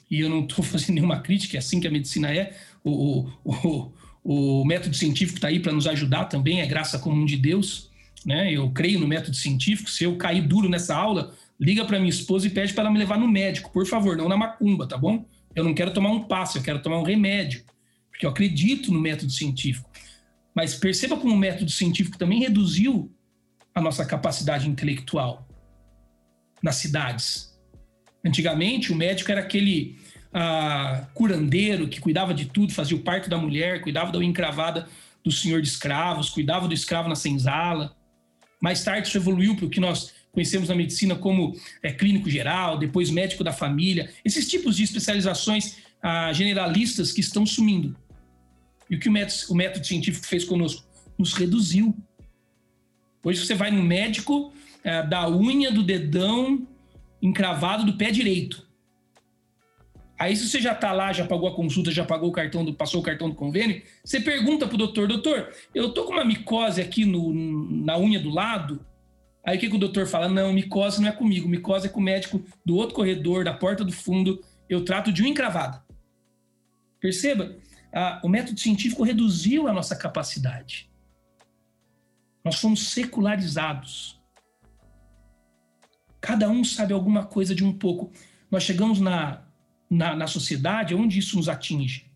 E 0.10 0.22
eu 0.22 0.30
não 0.30 0.44
estou 0.44 0.66
fazendo 0.66 0.96
nenhuma 0.96 1.20
crítica, 1.20 1.56
é 1.56 1.60
assim 1.60 1.80
que 1.80 1.88
a 1.88 1.92
medicina 1.92 2.34
é. 2.34 2.58
O, 2.84 2.90
o, 2.90 3.32
o, 3.46 3.94
o 4.30 4.66
método 4.66 4.94
científico 4.94 5.38
está 5.38 5.48
aí 5.48 5.58
para 5.58 5.72
nos 5.72 5.88
ajudar 5.88 6.26
também, 6.26 6.60
é 6.60 6.66
graça 6.66 7.00
comum 7.00 7.24
de 7.24 7.38
Deus. 7.38 7.90
Né? 8.26 8.52
Eu 8.52 8.70
creio 8.72 9.00
no 9.00 9.08
método 9.08 9.38
científico. 9.38 9.90
Se 9.90 10.04
eu 10.04 10.18
cair 10.18 10.42
duro 10.42 10.68
nessa 10.68 10.94
aula, 10.94 11.34
liga 11.58 11.86
para 11.86 11.98
minha 11.98 12.10
esposa 12.10 12.46
e 12.46 12.50
pede 12.50 12.74
para 12.74 12.84
ela 12.84 12.92
me 12.92 13.00
levar 13.00 13.18
no 13.18 13.26
médico, 13.26 13.72
por 13.72 13.88
favor, 13.88 14.18
não 14.18 14.28
na 14.28 14.36
macumba, 14.36 14.86
tá 14.86 14.98
bom? 14.98 15.26
Eu 15.56 15.64
não 15.64 15.74
quero 15.74 15.94
tomar 15.94 16.12
um 16.12 16.26
passo, 16.26 16.58
eu 16.58 16.62
quero 16.62 16.82
tomar 16.82 17.00
um 17.00 17.04
remédio, 17.04 17.64
porque 18.12 18.26
eu 18.26 18.30
acredito 18.30 18.92
no 18.92 19.00
método 19.00 19.32
científico. 19.32 19.90
Mas 20.54 20.76
perceba 20.76 21.16
como 21.16 21.34
o 21.34 21.38
método 21.38 21.72
científico 21.72 22.18
também 22.18 22.40
reduziu 22.40 23.10
a 23.74 23.80
nossa 23.80 24.06
capacidade 24.06 24.68
intelectual 24.68 25.48
nas 26.62 26.76
cidades. 26.76 27.58
Antigamente, 28.26 28.92
o 28.92 28.96
médico 28.96 29.32
era 29.32 29.40
aquele 29.40 29.98
ah, 30.34 31.06
curandeiro 31.14 31.88
que 31.88 32.00
cuidava 32.00 32.34
de 32.34 32.46
tudo, 32.46 32.74
fazia 32.74 32.98
o 32.98 33.02
parto 33.02 33.30
da 33.30 33.38
mulher, 33.38 33.82
cuidava 33.82 34.12
da 34.12 34.24
encravada 34.24 34.88
do 35.24 35.32
senhor 35.32 35.62
de 35.62 35.68
escravos, 35.68 36.30
cuidava 36.30 36.68
do 36.68 36.74
escravo 36.74 37.10
na 37.10 37.16
senzala. 37.16 37.96
Mais 38.62 38.84
tarde 38.84 39.08
isso 39.08 39.18
evoluiu 39.18 39.56
para 39.56 39.66
o 39.66 39.70
que 39.70 39.80
nós 39.80 40.14
conhecemos 40.32 40.70
na 40.70 40.76
medicina 40.76 41.16
como 41.16 41.56
é, 41.82 41.92
clínico 41.92 42.30
geral, 42.30 42.78
depois 42.78 43.10
médico 43.10 43.44
da 43.44 43.52
família, 43.52 44.12
esses 44.24 44.48
tipos 44.48 44.78
de 44.78 44.84
especializações 44.84 45.78
ah, 46.02 46.32
generalistas 46.32 47.12
que 47.12 47.22
estão 47.22 47.46
sumindo. 47.46 47.96
E 48.90 48.96
o 48.96 49.00
que 49.00 49.10
o 49.10 49.12
método, 49.12 49.52
o 49.52 49.56
método 49.56 49.86
científico 49.86 50.26
fez 50.26 50.44
conosco? 50.44 50.86
Nos 51.18 51.34
reduziu. 51.34 51.96
Hoje 53.24 53.46
você 53.46 53.56
vai 53.56 53.72
no 53.72 53.84
médico 53.84 54.54
é, 54.84 55.04
da 55.04 55.30
unha 55.30 55.72
do 55.72 55.84
dedão 55.84 56.68
encravado 57.22 57.86
do 57.86 57.98
pé 57.98 58.12
direito. 58.12 58.67
Aí, 60.20 60.36
se 60.36 60.48
você 60.48 60.60
já 60.60 60.72
está 60.72 60.92
lá, 60.92 61.14
já 61.14 61.26
pagou 61.28 61.48
a 61.48 61.56
consulta, 61.56 61.92
já 61.92 62.04
pagou 62.04 62.30
o 62.30 62.32
cartão, 62.32 62.66
do, 62.66 62.74
passou 62.74 63.02
o 63.02 63.04
cartão 63.04 63.30
do 63.30 63.36
convênio, 63.36 63.84
você 64.04 64.20
pergunta 64.20 64.66
para 64.66 64.74
o 64.74 64.78
doutor, 64.78 65.08
doutor, 65.08 65.54
eu 65.76 65.94
tô 65.94 66.06
com 66.06 66.14
uma 66.14 66.26
micose 66.26 66.82
aqui 66.82 67.06
no, 67.06 67.32
na 67.86 67.98
unha 68.00 68.20
do 68.20 68.30
lado. 68.30 68.84
Aí 69.46 69.58
o 69.58 69.60
que, 69.60 69.70
que 69.70 69.76
o 69.76 69.80
doutor 69.80 70.08
fala? 70.08 70.28
Não, 70.28 70.52
micose 70.52 71.00
não 71.00 71.08
é 71.08 71.12
comigo, 71.12 71.48
micose 71.48 71.86
é 71.86 71.90
com 71.90 72.00
o 72.00 72.04
médico 72.04 72.44
do 72.66 72.76
outro 72.76 72.96
corredor, 72.96 73.44
da 73.44 73.54
porta 73.54 73.86
do 73.86 73.92
fundo. 73.92 74.44
Eu 74.68 74.84
trato 74.84 75.14
de 75.14 75.22
unha 75.22 75.32
encravada. 75.32 75.84
Perceba, 77.00 77.56
a, 77.94 78.20
o 78.24 78.28
método 78.28 78.60
científico 78.60 79.04
reduziu 79.04 79.68
a 79.68 79.74
nossa 79.74 79.96
capacidade. 79.96 80.90
Nós 82.44 82.56
fomos 82.56 82.90
secularizados. 82.90 84.20
Cada 86.20 86.50
um 86.50 86.64
sabe 86.64 86.92
alguma 86.92 87.24
coisa 87.24 87.54
de 87.54 87.64
um 87.64 87.72
pouco. 87.72 88.12
Nós 88.50 88.64
chegamos 88.64 89.00
na 89.00 89.47
na, 89.90 90.16
na 90.16 90.28
sociedade, 90.28 90.96
onde 90.96 91.20
isso 91.20 91.38
nos 91.38 91.50
atinge? 91.50 92.12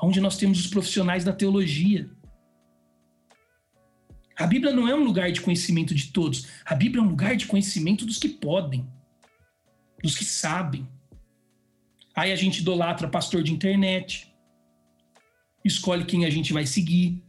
Onde 0.00 0.20
nós 0.20 0.36
temos 0.36 0.60
os 0.60 0.66
profissionais 0.66 1.24
da 1.24 1.32
teologia. 1.32 2.10
A 4.36 4.46
Bíblia 4.46 4.72
não 4.72 4.86
é 4.86 4.94
um 4.94 5.04
lugar 5.04 5.32
de 5.32 5.40
conhecimento 5.40 5.94
de 5.94 6.08
todos. 6.08 6.46
A 6.64 6.74
Bíblia 6.74 7.00
é 7.00 7.04
um 7.04 7.08
lugar 7.08 7.36
de 7.36 7.46
conhecimento 7.46 8.04
dos 8.04 8.18
que 8.18 8.28
podem, 8.28 8.86
dos 10.02 10.16
que 10.16 10.24
sabem. 10.24 10.86
Aí 12.14 12.32
a 12.32 12.36
gente 12.36 12.60
idolatra 12.60 13.08
pastor 13.08 13.42
de 13.42 13.52
internet, 13.52 14.34
escolhe 15.64 16.04
quem 16.04 16.24
a 16.24 16.30
gente 16.30 16.52
vai 16.52 16.66
seguir, 16.66 17.22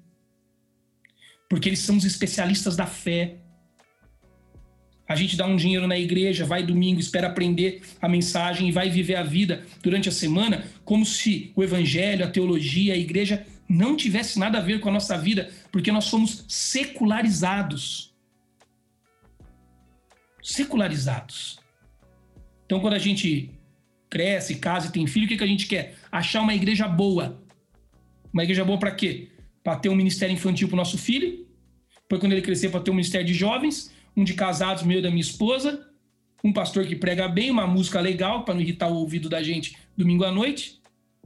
porque 1.49 1.69
eles 1.69 1.80
são 1.80 1.97
os 1.97 2.06
especialistas 2.06 2.75
da 2.75 2.86
fé. 2.86 3.41
A 5.08 5.15
gente 5.15 5.38
dá 5.38 5.46
um 5.46 5.56
dinheiro 5.56 5.88
na 5.88 5.98
igreja, 5.98 6.46
vai 6.46 6.63
domingo, 6.63 7.00
espera 7.00 7.28
aprender 7.28 7.82
a 8.02 8.10
mensagem 8.10 8.67
e 8.67 8.72
vai 8.72 8.89
viver 8.89 9.15
a 9.15 9.24
vida 9.24 9.65
durante 9.82 10.10
a 10.10 10.12
semana 10.12 10.65
como 10.84 11.06
se 11.06 11.52
o 11.56 11.63
evangelho, 11.63 12.26
a 12.26 12.30
teologia, 12.30 12.93
a 12.93 12.98
igreja 12.98 13.46
não 13.70 13.96
tivesse 13.96 14.38
nada 14.38 14.58
a 14.58 14.62
ver 14.62 14.80
com 14.80 14.89
a 14.89 14.91
nossa 14.91 15.17
vida, 15.17 15.50
porque 15.72 15.91
nós 15.91 16.06
somos 16.06 16.43
secularizados. 16.48 18.13
Secularizados. 20.43 21.60
Então, 22.65 22.80
quando 22.82 22.93
a 22.93 23.00
gente 23.00 23.52
cresce, 24.10 24.56
casa 24.56 24.88
e 24.88 24.91
tem 24.91 25.08
filho, 25.08 25.26
o 25.26 25.30
que, 25.30 25.38
que 25.38 25.43
a 25.43 25.48
gente 25.48 25.67
quer? 25.67 25.96
Achar 26.12 26.41
uma 26.41 26.54
igreja 26.54 26.88
boa. 26.88 27.41
Uma 28.34 28.43
igreja 28.43 28.63
boa 28.63 28.78
para 28.78 28.91
quê? 28.91 29.30
Para 29.63 29.78
ter 29.78 29.89
um 29.89 29.96
ministério 29.96 30.34
infantil 30.34 30.67
para 30.67 30.76
o 30.76 30.78
nosso 30.78 30.98
filho, 30.98 31.46
para 32.08 32.17
quando 32.17 32.34
ele 32.34 32.41
crescer, 32.41 32.70
para 32.70 32.80
ter 32.82 32.91
um 32.91 32.96
ministério 32.96 33.26
de 33.26 33.34
jovens, 33.34 33.91
um 34.17 34.23
de 34.23 34.34
casados 34.34 34.82
meio 34.82 35.01
da 35.01 35.12
minha 35.12 35.21
esposa, 35.21 35.88
um 36.43 36.51
pastor 36.51 36.88
que 36.88 36.95
prega 36.95 37.27
bem, 37.27 37.51
uma 37.51 37.67
música 37.67 38.01
legal 38.01 38.43
para 38.43 38.56
não 38.56 38.62
irritar 38.62 38.88
o 38.88 38.95
ouvido 38.95 39.30
da 39.30 39.43
gente 39.43 39.77
domingo 39.95 40.23
à 40.23 40.32
noite. 40.32 40.82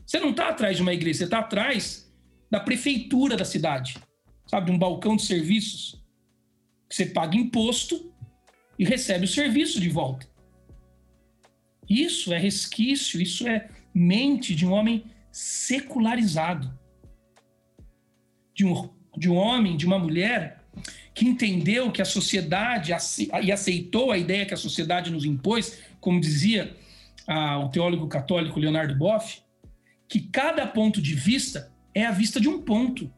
Você 0.05 0.19
não 0.19 0.31
está 0.31 0.49
atrás 0.49 0.75
de 0.75 0.81
uma 0.81 0.93
igreja, 0.93 1.19
você 1.19 1.23
está 1.23 1.39
atrás 1.39 2.11
da 2.49 2.59
prefeitura 2.59 3.37
da 3.37 3.45
cidade, 3.45 3.97
sabe, 4.45 4.65
de 4.65 4.71
um 4.73 4.77
balcão 4.77 5.15
de 5.15 5.21
serviços 5.21 6.03
que 6.89 6.95
você 6.95 7.05
paga 7.05 7.37
imposto 7.37 8.13
e 8.77 8.83
recebe 8.83 9.23
o 9.23 9.27
serviço 9.27 9.79
de 9.79 9.87
volta. 9.87 10.27
Isso 11.89 12.33
é 12.33 12.37
resquício, 12.37 13.21
isso 13.21 13.47
é 13.47 13.69
mente 13.93 14.53
de 14.53 14.65
um 14.65 14.71
homem 14.73 15.05
secularizado, 15.31 16.77
de 18.53 18.65
um, 18.65 18.89
de 19.17 19.29
um 19.29 19.35
homem, 19.35 19.77
de 19.77 19.85
uma 19.85 19.97
mulher 19.97 20.61
que 21.13 21.25
entendeu 21.25 21.91
que 21.91 22.01
a 22.01 22.05
sociedade 22.05 22.93
e 23.41 23.51
aceitou 23.51 24.11
a 24.11 24.17
ideia 24.17 24.45
que 24.45 24.53
a 24.53 24.57
sociedade 24.57 25.11
nos 25.11 25.25
impôs, 25.25 25.79
como 25.99 26.21
dizia 26.21 26.75
ah, 27.27 27.59
o 27.59 27.69
teólogo 27.69 28.07
católico 28.07 28.59
Leonardo 28.59 28.95
Boff, 28.95 29.41
que 30.07 30.21
cada 30.21 30.65
ponto 30.65 31.01
de 31.01 31.13
vista 31.13 31.71
é 31.93 32.05
a 32.05 32.11
vista 32.11 32.39
de 32.39 32.47
um 32.47 32.61
ponto. 32.61 33.11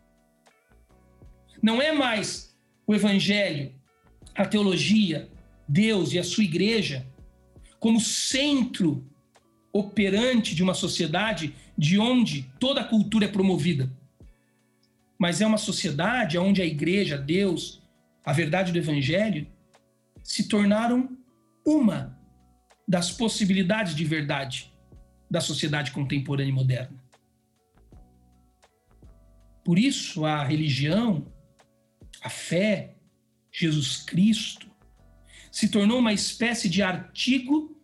Não 1.62 1.82
é 1.82 1.91
mais 1.91 2.56
o 2.86 2.93
evangelho, 2.93 3.73
a 4.36 4.45
teologia, 4.45 5.29
Deus 5.67 6.13
e 6.13 6.19
a 6.19 6.23
sua 6.23 6.43
igreja 6.43 7.08
como 7.79 7.99
centro 7.99 9.06
operante 9.71 10.56
de 10.56 10.63
uma 10.63 10.73
sociedade 10.73 11.53
de 11.77 11.99
onde 11.99 12.49
toda 12.60 12.82
a 12.82 12.86
cultura 12.86 13.25
é 13.25 13.27
promovida. 13.27 13.91
Mas 15.17 15.41
é 15.41 15.47
uma 15.47 15.58
sociedade 15.58 16.38
onde 16.38 16.62
a 16.62 16.65
igreja, 16.65 17.17
Deus 17.17 17.83
a 18.23 18.31
verdade 18.31 18.71
do 18.71 18.77
Evangelho, 18.77 19.47
se 20.23 20.47
tornaram 20.47 21.17
uma 21.65 22.17
das 22.88 23.12
possibilidades 23.12 23.95
de 23.95 24.05
verdade 24.05 24.73
da 25.29 25.41
sociedade 25.41 25.91
contemporânea 25.91 26.49
e 26.49 26.53
moderna. 26.53 27.03
Por 29.63 29.79
isso, 29.79 30.25
a 30.25 30.43
religião, 30.43 31.25
a 32.21 32.29
fé, 32.29 32.95
Jesus 33.51 33.97
Cristo, 33.97 34.69
se 35.51 35.69
tornou 35.69 35.99
uma 35.99 36.13
espécie 36.13 36.69
de 36.69 36.81
artigo 36.81 37.75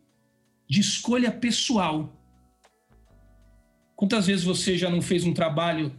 de 0.68 0.82
escolha 0.82 1.32
pessoal. 1.32 2.16
Quantas 3.96 4.28
vezes 4.28 4.44
você 4.44 4.78
já 4.78 4.90
não 4.90 5.02
fez 5.02 5.24
um 5.24 5.34
trabalho 5.34 5.96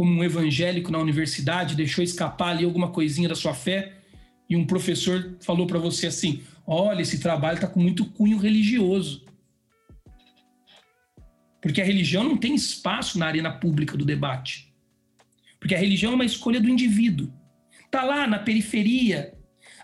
como 0.00 0.14
um 0.14 0.24
evangélico 0.24 0.90
na 0.90 0.98
universidade, 0.98 1.76
deixou 1.76 2.02
escapar 2.02 2.52
ali 2.52 2.64
alguma 2.64 2.88
coisinha 2.88 3.28
da 3.28 3.34
sua 3.34 3.52
fé 3.52 3.98
e 4.48 4.56
um 4.56 4.64
professor 4.64 5.36
falou 5.42 5.66
para 5.66 5.78
você 5.78 6.06
assim: 6.06 6.40
olha, 6.66 7.02
esse 7.02 7.20
trabalho 7.20 7.56
está 7.56 7.66
com 7.66 7.80
muito 7.80 8.06
cunho 8.06 8.38
religioso. 8.38 9.26
Porque 11.60 11.82
a 11.82 11.84
religião 11.84 12.24
não 12.24 12.38
tem 12.38 12.54
espaço 12.54 13.18
na 13.18 13.26
arena 13.26 13.52
pública 13.52 13.94
do 13.94 14.06
debate. 14.06 14.72
Porque 15.58 15.74
a 15.74 15.78
religião 15.78 16.12
é 16.12 16.14
uma 16.14 16.24
escolha 16.24 16.62
do 16.62 16.70
indivíduo. 16.70 17.30
Está 17.84 18.02
lá 18.02 18.26
na 18.26 18.38
periferia. 18.38 19.34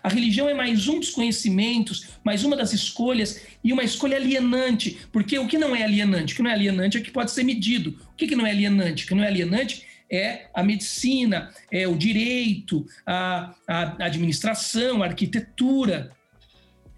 A 0.01 0.09
religião 0.09 0.49
é 0.49 0.53
mais 0.55 0.87
um 0.87 0.99
dos 0.99 1.11
conhecimentos, 1.11 2.07
mais 2.23 2.43
uma 2.43 2.55
das 2.55 2.73
escolhas 2.73 3.45
e 3.63 3.71
uma 3.71 3.83
escolha 3.83 4.17
alienante. 4.17 4.97
Porque 5.11 5.37
o 5.37 5.47
que 5.47 5.59
não 5.59 5.75
é 5.75 5.83
alienante? 5.83 6.33
O 6.33 6.37
que 6.37 6.41
não 6.41 6.49
é 6.49 6.55
alienante 6.55 6.97
é 6.97 7.01
que 7.01 7.11
pode 7.11 7.29
ser 7.29 7.43
medido. 7.43 7.95
O 8.13 8.15
que, 8.15 8.27
que 8.27 8.35
não 8.35 8.47
é 8.47 8.49
alienante? 8.49 9.05
O 9.05 9.07
que 9.09 9.13
não 9.13 9.23
é 9.23 9.27
alienante 9.27 9.85
é 10.11 10.49
a 10.53 10.63
medicina, 10.63 11.53
é 11.71 11.87
o 11.87 11.97
direito, 11.97 12.85
a, 13.05 13.55
a 13.67 14.05
administração, 14.05 15.03
a 15.03 15.07
arquitetura. 15.07 16.11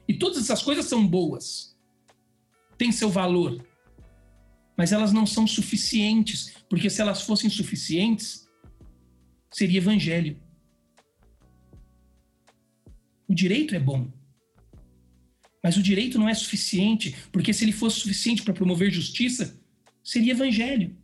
E 0.08 0.14
todas 0.14 0.38
essas 0.40 0.62
coisas 0.62 0.86
são 0.86 1.06
boas, 1.06 1.78
têm 2.78 2.92
seu 2.92 3.10
valor, 3.10 3.64
mas 4.78 4.92
elas 4.92 5.12
não 5.12 5.26
são 5.26 5.46
suficientes, 5.46 6.54
porque 6.70 6.90
se 6.90 7.02
elas 7.02 7.22
fossem 7.22 7.50
suficientes, 7.50 8.48
seria 9.52 9.80
evangelho. 9.80 10.40
O 13.28 13.34
direito 13.34 13.76
é 13.76 13.80
bom, 13.80 14.12
mas 15.64 15.78
o 15.78 15.84
direito 15.84 16.18
não 16.18 16.30
é 16.30 16.34
suficiente, 16.34 17.16
porque 17.32 17.54
se 17.54 17.64
ele 17.64 17.72
fosse 17.72 18.00
suficiente 18.00 18.42
para 18.42 18.54
promover 18.54 18.92
justiça, 18.92 19.60
seria 20.04 20.32
evangelho. 20.32 20.96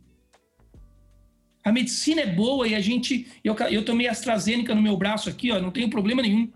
A 1.66 1.72
medicina 1.72 2.20
é 2.20 2.26
boa 2.26 2.68
e 2.68 2.76
a 2.76 2.80
gente. 2.80 3.26
Eu, 3.42 3.56
eu 3.72 3.84
tomei 3.84 4.06
AstraZeneca 4.06 4.72
no 4.72 4.80
meu 4.80 4.96
braço 4.96 5.28
aqui, 5.28 5.50
ó, 5.50 5.60
não 5.60 5.72
tenho 5.72 5.90
problema 5.90 6.22
nenhum. 6.22 6.48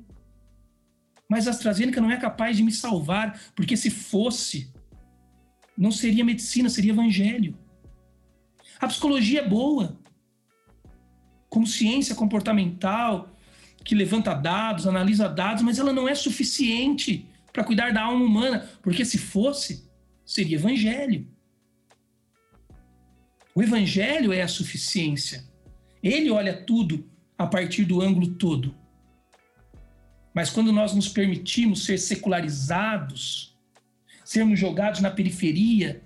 Mas 1.29 1.49
a 1.49 1.51
AstraZeneca 1.51 2.01
não 2.01 2.13
é 2.13 2.17
capaz 2.17 2.57
de 2.57 2.63
me 2.63 2.71
salvar, 2.71 3.41
porque 3.57 3.77
se 3.77 3.91
fosse, 3.91 4.73
não 5.77 5.91
seria 5.91 6.25
medicina, 6.25 6.69
seria 6.69 6.93
evangelho. 6.93 7.59
A 8.79 8.87
psicologia 8.87 9.41
é 9.41 9.49
boa, 9.49 9.99
como 11.49 11.67
ciência 11.67 12.15
comportamental, 12.15 13.37
que 13.85 13.97
levanta 13.97 14.33
dados, 14.33 14.87
analisa 14.87 15.29
dados, 15.29 15.65
mas 15.65 15.81
ela 15.81 15.93
não 15.93 16.09
é 16.09 16.15
suficiente 16.15 17.27
para 17.53 17.65
cuidar 17.65 17.93
da 17.93 18.05
alma 18.05 18.25
humana, 18.25 18.71
porque 18.81 19.05
se 19.05 19.19
fosse, 19.19 19.91
seria 20.25 20.57
evangelho. 20.57 21.27
O 23.61 23.63
evangelho 23.63 24.33
é 24.33 24.41
a 24.41 24.49
suficiência. 24.49 25.45
Ele 26.03 26.31
olha 26.31 26.55
tudo 26.55 27.07
a 27.37 27.47
partir 27.47 27.85
do 27.85 28.01
ângulo 28.01 28.29
todo. 28.29 28.75
Mas 30.33 30.49
quando 30.49 30.73
nós 30.73 30.95
nos 30.95 31.11
permitimos 31.11 31.85
ser 31.85 31.99
secularizados, 31.99 33.55
sermos 34.25 34.59
jogados 34.59 35.01
na 35.01 35.11
periferia, 35.11 36.03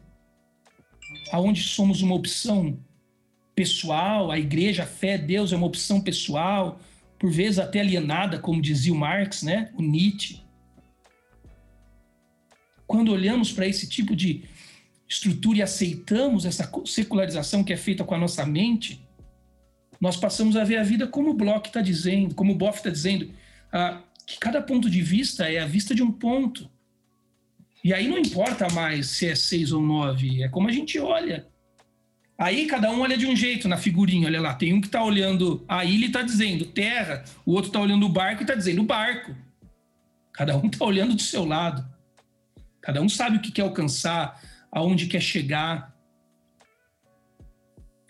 aonde 1.31 1.63
somos 1.63 2.03
uma 2.03 2.17
opção 2.17 2.77
pessoal, 3.55 4.33
a 4.33 4.39
igreja, 4.41 4.83
a 4.83 4.87
fé, 4.87 5.17
Deus 5.17 5.53
é 5.53 5.57
uma 5.57 5.69
opção 5.69 6.01
pessoal, 6.01 6.81
por 7.21 7.31
vezes 7.31 7.61
até 7.61 7.79
alienada, 7.79 8.37
como 8.37 8.61
dizia 8.61 8.93
o 8.93 8.97
Marx, 8.97 9.45
né? 9.45 9.71
o 9.79 9.81
Nietzsche. 9.81 10.43
Quando 12.85 13.13
olhamos 13.13 13.53
para 13.53 13.69
esse 13.69 13.89
tipo 13.89 14.17
de 14.17 14.43
estrutura 15.09 15.59
e 15.59 15.63
aceitamos 15.63 16.45
essa 16.45 16.71
secularização 16.87 17.63
que 17.63 17.73
é 17.73 17.77
feita 17.77 18.05
com 18.05 18.15
a 18.15 18.19
nossa 18.19 18.45
mente, 18.45 19.05
nós 20.01 20.17
passamos 20.17 20.57
a 20.57 20.65
ver 20.65 20.77
a 20.77 20.83
vida 20.83 21.07
como 21.07 21.31
o 21.31 21.35
Bloch 21.35 21.67
está 21.67 21.81
dizendo, 21.81 22.35
como 22.35 22.53
o 22.53 22.55
Boff 22.55 22.79
está 22.79 22.91
dizendo, 22.91 23.31
ah, 23.73 24.03
que 24.27 24.39
cada 24.39 24.61
ponto 24.61 24.91
de 24.91 25.01
vista 25.03 25.51
é 25.51 25.59
a 25.59 25.67
vista 25.67 25.95
de 25.95 26.03
um 26.03 26.11
ponto. 26.11 26.71
E 27.83 27.93
aí 27.93 28.09
não 28.09 28.19
importa 28.19 28.69
mais 28.73 29.09
se 29.09 29.27
é 29.27 29.35
seis 29.35 29.73
ou 29.73 29.83
nove, 29.83 30.43
é 30.43 30.49
como 30.49 30.69
a 30.69 30.73
gente 30.73 30.99
olha. 30.99 31.47
Aí 32.37 32.67
cada 32.67 32.91
um 32.91 33.01
olha 33.01 33.17
de 33.17 33.27
um 33.27 33.37
jeito 33.37 33.69
na 33.69 33.77
figurinha, 33.77 34.27
olha 34.27 34.41
lá. 34.41 34.55
Tem 34.55 34.73
um 34.73 34.81
que 34.81 34.89
está 34.89 35.05
olhando 35.05 35.65
a 35.69 35.85
ilha 35.85 36.05
e 36.05 36.09
está 36.09 36.23
dizendo 36.23 36.65
terra, 36.65 37.25
o 37.47 37.53
outro 37.53 37.69
está 37.69 37.81
olhando 37.81 38.07
o 38.07 38.09
barco 38.09 38.43
e 38.43 38.45
está 38.45 38.55
dizendo 38.55 38.83
barco. 38.83 39.37
Cada 40.33 40.57
um 40.57 40.67
está 40.67 40.85
olhando 40.85 41.15
do 41.15 41.23
seu 41.23 41.45
lado. 41.45 41.87
Cada 42.81 43.01
um 43.01 43.09
sabe 43.09 43.37
o 43.37 43.41
que 43.41 43.53
quer 43.53 43.63
alcançar, 43.63 44.43
aonde 44.75 45.07
quer 45.07 45.23
chegar. 45.23 45.97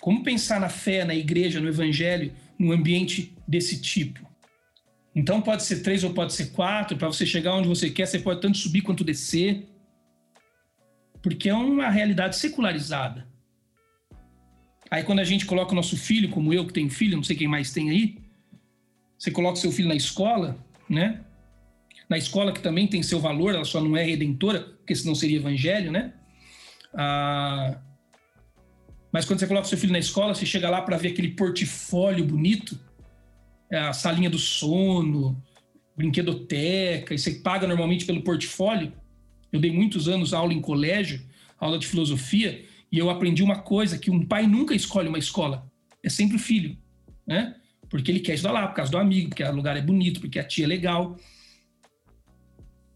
Como 0.00 0.24
pensar 0.24 0.58
na 0.58 0.70
fé, 0.70 1.04
na 1.04 1.14
igreja, 1.14 1.60
no 1.60 1.68
evangelho, 1.68 2.32
num 2.58 2.72
ambiente 2.72 3.36
desse 3.46 3.80
tipo? 3.80 4.26
Então 5.14 5.42
pode 5.42 5.62
ser 5.62 5.82
três 5.82 6.02
ou 6.02 6.14
pode 6.14 6.32
ser 6.32 6.46
quatro, 6.52 6.96
para 6.96 7.06
você 7.06 7.26
chegar 7.26 7.54
onde 7.54 7.68
você 7.68 7.90
quer, 7.90 8.06
você 8.06 8.18
pode 8.18 8.40
tanto 8.40 8.56
subir 8.56 8.80
quanto 8.80 9.04
descer. 9.04 9.68
Porque 11.22 11.50
é 11.50 11.54
uma 11.54 11.90
realidade 11.90 12.36
secularizada. 12.36 13.28
Aí 14.90 15.04
quando 15.04 15.20
a 15.20 15.24
gente 15.24 15.44
coloca 15.44 15.72
o 15.72 15.76
nosso 15.76 15.96
filho, 15.96 16.30
como 16.30 16.52
eu 16.52 16.66
que 16.66 16.72
tenho 16.72 16.90
filho, 16.90 17.16
não 17.16 17.22
sei 17.22 17.36
quem 17.36 17.48
mais 17.48 17.72
tem 17.72 17.90
aí, 17.90 18.18
você 19.18 19.30
coloca 19.30 19.56
seu 19.56 19.70
filho 19.70 19.88
na 19.88 19.94
escola, 19.94 20.56
né? 20.88 21.20
Na 22.08 22.16
escola 22.18 22.52
que 22.52 22.60
também 22.60 22.86
tem 22.86 23.02
seu 23.02 23.20
valor, 23.20 23.54
ela 23.54 23.64
só 23.64 23.80
não 23.80 23.96
é 23.96 24.02
redentora, 24.02 24.60
porque 24.60 24.94
senão 24.94 25.14
seria 25.14 25.36
evangelho, 25.36 25.92
né? 25.92 26.12
Ah, 26.96 27.78
mas 29.12 29.24
quando 29.24 29.38
você 29.38 29.46
coloca 29.46 29.68
seu 29.68 29.78
filho 29.78 29.92
na 29.92 29.98
escola, 29.98 30.34
você 30.34 30.44
chega 30.44 30.68
lá 30.68 30.82
para 30.82 30.96
ver 30.96 31.08
aquele 31.08 31.28
portfólio 31.28 32.24
bonito, 32.24 32.78
é, 33.70 33.78
a 33.78 33.92
salinha 33.92 34.28
do 34.28 34.38
sono, 34.38 35.40
brinquedoteca, 35.96 37.14
e 37.14 37.18
você 37.18 37.36
paga 37.36 37.66
normalmente 37.66 38.04
pelo 38.04 38.22
portfólio. 38.22 38.92
Eu 39.52 39.60
dei 39.60 39.70
muitos 39.70 40.08
anos 40.08 40.34
aula 40.34 40.52
em 40.52 40.60
colégio, 40.60 41.22
aula 41.60 41.78
de 41.78 41.86
filosofia, 41.86 42.64
e 42.90 42.98
eu 42.98 43.08
aprendi 43.08 43.42
uma 43.42 43.60
coisa, 43.60 43.98
que 43.98 44.10
um 44.10 44.24
pai 44.26 44.46
nunca 44.46 44.74
escolhe 44.74 45.08
uma 45.08 45.18
escola, 45.18 45.70
é 46.02 46.08
sempre 46.08 46.36
o 46.36 46.40
filho, 46.40 46.76
né? 47.26 47.54
Porque 47.88 48.10
ele 48.10 48.20
quer 48.20 48.34
estudar 48.34 48.52
lá, 48.52 48.66
por 48.66 48.74
causa 48.74 48.90
do 48.90 48.98
amigo, 48.98 49.28
porque 49.28 49.44
o 49.44 49.54
lugar 49.54 49.76
é 49.76 49.80
bonito, 49.80 50.20
porque 50.20 50.38
a 50.40 50.44
tia 50.44 50.64
é 50.64 50.68
legal. 50.68 51.16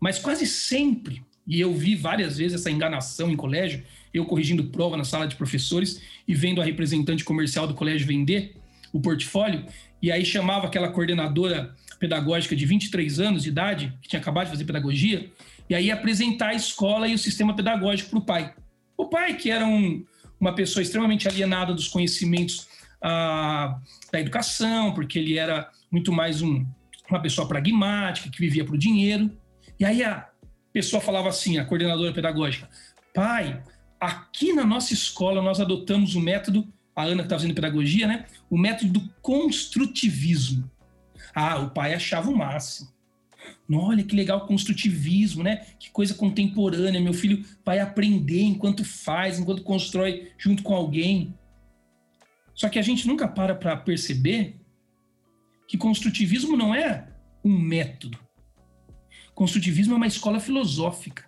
Mas 0.01 0.19
quase 0.19 0.47
sempre 0.47 1.23
e 1.49 1.59
eu 1.59 1.73
vi 1.73 1.97
várias 1.97 2.37
vezes 2.37 2.61
essa 2.61 2.71
enganação 2.71 3.31
em 3.31 3.37
colégio, 3.37 3.83
eu 4.13 4.27
corrigindo 4.27 4.65
prova 4.65 4.99
na 4.99 5.05
sala 5.05 5.27
de 5.27 5.35
professores 5.35 6.03
e 6.27 6.35
vendo 6.35 6.61
a 6.61 6.65
representante 6.65 7.25
comercial 7.25 7.67
do 7.67 7.73
colégio 7.73 8.07
vender 8.07 8.55
o 8.93 9.01
portfólio, 9.01 9.65
e 10.01 10.13
aí 10.13 10.25
chamava 10.25 10.67
aquela 10.67 10.91
coordenadora 10.91 11.75
pedagógica 11.99 12.55
de 12.55 12.65
23 12.67 13.19
anos 13.19 13.43
de 13.43 13.49
idade, 13.49 13.93
que 14.03 14.09
tinha 14.09 14.21
acabado 14.21 14.45
de 14.47 14.53
fazer 14.53 14.65
pedagogia, 14.65 15.31
e 15.69 15.75
aí 15.75 15.91
apresentar 15.91 16.49
a 16.49 16.55
escola 16.55 17.09
e 17.09 17.15
o 17.15 17.19
sistema 17.19 17.57
pedagógico 17.57 18.11
para 18.11 18.19
o 18.19 18.23
pai. 18.23 18.55
O 18.97 19.07
pai, 19.07 19.35
que 19.35 19.51
era 19.51 19.67
um, 19.67 20.05
uma 20.39 20.55
pessoa 20.55 20.83
extremamente 20.83 21.27
alienada 21.27 21.75
dos 21.75 21.89
conhecimentos 21.89 22.69
ah, 23.03 23.79
da 24.13 24.21
educação, 24.21 24.93
porque 24.93 25.19
ele 25.19 25.39
era 25.39 25.69
muito 25.91 26.13
mais 26.13 26.43
um, 26.43 26.65
uma 27.11 27.21
pessoa 27.21 27.49
pragmática, 27.49 28.31
que 28.31 28.39
vivia 28.39 28.65
para 28.65 28.75
o 28.75 28.79
dinheiro. 28.79 29.31
E 29.79 29.85
aí 29.85 30.03
a 30.03 30.29
pessoa 30.73 31.01
falava 31.01 31.29
assim, 31.29 31.59
a 31.59 31.65
coordenadora 31.65 32.13
pedagógica, 32.13 32.69
pai, 33.15 33.63
aqui 34.01 34.53
na 34.53 34.65
nossa 34.65 34.93
escola 34.93 35.43
nós 35.43 35.61
adotamos 35.61 36.15
o 36.15 36.21
método, 36.21 36.67
a 36.95 37.05
Ana 37.05 37.23
que 37.23 37.27
está 37.27 37.37
fazendo 37.37 37.55
pedagogia, 37.55 38.07
né? 38.07 38.27
O 38.51 38.59
método 38.59 38.93
do 38.93 39.09
construtivismo. 39.23 40.69
Ah, 41.35 41.59
o 41.59 41.71
pai 41.71 41.95
achava 41.95 42.31
o 42.31 42.37
máximo. 42.37 42.89
Olha 43.71 44.03
que 44.03 44.17
legal 44.17 44.47
construtivismo, 44.47 45.43
né? 45.43 45.67
Que 45.79 45.91
coisa 45.91 46.15
contemporânea. 46.15 47.01
Meu 47.01 47.13
filho 47.13 47.45
vai 47.65 47.79
aprender 47.79 48.43
enquanto 48.43 48.85
faz, 48.85 49.39
enquanto 49.39 49.63
constrói 49.63 50.33
junto 50.39 50.63
com 50.63 50.75
alguém. 50.75 51.35
Só 52.55 52.69
que 52.69 52.79
a 52.79 52.83
gente 52.83 53.07
nunca 53.07 53.29
para 53.29 53.55
para 53.55 53.77
perceber 53.77 54.57
que 55.69 55.79
construtivismo 55.79 56.57
não 56.57 56.75
é 56.75 57.07
um 57.45 57.57
método. 57.57 58.19
Construtivismo 59.39 59.95
é 59.95 59.97
uma 59.97 60.07
escola 60.09 60.41
filosófica 60.41 61.25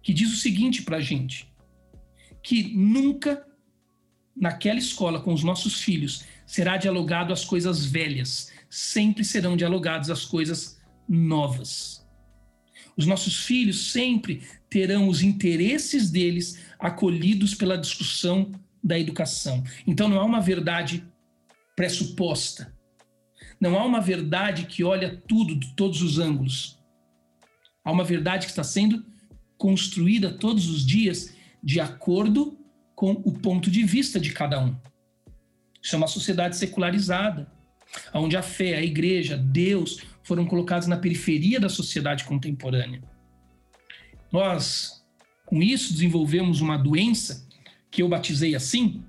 que 0.00 0.14
diz 0.14 0.32
o 0.32 0.36
seguinte 0.36 0.82
para 0.82 0.98
a 0.98 1.00
gente: 1.00 1.52
que 2.40 2.72
nunca 2.72 3.44
naquela 4.36 4.78
escola 4.78 5.20
com 5.20 5.34
os 5.34 5.42
nossos 5.42 5.80
filhos 5.80 6.24
será 6.46 6.76
dialogado 6.76 7.32
as 7.32 7.44
coisas 7.44 7.84
velhas, 7.84 8.52
sempre 8.70 9.24
serão 9.24 9.56
dialogadas 9.56 10.08
as 10.08 10.24
coisas 10.24 10.80
novas. 11.08 12.06
Os 12.96 13.06
nossos 13.06 13.44
filhos 13.44 13.90
sempre 13.90 14.40
terão 14.70 15.08
os 15.08 15.22
interesses 15.22 16.10
deles 16.10 16.60
acolhidos 16.78 17.56
pela 17.56 17.76
discussão 17.76 18.52
da 18.80 18.96
educação. 18.96 19.64
Então 19.84 20.08
não 20.08 20.20
há 20.20 20.24
uma 20.24 20.40
verdade 20.40 21.04
pressuposta. 21.74 22.75
Não 23.60 23.78
há 23.78 23.84
uma 23.84 24.00
verdade 24.00 24.66
que 24.66 24.84
olha 24.84 25.22
tudo 25.26 25.56
de 25.56 25.74
todos 25.74 26.02
os 26.02 26.18
ângulos. 26.18 26.78
Há 27.84 27.90
uma 27.90 28.04
verdade 28.04 28.46
que 28.46 28.52
está 28.52 28.64
sendo 28.64 29.04
construída 29.56 30.32
todos 30.32 30.68
os 30.68 30.84
dias 30.84 31.34
de 31.62 31.80
acordo 31.80 32.58
com 32.94 33.12
o 33.12 33.32
ponto 33.32 33.70
de 33.70 33.82
vista 33.82 34.20
de 34.20 34.32
cada 34.32 34.62
um. 34.62 34.76
Isso 35.82 35.94
é 35.94 35.98
uma 35.98 36.06
sociedade 36.06 36.56
secularizada, 36.56 37.50
onde 38.12 38.36
a 38.36 38.42
fé, 38.42 38.76
a 38.76 38.82
igreja, 38.82 39.36
Deus 39.36 40.00
foram 40.22 40.44
colocados 40.44 40.88
na 40.88 40.96
periferia 40.96 41.60
da 41.60 41.68
sociedade 41.68 42.24
contemporânea. 42.24 43.02
Nós, 44.32 45.04
com 45.44 45.62
isso, 45.62 45.92
desenvolvemos 45.92 46.60
uma 46.60 46.76
doença 46.76 47.46
que 47.90 48.02
eu 48.02 48.08
batizei 48.08 48.54
assim, 48.54 49.04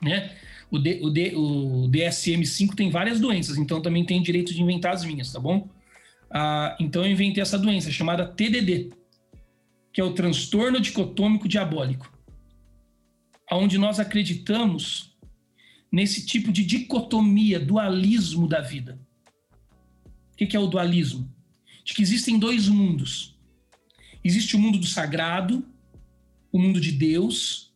né? 0.00 0.36
O, 0.72 0.78
D, 0.78 1.00
o, 1.02 1.10
D, 1.10 1.36
o 1.36 1.86
DSM-5 1.90 2.74
tem 2.74 2.88
várias 2.88 3.20
doenças, 3.20 3.58
então 3.58 3.82
também 3.82 4.06
tem 4.06 4.22
direito 4.22 4.54
de 4.54 4.62
inventar 4.62 4.94
as 4.94 5.04
minhas, 5.04 5.30
tá 5.30 5.38
bom? 5.38 5.68
Ah, 6.30 6.74
então 6.80 7.04
eu 7.04 7.12
inventei 7.12 7.42
essa 7.42 7.58
doença 7.58 7.90
chamada 7.90 8.26
TDD, 8.26 8.90
que 9.92 10.00
é 10.00 10.04
o 10.04 10.14
transtorno 10.14 10.80
dicotômico 10.80 11.46
diabólico, 11.46 12.10
onde 13.52 13.76
nós 13.76 14.00
acreditamos 14.00 15.14
nesse 15.92 16.24
tipo 16.24 16.50
de 16.50 16.64
dicotomia, 16.64 17.60
dualismo 17.60 18.48
da 18.48 18.62
vida. 18.62 18.98
O 20.32 20.36
que 20.36 20.56
é 20.56 20.58
o 20.58 20.66
dualismo? 20.66 21.30
De 21.84 21.92
que 21.92 22.00
existem 22.00 22.38
dois 22.38 22.66
mundos. 22.66 23.38
Existe 24.24 24.56
o 24.56 24.58
mundo 24.58 24.78
do 24.78 24.86
sagrado, 24.86 25.66
o 26.50 26.58
mundo 26.58 26.80
de 26.80 26.92
Deus, 26.92 27.71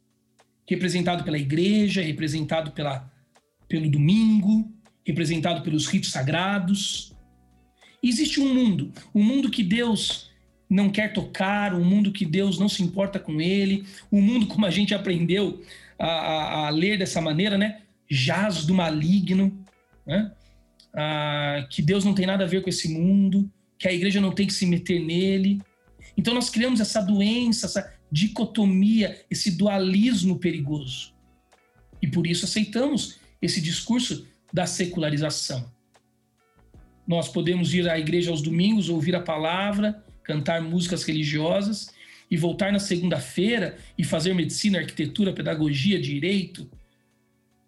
representado 0.69 1.25
pela 1.25 1.39
igreja, 1.39 2.03
representado 2.03 2.73
pela, 2.73 3.11
pelo 3.69 3.89
domingo, 3.89 4.71
representado 5.05 5.62
pelos 5.62 5.87
ritos 5.87 6.11
sagrados. 6.11 7.14
Existe 8.03 8.41
um 8.41 8.53
mundo, 8.53 8.93
um 9.14 9.23
mundo 9.23 9.51
que 9.51 9.62
Deus 9.62 10.31
não 10.69 10.91
quer 10.91 11.12
tocar, 11.12 11.75
um 11.75 11.85
mundo 11.85 12.11
que 12.11 12.27
Deus 12.27 12.59
não 12.59 12.69
se 12.69 12.83
importa 12.83 13.19
com 13.19 13.41
ele, 13.41 13.85
um 14.11 14.21
mundo 14.21 14.47
como 14.47 14.67
a 14.67 14.71
gente 14.71 14.95
aprendeu 14.95 15.62
a, 15.99 16.07
a, 16.07 16.67
a 16.67 16.71
ler 16.71 16.99
dessa 16.99 17.21
maneira, 17.21 17.57
né? 17.57 17.83
Jaz 18.09 18.64
do 18.64 18.75
maligno, 18.75 19.57
né? 20.05 20.33
Ah, 20.93 21.67
que 21.71 21.83
Deus 21.83 22.05
não 22.05 22.14
tem 22.14 22.27
nada 22.27 22.45
a 22.45 22.47
ver 22.47 22.62
com 22.62 22.71
esse 22.71 22.89
mundo, 22.89 23.51
que 23.79 23.87
a 23.87 23.93
igreja 23.93 24.21
não 24.21 24.33
tem 24.33 24.47
que 24.47 24.55
se 24.55 24.67
meter 24.67 25.01
nele. 25.01 25.61
Então 26.17 26.35
nós 26.35 26.51
criamos 26.51 26.81
essa 26.81 27.01
doença, 27.01 27.67
essa 27.67 27.95
dicotomia, 28.11 29.24
esse 29.30 29.50
dualismo 29.50 30.38
perigoso. 30.38 31.14
E 32.00 32.07
por 32.07 32.26
isso 32.26 32.44
aceitamos 32.44 33.18
esse 33.40 33.61
discurso 33.61 34.26
da 34.52 34.66
secularização. 34.66 35.70
Nós 37.07 37.28
podemos 37.28 37.72
ir 37.74 37.88
à 37.88 37.98
igreja 37.98 38.30
aos 38.30 38.42
domingos, 38.42 38.88
ouvir 38.88 39.14
a 39.14 39.20
palavra, 39.20 40.04
cantar 40.22 40.61
músicas 40.61 41.04
religiosas 41.04 41.88
e 42.30 42.36
voltar 42.36 42.72
na 42.72 42.80
segunda-feira 42.80 43.78
e 43.96 44.02
fazer 44.02 44.34
medicina, 44.34 44.78
arquitetura, 44.78 45.32
pedagogia, 45.32 46.00
direito, 46.00 46.68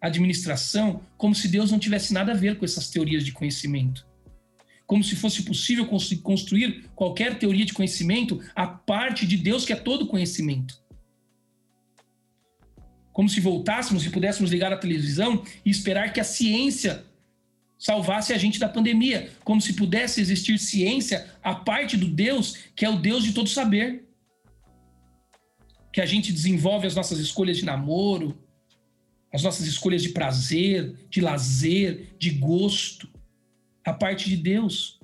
administração, 0.01 1.01
como 1.17 1.33
se 1.33 1.47
Deus 1.47 1.71
não 1.71 1.79
tivesse 1.79 2.13
nada 2.13 2.33
a 2.33 2.35
ver 2.35 2.57
com 2.57 2.65
essas 2.65 2.89
teorias 2.89 3.25
de 3.25 3.31
conhecimento 3.31 4.08
como 4.89 5.03
se 5.03 5.15
fosse 5.15 5.43
possível 5.43 5.85
construir 5.85 6.89
qualquer 6.95 7.37
teoria 7.37 7.63
de 7.63 7.73
conhecimento 7.73 8.41
a 8.55 8.65
parte 8.65 9.27
de 9.27 9.37
Deus, 9.37 9.63
que 9.63 9.71
é 9.71 9.75
todo 9.75 10.07
conhecimento. 10.07 10.81
Como 13.13 13.29
se 13.29 13.39
voltássemos 13.39 14.03
e 14.03 14.09
pudéssemos 14.09 14.49
ligar 14.49 14.73
a 14.73 14.77
televisão 14.77 15.43
e 15.63 15.69
esperar 15.69 16.11
que 16.11 16.19
a 16.19 16.23
ciência 16.23 17.05
salvasse 17.77 18.33
a 18.33 18.37
gente 18.39 18.57
da 18.57 18.67
pandemia, 18.67 19.31
como 19.43 19.61
se 19.61 19.73
pudesse 19.73 20.21
existir 20.21 20.57
ciência 20.57 21.37
a 21.43 21.53
parte 21.53 21.95
do 21.95 22.07
Deus, 22.07 22.57
que 22.75 22.83
é 22.83 22.89
o 22.89 22.97
Deus 22.97 23.23
de 23.23 23.31
todo 23.31 23.47
saber. 23.47 24.09
Que 25.93 26.01
a 26.01 26.05
gente 26.07 26.33
desenvolve 26.33 26.87
as 26.87 26.95
nossas 26.95 27.19
escolhas 27.19 27.57
de 27.57 27.63
namoro, 27.63 28.35
as 29.31 29.43
nossas 29.43 29.67
escolhas 29.67 30.01
de 30.01 30.09
prazer, 30.09 30.95
de 31.11 31.21
lazer, 31.21 32.15
de 32.17 32.31
gosto 32.31 33.07
a 33.85 33.93
parte 33.93 34.29
de 34.29 34.37
Deus, 34.37 34.99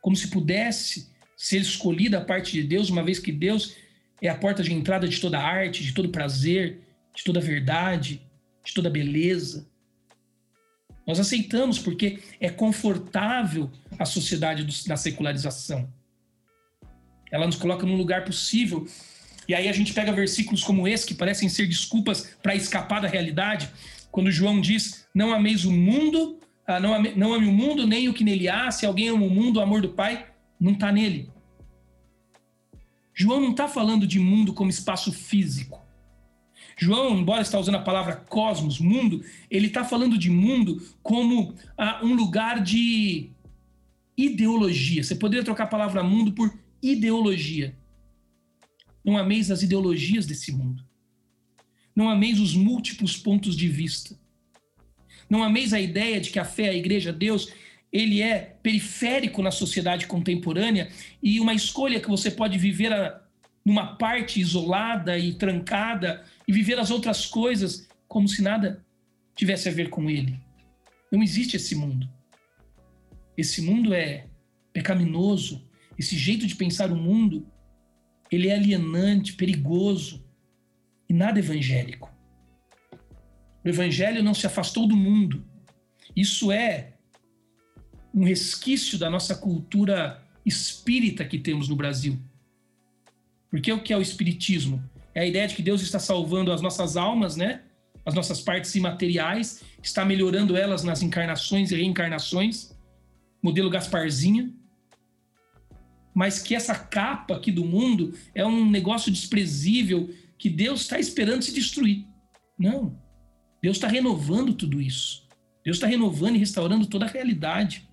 como 0.00 0.16
se 0.16 0.28
pudesse 0.28 1.10
ser 1.36 1.58
escolhida 1.58 2.18
a 2.18 2.24
parte 2.24 2.52
de 2.52 2.62
Deus, 2.62 2.88
uma 2.88 3.02
vez 3.02 3.18
que 3.18 3.32
Deus 3.32 3.76
é 4.20 4.28
a 4.28 4.34
porta 4.34 4.62
de 4.62 4.72
entrada 4.72 5.08
de 5.08 5.20
toda 5.20 5.40
arte, 5.40 5.82
de 5.82 5.92
todo 5.92 6.08
prazer, 6.08 6.80
de 7.14 7.24
toda 7.24 7.40
verdade, 7.40 8.22
de 8.64 8.72
toda 8.72 8.88
beleza. 8.88 9.66
Nós 11.06 11.18
aceitamos 11.18 11.78
porque 11.78 12.20
é 12.40 12.48
confortável 12.48 13.70
a 13.98 14.04
sociedade 14.04 14.64
da 14.86 14.96
secularização. 14.96 15.92
Ela 17.30 17.46
nos 17.46 17.56
coloca 17.56 17.84
num 17.86 17.96
lugar 17.96 18.24
possível. 18.24 18.86
E 19.48 19.54
aí 19.54 19.68
a 19.68 19.72
gente 19.72 19.92
pega 19.92 20.12
versículos 20.12 20.62
como 20.62 20.86
esse, 20.86 21.06
que 21.06 21.14
parecem 21.14 21.48
ser 21.48 21.66
desculpas 21.66 22.36
para 22.42 22.54
escapar 22.54 23.00
da 23.00 23.08
realidade, 23.08 23.68
quando 24.12 24.30
João 24.30 24.60
diz: 24.60 25.06
Não 25.12 25.32
ameis 25.32 25.64
o 25.64 25.72
mundo, 25.72 26.38
ah, 26.66 26.78
não, 26.78 26.94
ame, 26.94 27.12
não 27.14 27.32
ame 27.34 27.46
o 27.46 27.52
mundo, 27.52 27.86
nem 27.86 28.08
o 28.08 28.14
que 28.14 28.24
nele 28.24 28.48
há. 28.48 28.70
Se 28.70 28.86
alguém 28.86 29.08
ama 29.08 29.26
o 29.26 29.30
mundo, 29.30 29.56
o 29.56 29.60
amor 29.60 29.82
do 29.82 29.90
Pai 29.90 30.26
não 30.58 30.72
está 30.72 30.92
nele. 30.92 31.30
João 33.14 33.40
não 33.40 33.50
está 33.50 33.68
falando 33.68 34.06
de 34.06 34.18
mundo 34.18 34.54
como 34.54 34.70
espaço 34.70 35.12
físico. 35.12 35.80
João, 36.78 37.18
embora 37.18 37.42
está 37.42 37.58
usando 37.58 37.76
a 37.76 37.82
palavra 37.82 38.16
cosmos, 38.16 38.78
mundo, 38.78 39.22
ele 39.50 39.66
está 39.66 39.84
falando 39.84 40.16
de 40.16 40.30
mundo 40.30 40.82
como 41.02 41.54
ah, 41.76 42.00
um 42.02 42.14
lugar 42.14 42.62
de 42.62 43.30
ideologia. 44.16 45.02
Você 45.02 45.14
poderia 45.14 45.44
trocar 45.44 45.64
a 45.64 45.68
palavra 45.68 46.02
mundo 46.02 46.32
por 46.32 46.56
ideologia. 46.82 47.76
Não 49.04 49.18
ameis 49.18 49.50
as 49.50 49.62
ideologias 49.62 50.26
desse 50.26 50.52
mundo. 50.52 50.84
Não 51.94 52.08
ameis 52.08 52.40
os 52.40 52.54
múltiplos 52.54 53.16
pontos 53.16 53.56
de 53.56 53.68
vista. 53.68 54.18
Não 55.32 55.42
ameis 55.42 55.72
a 55.72 55.80
ideia 55.80 56.20
de 56.20 56.28
que 56.28 56.38
a 56.38 56.44
fé, 56.44 56.68
a 56.68 56.74
igreja, 56.74 57.10
Deus, 57.10 57.50
ele 57.90 58.20
é 58.20 58.54
periférico 58.62 59.40
na 59.40 59.50
sociedade 59.50 60.06
contemporânea 60.06 60.90
e 61.22 61.40
uma 61.40 61.54
escolha 61.54 61.98
que 62.00 62.10
você 62.10 62.30
pode 62.30 62.58
viver 62.58 62.92
a, 62.92 63.18
numa 63.64 63.96
parte 63.96 64.38
isolada 64.38 65.18
e 65.18 65.32
trancada 65.32 66.22
e 66.46 66.52
viver 66.52 66.78
as 66.78 66.90
outras 66.90 67.24
coisas 67.24 67.88
como 68.06 68.28
se 68.28 68.42
nada 68.42 68.84
tivesse 69.34 69.70
a 69.70 69.72
ver 69.72 69.88
com 69.88 70.10
ele. 70.10 70.38
Não 71.10 71.22
existe 71.22 71.56
esse 71.56 71.74
mundo. 71.74 72.06
Esse 73.34 73.62
mundo 73.62 73.94
é 73.94 74.26
pecaminoso. 74.70 75.66
Esse 75.98 76.14
jeito 76.14 76.46
de 76.46 76.54
pensar 76.54 76.92
o 76.92 76.96
mundo, 76.96 77.46
ele 78.30 78.48
é 78.48 78.54
alienante, 78.54 79.32
perigoso 79.32 80.22
e 81.08 81.14
nada 81.14 81.38
evangélico. 81.38 82.11
O 83.64 83.68
evangelho 83.68 84.22
não 84.22 84.34
se 84.34 84.46
afastou 84.46 84.86
do 84.86 84.96
mundo. 84.96 85.44
Isso 86.14 86.50
é 86.50 86.94
um 88.14 88.24
resquício 88.24 88.98
da 88.98 89.08
nossa 89.08 89.34
cultura 89.34 90.22
espírita 90.44 91.24
que 91.24 91.38
temos 91.38 91.68
no 91.68 91.76
Brasil. 91.76 92.18
Porque 93.50 93.72
o 93.72 93.82
que 93.82 93.92
é 93.92 93.96
o 93.96 94.02
espiritismo? 94.02 94.82
É 95.14 95.20
a 95.20 95.26
ideia 95.26 95.46
de 95.46 95.54
que 95.54 95.62
Deus 95.62 95.82
está 95.82 95.98
salvando 95.98 96.52
as 96.52 96.60
nossas 96.60 96.96
almas, 96.96 97.36
né? 97.36 97.62
As 98.04 98.14
nossas 98.14 98.40
partes 98.40 98.74
imateriais, 98.74 99.62
está 99.82 100.04
melhorando 100.04 100.56
elas 100.56 100.82
nas 100.82 101.02
encarnações 101.02 101.70
e 101.70 101.76
reencarnações, 101.76 102.74
modelo 103.42 103.70
Gasparzinha. 103.70 104.50
Mas 106.14 106.38
que 106.38 106.54
essa 106.54 106.74
capa 106.74 107.36
aqui 107.36 107.52
do 107.52 107.64
mundo 107.64 108.12
é 108.34 108.44
um 108.44 108.68
negócio 108.68 109.10
desprezível 109.10 110.12
que 110.36 110.50
Deus 110.50 110.82
está 110.82 110.98
esperando 110.98 111.42
se 111.42 111.54
destruir. 111.54 112.06
Não. 112.58 113.01
Deus 113.62 113.76
está 113.76 113.86
renovando 113.86 114.52
tudo 114.52 114.80
isso. 114.80 115.22
Deus 115.64 115.76
está 115.76 115.86
renovando 115.86 116.34
e 116.34 116.38
restaurando 116.38 116.86
toda 116.86 117.06
a 117.06 117.08
realidade. 117.08 117.88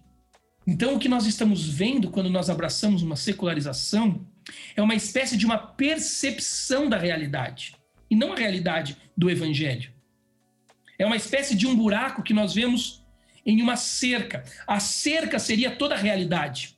Então, 0.65 0.95
o 0.95 0.99
que 0.99 1.07
nós 1.07 1.28
estamos 1.28 1.67
vendo 1.67 2.09
quando 2.09 2.30
nós 2.30 2.49
abraçamos 2.49 3.03
uma 3.03 3.15
secularização 3.15 4.28
é 4.76 4.82
uma 4.82 4.95
espécie 4.95 5.38
de 5.38 5.45
uma 5.45 5.57
percepção 5.57 6.89
da 6.89 6.97
realidade, 6.97 7.76
e 8.09 8.15
não 8.15 8.34
a 8.34 8.36
realidade 8.36 8.97
do 9.15 9.30
evangelho. 9.30 9.91
É 10.97 11.05
uma 11.05 11.15
espécie 11.15 11.55
de 11.55 11.67
um 11.67 11.76
buraco 11.76 12.24
que 12.24 12.34
nós 12.34 12.53
vemos 12.53 13.05
em 13.45 13.61
uma 13.61 13.76
cerca. 13.76 14.43
A 14.65 14.80
cerca 14.80 15.38
seria 15.38 15.76
toda 15.76 15.93
a 15.93 15.97
realidade. 15.97 16.78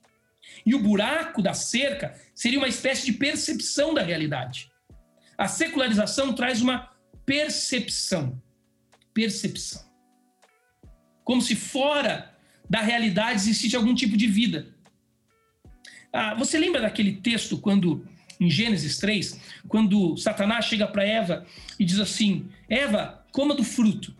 E 0.66 0.76
o 0.76 0.80
buraco 0.80 1.42
da 1.42 1.54
cerca 1.54 2.14
seria 2.36 2.60
uma 2.60 2.68
espécie 2.68 3.06
de 3.06 3.14
percepção 3.14 3.94
da 3.94 4.04
realidade. 4.04 4.70
A 5.38 5.48
secularização 5.48 6.34
traz 6.34 6.62
uma 6.62 6.92
percepção 7.26 8.40
percepção. 9.14 9.82
Como 11.24 11.42
se 11.42 11.56
fora 11.56 12.36
da 12.70 12.82
realidade 12.82 13.40
existisse 13.40 13.76
algum 13.76 13.94
tipo 13.94 14.16
de 14.16 14.28
vida. 14.28 14.74
Ah, 16.12 16.34
você 16.36 16.58
lembra 16.58 16.82
daquele 16.82 17.14
texto 17.14 17.58
quando 17.58 18.06
em 18.40 18.50
Gênesis 18.50 18.98
3, 18.98 19.40
quando 19.68 20.18
Satanás 20.18 20.66
chega 20.66 20.88
para 20.88 21.06
Eva 21.06 21.46
e 21.80 21.86
diz 21.86 22.00
assim: 22.00 22.50
Eva, 22.68 23.24
coma 23.32 23.54
do 23.54 23.64
fruto. 23.64 24.16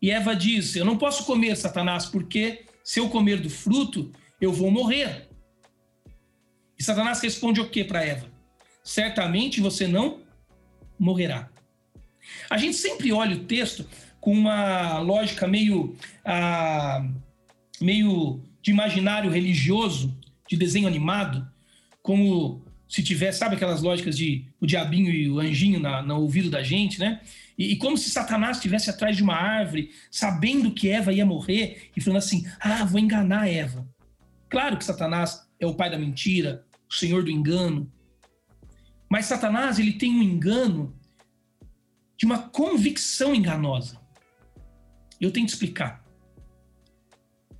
E 0.00 0.10
Eva 0.10 0.34
diz: 0.34 0.74
Eu 0.74 0.86
não 0.86 0.96
posso 0.96 1.24
comer, 1.26 1.54
Satanás, 1.56 2.06
porque 2.06 2.64
se 2.82 2.98
eu 2.98 3.10
comer 3.10 3.40
do 3.40 3.50
fruto, 3.50 4.10
eu 4.40 4.52
vou 4.52 4.70
morrer. 4.70 5.28
E 6.78 6.82
Satanás 6.82 7.20
responde 7.20 7.60
o 7.60 7.68
que 7.68 7.84
para 7.84 8.04
Eva? 8.04 8.30
Certamente 8.82 9.60
você 9.60 9.86
não 9.86 10.22
morrerá. 10.98 11.50
A 12.50 12.56
gente 12.56 12.76
sempre 12.76 13.12
olha 13.12 13.36
o 13.36 13.44
texto 13.44 13.86
com 14.20 14.32
uma 14.32 14.98
lógica 14.98 15.46
meio, 15.46 15.96
ah, 16.24 17.06
meio 17.80 18.42
de 18.62 18.70
imaginário 18.70 19.30
religioso, 19.30 20.16
de 20.48 20.56
desenho 20.56 20.88
animado, 20.88 21.46
como 22.02 22.64
se 22.88 23.02
tivesse, 23.02 23.38
sabe 23.38 23.56
aquelas 23.56 23.82
lógicas 23.82 24.16
de 24.16 24.46
o 24.60 24.66
diabinho 24.66 25.10
e 25.10 25.28
o 25.30 25.38
anjinho 25.38 25.78
na, 25.78 26.02
no 26.02 26.20
ouvido 26.20 26.48
da 26.48 26.62
gente, 26.62 26.98
né? 26.98 27.20
E, 27.56 27.72
e, 27.72 27.76
como 27.76 27.98
se 27.98 28.08
Satanás 28.08 28.56
estivesse 28.56 28.88
atrás 28.88 29.16
de 29.16 29.22
uma 29.22 29.34
árvore, 29.34 29.90
sabendo 30.10 30.72
que 30.72 30.88
Eva 30.88 31.12
ia 31.12 31.26
morrer, 31.26 31.90
e 31.94 32.00
falando 32.00 32.18
assim: 32.18 32.46
ah, 32.58 32.84
vou 32.84 32.98
enganar 32.98 33.48
Eva. 33.48 33.86
Claro 34.48 34.78
que 34.78 34.84
Satanás 34.84 35.46
é 35.60 35.66
o 35.66 35.74
pai 35.74 35.90
da 35.90 35.98
mentira, 35.98 36.64
o 36.88 36.94
senhor 36.94 37.22
do 37.22 37.30
engano. 37.30 37.92
Mas 39.10 39.26
Satanás, 39.26 39.78
ele 39.78 39.92
tem 39.92 40.10
um 40.14 40.22
engano 40.22 40.97
de 42.18 42.26
uma 42.26 42.48
convicção 42.48 43.32
enganosa. 43.32 44.00
Eu 45.20 45.30
tenho 45.30 45.46
que 45.46 45.52
explicar. 45.52 46.04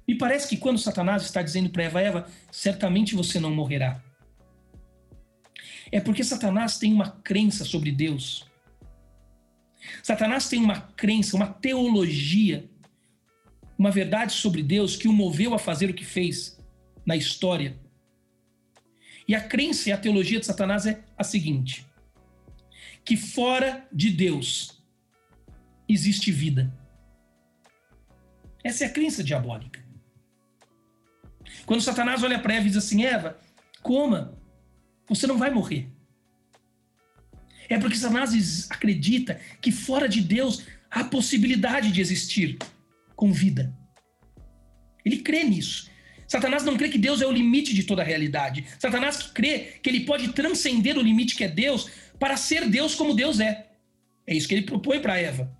Me 0.06 0.16
parece 0.18 0.48
que 0.48 0.56
quando 0.56 0.78
Satanás 0.78 1.22
está 1.22 1.40
dizendo 1.42 1.70
para 1.70 1.84
Eva, 1.84 2.00
Eva, 2.00 2.30
certamente 2.50 3.14
você 3.14 3.38
não 3.38 3.54
morrerá. 3.54 4.02
É 5.92 6.00
porque 6.00 6.24
Satanás 6.24 6.76
tem 6.76 6.92
uma 6.92 7.10
crença 7.10 7.64
sobre 7.64 7.92
Deus. 7.92 8.46
Satanás 10.02 10.48
tem 10.48 10.60
uma 10.60 10.80
crença, 10.80 11.36
uma 11.36 11.46
teologia, 11.46 12.68
uma 13.78 13.90
verdade 13.90 14.32
sobre 14.32 14.62
Deus 14.62 14.96
que 14.96 15.08
o 15.08 15.12
moveu 15.12 15.54
a 15.54 15.58
fazer 15.58 15.88
o 15.88 15.94
que 15.94 16.04
fez 16.04 16.58
na 17.06 17.16
história. 17.16 17.78
E 19.26 19.34
a 19.34 19.40
crença 19.40 19.88
e 19.88 19.92
a 19.92 19.98
teologia 19.98 20.40
de 20.40 20.46
Satanás 20.46 20.84
é 20.84 21.04
a 21.16 21.22
seguinte: 21.22 21.86
que 23.08 23.16
fora 23.16 23.88
de 23.90 24.10
Deus 24.10 24.82
existe 25.88 26.30
vida. 26.30 26.70
Essa 28.62 28.84
é 28.84 28.86
a 28.86 28.90
crença 28.90 29.24
diabólica. 29.24 29.82
Quando 31.64 31.80
Satanás 31.80 32.22
olha 32.22 32.38
para 32.38 32.52
Eva 32.52 32.66
e 32.66 32.68
diz 32.68 32.76
assim: 32.76 33.06
Eva, 33.06 33.40
coma, 33.80 34.38
você 35.08 35.26
não 35.26 35.38
vai 35.38 35.50
morrer. 35.50 35.88
É 37.66 37.78
porque 37.78 37.96
Satanás 37.96 38.70
acredita 38.70 39.40
que 39.62 39.72
fora 39.72 40.06
de 40.06 40.20
Deus 40.20 40.66
há 40.90 41.02
possibilidade 41.02 41.90
de 41.90 42.02
existir 42.02 42.58
com 43.16 43.32
vida. 43.32 43.74
Ele 45.02 45.20
crê 45.20 45.44
nisso. 45.44 45.88
Satanás 46.26 46.62
não 46.62 46.76
crê 46.76 46.90
que 46.90 46.98
Deus 46.98 47.22
é 47.22 47.26
o 47.26 47.32
limite 47.32 47.74
de 47.74 47.84
toda 47.84 48.02
a 48.02 48.04
realidade. 48.04 48.66
Satanás 48.78 49.22
crê 49.22 49.78
que 49.82 49.88
ele 49.88 50.00
pode 50.00 50.34
transcender 50.34 50.98
o 50.98 51.02
limite 51.02 51.34
que 51.34 51.42
é 51.42 51.48
Deus 51.48 51.88
para 52.18 52.36
ser 52.36 52.68
Deus 52.68 52.94
como 52.94 53.14
Deus 53.14 53.40
é. 53.40 53.66
É 54.26 54.34
isso 54.34 54.48
que 54.48 54.54
ele 54.54 54.62
propõe 54.62 55.00
para 55.00 55.18
Eva. 55.18 55.50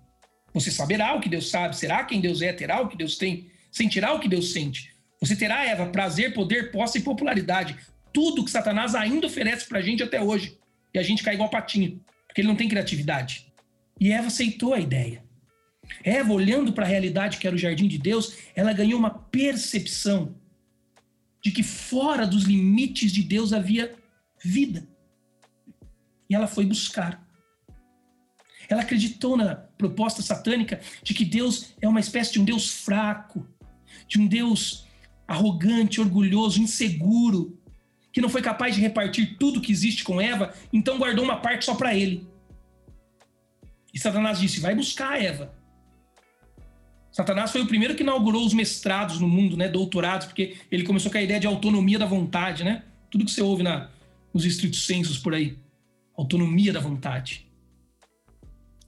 Você 0.53 0.71
saberá 0.71 1.15
o 1.15 1.19
que 1.19 1.29
Deus 1.29 1.49
sabe, 1.49 1.75
será 1.75 2.03
quem 2.03 2.21
Deus 2.21 2.41
é, 2.41 2.51
terá 2.51 2.81
o 2.81 2.87
que 2.87 2.97
Deus 2.97 3.17
tem, 3.17 3.49
sentirá 3.71 4.13
o 4.13 4.19
que 4.19 4.27
Deus 4.27 4.51
sente. 4.51 4.93
Você 5.21 5.35
terá, 5.35 5.65
Eva, 5.65 5.87
prazer, 5.87 6.33
poder, 6.33 6.71
posse 6.71 6.99
e 6.99 7.01
popularidade. 7.01 7.77
Tudo 8.13 8.43
que 8.43 8.51
Satanás 8.51 8.95
ainda 8.95 9.27
oferece 9.27 9.67
para 9.67 9.79
a 9.79 9.81
gente 9.81 10.01
até 10.01 10.21
hoje. 10.21 10.57
E 10.93 10.99
a 10.99 11.03
gente 11.03 11.23
cai 11.23 11.35
igual 11.35 11.49
patinho, 11.49 12.01
porque 12.27 12.41
ele 12.41 12.47
não 12.47 12.55
tem 12.55 12.69
criatividade. 12.69 13.45
E 13.99 14.11
Eva 14.11 14.27
aceitou 14.27 14.73
a 14.73 14.79
ideia. 14.79 15.23
Eva, 16.03 16.31
olhando 16.31 16.71
para 16.71 16.85
a 16.85 16.87
realidade 16.87 17.37
que 17.37 17.45
era 17.45 17.55
o 17.55 17.59
jardim 17.59 17.87
de 17.87 17.97
Deus, 17.97 18.37
ela 18.55 18.73
ganhou 18.73 18.97
uma 18.97 19.09
percepção 19.09 20.35
de 21.43 21.51
que 21.51 21.63
fora 21.63 22.25
dos 22.25 22.43
limites 22.43 23.11
de 23.11 23.23
Deus 23.23 23.53
havia 23.53 23.93
vida. 24.43 24.87
E 26.29 26.35
ela 26.35 26.47
foi 26.47 26.65
buscar. 26.65 27.25
Ela 28.69 28.81
acreditou 28.81 29.35
na 29.35 29.55
proposta 29.55 30.21
satânica 30.21 30.79
de 31.01 31.13
que 31.13 31.25
Deus 31.25 31.73
é 31.81 31.87
uma 31.87 31.99
espécie 31.99 32.33
de 32.33 32.39
um 32.39 32.45
Deus 32.45 32.69
fraco, 32.69 33.47
de 34.07 34.19
um 34.19 34.27
Deus 34.27 34.87
arrogante, 35.27 35.99
orgulhoso, 35.99 36.61
inseguro, 36.61 37.59
que 38.11 38.21
não 38.21 38.29
foi 38.29 38.41
capaz 38.41 38.75
de 38.75 38.81
repartir 38.81 39.37
tudo 39.39 39.61
que 39.61 39.71
existe 39.71 40.03
com 40.03 40.19
Eva, 40.19 40.53
então 40.73 40.97
guardou 40.97 41.23
uma 41.23 41.37
parte 41.37 41.65
só 41.65 41.75
para 41.75 41.95
ele. 41.95 42.27
E 43.93 43.99
Satanás 43.99 44.39
disse: 44.39 44.59
vai 44.59 44.75
buscar 44.75 45.21
Eva. 45.21 45.53
Satanás 47.11 47.51
foi 47.51 47.61
o 47.61 47.67
primeiro 47.67 47.95
que 47.95 48.03
inaugurou 48.03 48.45
os 48.45 48.53
mestrados 48.53 49.19
no 49.19 49.27
mundo, 49.27 49.57
né, 49.57 49.67
doutorados, 49.67 50.27
porque 50.27 50.57
ele 50.71 50.83
começou 50.83 51.11
com 51.11 51.17
a 51.17 51.21
ideia 51.21 51.39
de 51.39 51.47
autonomia 51.47 51.97
da 51.97 52.05
vontade, 52.05 52.63
né? 52.63 52.83
Tudo 53.09 53.25
que 53.25 53.31
você 53.31 53.41
ouve 53.41 53.63
na, 53.63 53.89
nos 54.33 54.45
estritos 54.45 54.85
sensos 54.85 55.17
por 55.17 55.33
aí. 55.33 55.57
Autonomia 56.19 56.73
da 56.73 56.81
vontade. 56.81 57.49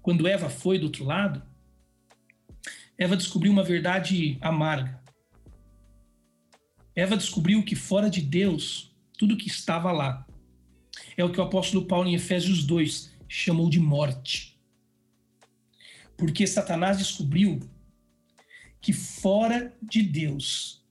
Quando 0.02 0.28
Eva 0.28 0.50
foi 0.50 0.78
do 0.78 0.88
outro 0.88 1.06
lado, 1.06 1.42
Eva 2.98 3.16
descobriu 3.16 3.54
uma 3.54 3.64
verdade 3.64 4.38
amarga. 4.42 5.02
Eva 6.94 7.16
descobriu 7.16 7.64
que 7.64 7.74
fora 7.74 8.10
de 8.10 8.20
Deus, 8.20 8.94
tudo 9.18 9.38
que 9.38 9.48
estava 9.48 9.94
lá 9.94 10.28
é 11.16 11.24
o 11.24 11.32
que 11.32 11.40
o 11.40 11.44
apóstolo 11.44 11.86
Paulo 11.86 12.10
em 12.10 12.16
Efésios 12.16 12.66
2 12.66 13.18
chamou 13.30 13.70
de 13.70 13.80
morte. 13.80 14.60
Porque 16.18 16.46
Satanás 16.46 16.98
descobriu 16.98 17.62
que 18.82 18.92
fora 18.92 19.74
de 19.82 20.04
Deus, 20.04 20.86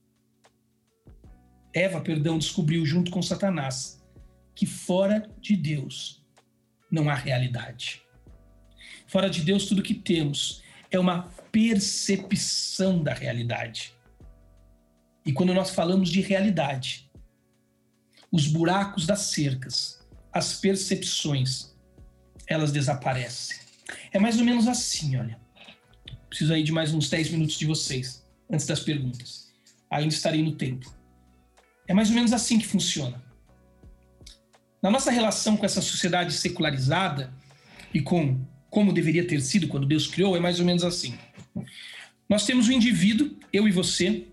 Eva, 1.71 2.01
perdão, 2.01 2.39
descobriu 2.39 2.83
junto 2.83 3.11
com 3.11 3.21
Satanás 3.21 4.03
que 4.55 4.65
fora 4.65 5.31
de 5.39 5.55
Deus 5.55 6.20
não 6.91 7.09
há 7.09 7.15
realidade. 7.15 8.03
Fora 9.07 9.29
de 9.29 9.41
Deus, 9.41 9.65
tudo 9.65 9.81
que 9.81 9.93
temos 9.93 10.61
é 10.91 10.99
uma 10.99 11.23
percepção 11.51 13.01
da 13.01 13.13
realidade. 13.13 13.93
E 15.25 15.31
quando 15.31 15.53
nós 15.53 15.69
falamos 15.69 16.09
de 16.09 16.21
realidade, 16.21 17.09
os 18.31 18.47
buracos 18.47 19.05
das 19.05 19.19
cercas, 19.21 20.05
as 20.31 20.59
percepções, 20.59 21.75
elas 22.47 22.71
desaparecem. 22.71 23.57
É 24.11 24.19
mais 24.19 24.37
ou 24.37 24.45
menos 24.45 24.67
assim, 24.67 25.17
olha. 25.17 25.39
Preciso 26.27 26.53
aí 26.53 26.63
de 26.63 26.71
mais 26.71 26.93
uns 26.93 27.09
10 27.09 27.31
minutos 27.31 27.57
de 27.57 27.65
vocês, 27.65 28.25
antes 28.49 28.65
das 28.65 28.79
perguntas. 28.79 29.51
Ainda 29.89 30.13
estarei 30.13 30.41
no 30.41 30.53
tempo. 30.53 30.93
É 31.87 31.93
mais 31.93 32.09
ou 32.09 32.15
menos 32.15 32.31
assim 32.31 32.57
que 32.57 32.65
funciona. 32.65 33.21
Na 34.81 34.89
nossa 34.89 35.11
relação 35.11 35.55
com 35.55 35.65
essa 35.65 35.81
sociedade 35.81 36.33
secularizada 36.33 37.33
e 37.93 38.01
com 38.01 38.39
como 38.69 38.93
deveria 38.93 39.27
ter 39.27 39.41
sido 39.41 39.67
quando 39.67 39.85
Deus 39.85 40.07
criou, 40.07 40.35
é 40.35 40.39
mais 40.39 40.59
ou 40.59 40.65
menos 40.65 40.83
assim. 40.83 41.13
Nós 42.27 42.45
temos 42.45 42.67
o 42.67 42.71
um 42.71 42.73
indivíduo, 42.73 43.37
eu 43.51 43.67
e 43.67 43.71
você, 43.71 44.27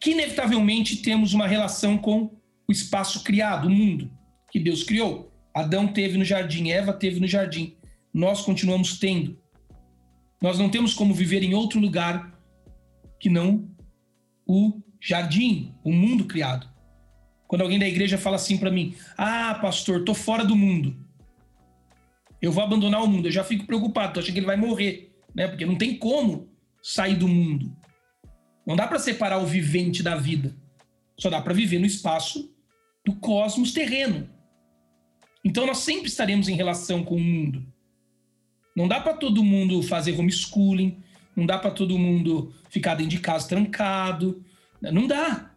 que 0.00 0.12
inevitavelmente 0.12 0.96
temos 0.96 1.34
uma 1.34 1.46
relação 1.46 1.98
com 1.98 2.34
o 2.66 2.72
espaço 2.72 3.22
criado, 3.22 3.68
o 3.68 3.70
mundo 3.70 4.10
que 4.50 4.58
Deus 4.58 4.82
criou. 4.82 5.30
Adão 5.54 5.86
teve 5.86 6.16
no 6.16 6.24
jardim, 6.24 6.70
Eva 6.70 6.92
teve 6.92 7.20
no 7.20 7.26
jardim. 7.26 7.76
Nós 8.12 8.40
continuamos 8.40 8.98
tendo. 8.98 9.38
Nós 10.40 10.58
não 10.58 10.68
temos 10.68 10.94
como 10.94 11.14
viver 11.14 11.42
em 11.42 11.54
outro 11.54 11.78
lugar 11.78 12.38
que 13.20 13.28
não 13.28 13.68
o 14.46 14.80
jardim, 15.00 15.74
o 15.84 15.92
mundo 15.92 16.24
criado. 16.24 16.68
Quando 17.54 17.62
alguém 17.62 17.78
da 17.78 17.86
igreja 17.86 18.18
fala 18.18 18.34
assim 18.34 18.58
para 18.58 18.68
mim: 18.68 18.96
"Ah, 19.16 19.56
pastor, 19.62 20.02
tô 20.02 20.12
fora 20.12 20.44
do 20.44 20.56
mundo. 20.56 20.96
Eu 22.42 22.50
vou 22.50 22.64
abandonar 22.64 23.00
o 23.00 23.06
mundo". 23.06 23.28
Eu 23.28 23.30
já 23.30 23.44
fico 23.44 23.64
preocupado, 23.64 24.14
tô 24.14 24.18
achando 24.18 24.32
que 24.32 24.40
ele 24.40 24.46
vai 24.46 24.56
morrer, 24.56 25.16
né? 25.32 25.46
Porque 25.46 25.64
não 25.64 25.76
tem 25.76 25.96
como 25.96 26.48
sair 26.82 27.14
do 27.14 27.28
mundo. 27.28 27.72
Não 28.66 28.74
dá 28.74 28.88
para 28.88 28.98
separar 28.98 29.38
o 29.38 29.46
vivente 29.46 30.02
da 30.02 30.16
vida. 30.16 30.52
Só 31.16 31.30
dá 31.30 31.40
para 31.40 31.54
viver 31.54 31.78
no 31.78 31.86
espaço 31.86 32.52
do 33.06 33.14
cosmos 33.14 33.72
terreno. 33.72 34.28
Então 35.44 35.64
nós 35.64 35.78
sempre 35.78 36.08
estaremos 36.08 36.48
em 36.48 36.56
relação 36.56 37.04
com 37.04 37.14
o 37.14 37.20
mundo. 37.20 37.64
Não 38.74 38.88
dá 38.88 38.98
para 38.98 39.14
todo 39.14 39.44
mundo 39.44 39.80
fazer 39.80 40.18
homeschooling, 40.18 40.98
não 41.36 41.46
dá 41.46 41.56
para 41.56 41.70
todo 41.70 41.96
mundo 41.96 42.52
ficar 42.68 42.96
dentro 42.96 43.12
de 43.12 43.20
casa 43.20 43.46
trancado. 43.46 44.44
Não 44.82 45.06
dá. 45.06 45.53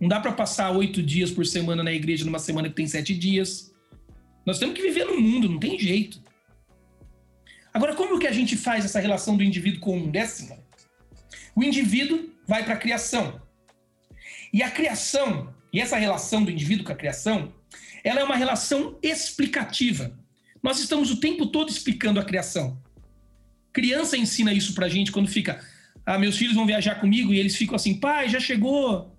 Não 0.00 0.08
dá 0.08 0.18
para 0.18 0.32
passar 0.32 0.70
oito 0.70 1.02
dias 1.02 1.30
por 1.30 1.46
semana 1.46 1.82
na 1.82 1.92
igreja 1.92 2.24
numa 2.24 2.38
semana 2.38 2.68
que 2.68 2.74
tem 2.74 2.86
sete 2.86 3.14
dias. 3.14 3.72
Nós 4.46 4.58
temos 4.58 4.74
que 4.74 4.82
viver 4.82 5.04
no 5.04 5.20
mundo, 5.20 5.48
não 5.48 5.58
tem 5.58 5.78
jeito. 5.78 6.22
Agora, 7.72 7.94
como 7.94 8.18
que 8.18 8.26
a 8.26 8.32
gente 8.32 8.56
faz 8.56 8.84
essa 8.84 8.98
relação 8.98 9.36
do 9.36 9.44
indivíduo 9.44 9.80
com 9.80 9.96
o 9.96 10.00
mundo? 10.00 10.16
É 10.16 10.22
assim, 10.22 10.50
o 11.54 11.62
indivíduo 11.62 12.30
vai 12.46 12.64
para 12.64 12.74
a 12.74 12.78
criação. 12.78 13.40
E 14.52 14.62
a 14.62 14.70
criação, 14.70 15.54
e 15.72 15.80
essa 15.80 15.96
relação 15.96 16.42
do 16.42 16.50
indivíduo 16.50 16.84
com 16.84 16.92
a 16.92 16.96
criação, 16.96 17.52
ela 18.02 18.20
é 18.20 18.24
uma 18.24 18.36
relação 18.36 18.98
explicativa. 19.02 20.18
Nós 20.62 20.80
estamos 20.80 21.10
o 21.10 21.20
tempo 21.20 21.46
todo 21.46 21.70
explicando 21.70 22.18
a 22.18 22.24
criação. 22.24 22.80
Criança 23.72 24.16
ensina 24.16 24.52
isso 24.52 24.74
pra 24.74 24.88
gente 24.88 25.12
quando 25.12 25.28
fica, 25.28 25.64
ah, 26.04 26.18
meus 26.18 26.36
filhos 26.36 26.54
vão 26.54 26.66
viajar 26.66 26.96
comigo 26.96 27.32
e 27.32 27.38
eles 27.38 27.54
ficam 27.54 27.76
assim, 27.76 27.94
pai, 27.94 28.28
já 28.28 28.40
chegou. 28.40 29.16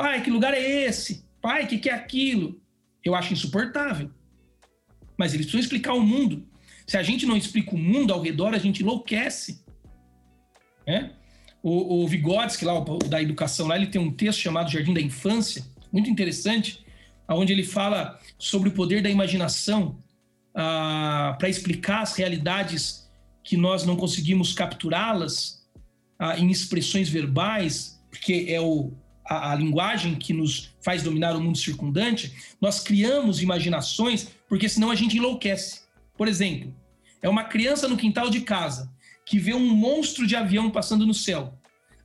Pai, 0.00 0.22
que 0.22 0.30
lugar 0.30 0.54
é 0.54 0.86
esse? 0.86 1.26
Pai, 1.42 1.66
que, 1.66 1.76
que 1.76 1.90
é 1.90 1.92
aquilo? 1.92 2.58
Eu 3.04 3.14
acho 3.14 3.34
insuportável. 3.34 4.10
Mas 5.14 5.34
eles 5.34 5.44
precisam 5.44 5.60
explicar 5.60 5.92
o 5.92 6.00
mundo. 6.00 6.48
Se 6.86 6.96
a 6.96 7.02
gente 7.02 7.26
não 7.26 7.36
explica 7.36 7.74
o 7.74 7.78
mundo 7.78 8.10
ao 8.10 8.22
redor, 8.22 8.54
a 8.54 8.58
gente 8.58 8.82
enlouquece. 8.82 9.62
É? 10.86 11.10
O, 11.62 12.02
o 12.02 12.08
Vygotsky, 12.08 12.64
lá, 12.64 12.78
o, 12.78 12.96
da 12.96 13.20
educação, 13.20 13.66
lá, 13.66 13.76
ele 13.76 13.88
tem 13.88 14.00
um 14.00 14.10
texto 14.10 14.38
chamado 14.38 14.70
Jardim 14.70 14.94
da 14.94 15.02
Infância, 15.02 15.66
muito 15.92 16.08
interessante, 16.08 16.82
onde 17.28 17.52
ele 17.52 17.62
fala 17.62 18.18
sobre 18.38 18.70
o 18.70 18.72
poder 18.72 19.02
da 19.02 19.10
imaginação 19.10 19.98
ah, 20.54 21.36
para 21.38 21.50
explicar 21.50 22.00
as 22.00 22.16
realidades 22.16 23.06
que 23.44 23.54
nós 23.54 23.84
não 23.84 23.98
conseguimos 23.98 24.54
capturá-las 24.54 25.68
ah, 26.18 26.38
em 26.38 26.50
expressões 26.50 27.10
verbais, 27.10 28.02
porque 28.08 28.46
é 28.48 28.58
o, 28.62 28.94
a, 29.24 29.52
a, 29.52 29.54
linguagem 29.54 30.14
que 30.14 30.32
nos 30.32 30.70
faz 30.80 31.02
dominar 31.02 31.36
o 31.36 31.40
mundo 31.40 31.58
circundante, 31.58 32.32
nós 32.60 32.80
criamos 32.80 33.42
imaginações, 33.42 34.28
porque 34.48 34.68
senão 34.68 34.90
a 34.90 34.94
gente 34.94 35.16
enlouquece. 35.16 35.82
Por 36.16 36.28
exemplo, 36.28 36.74
é 37.22 37.28
uma 37.28 37.44
criança 37.44 37.88
no 37.88 37.96
quintal 37.96 38.30
de 38.30 38.40
casa 38.40 38.90
que 39.24 39.38
vê 39.38 39.54
um 39.54 39.74
monstro 39.74 40.26
de 40.26 40.34
avião 40.34 40.70
passando 40.70 41.06
no 41.06 41.14
céu. 41.14 41.54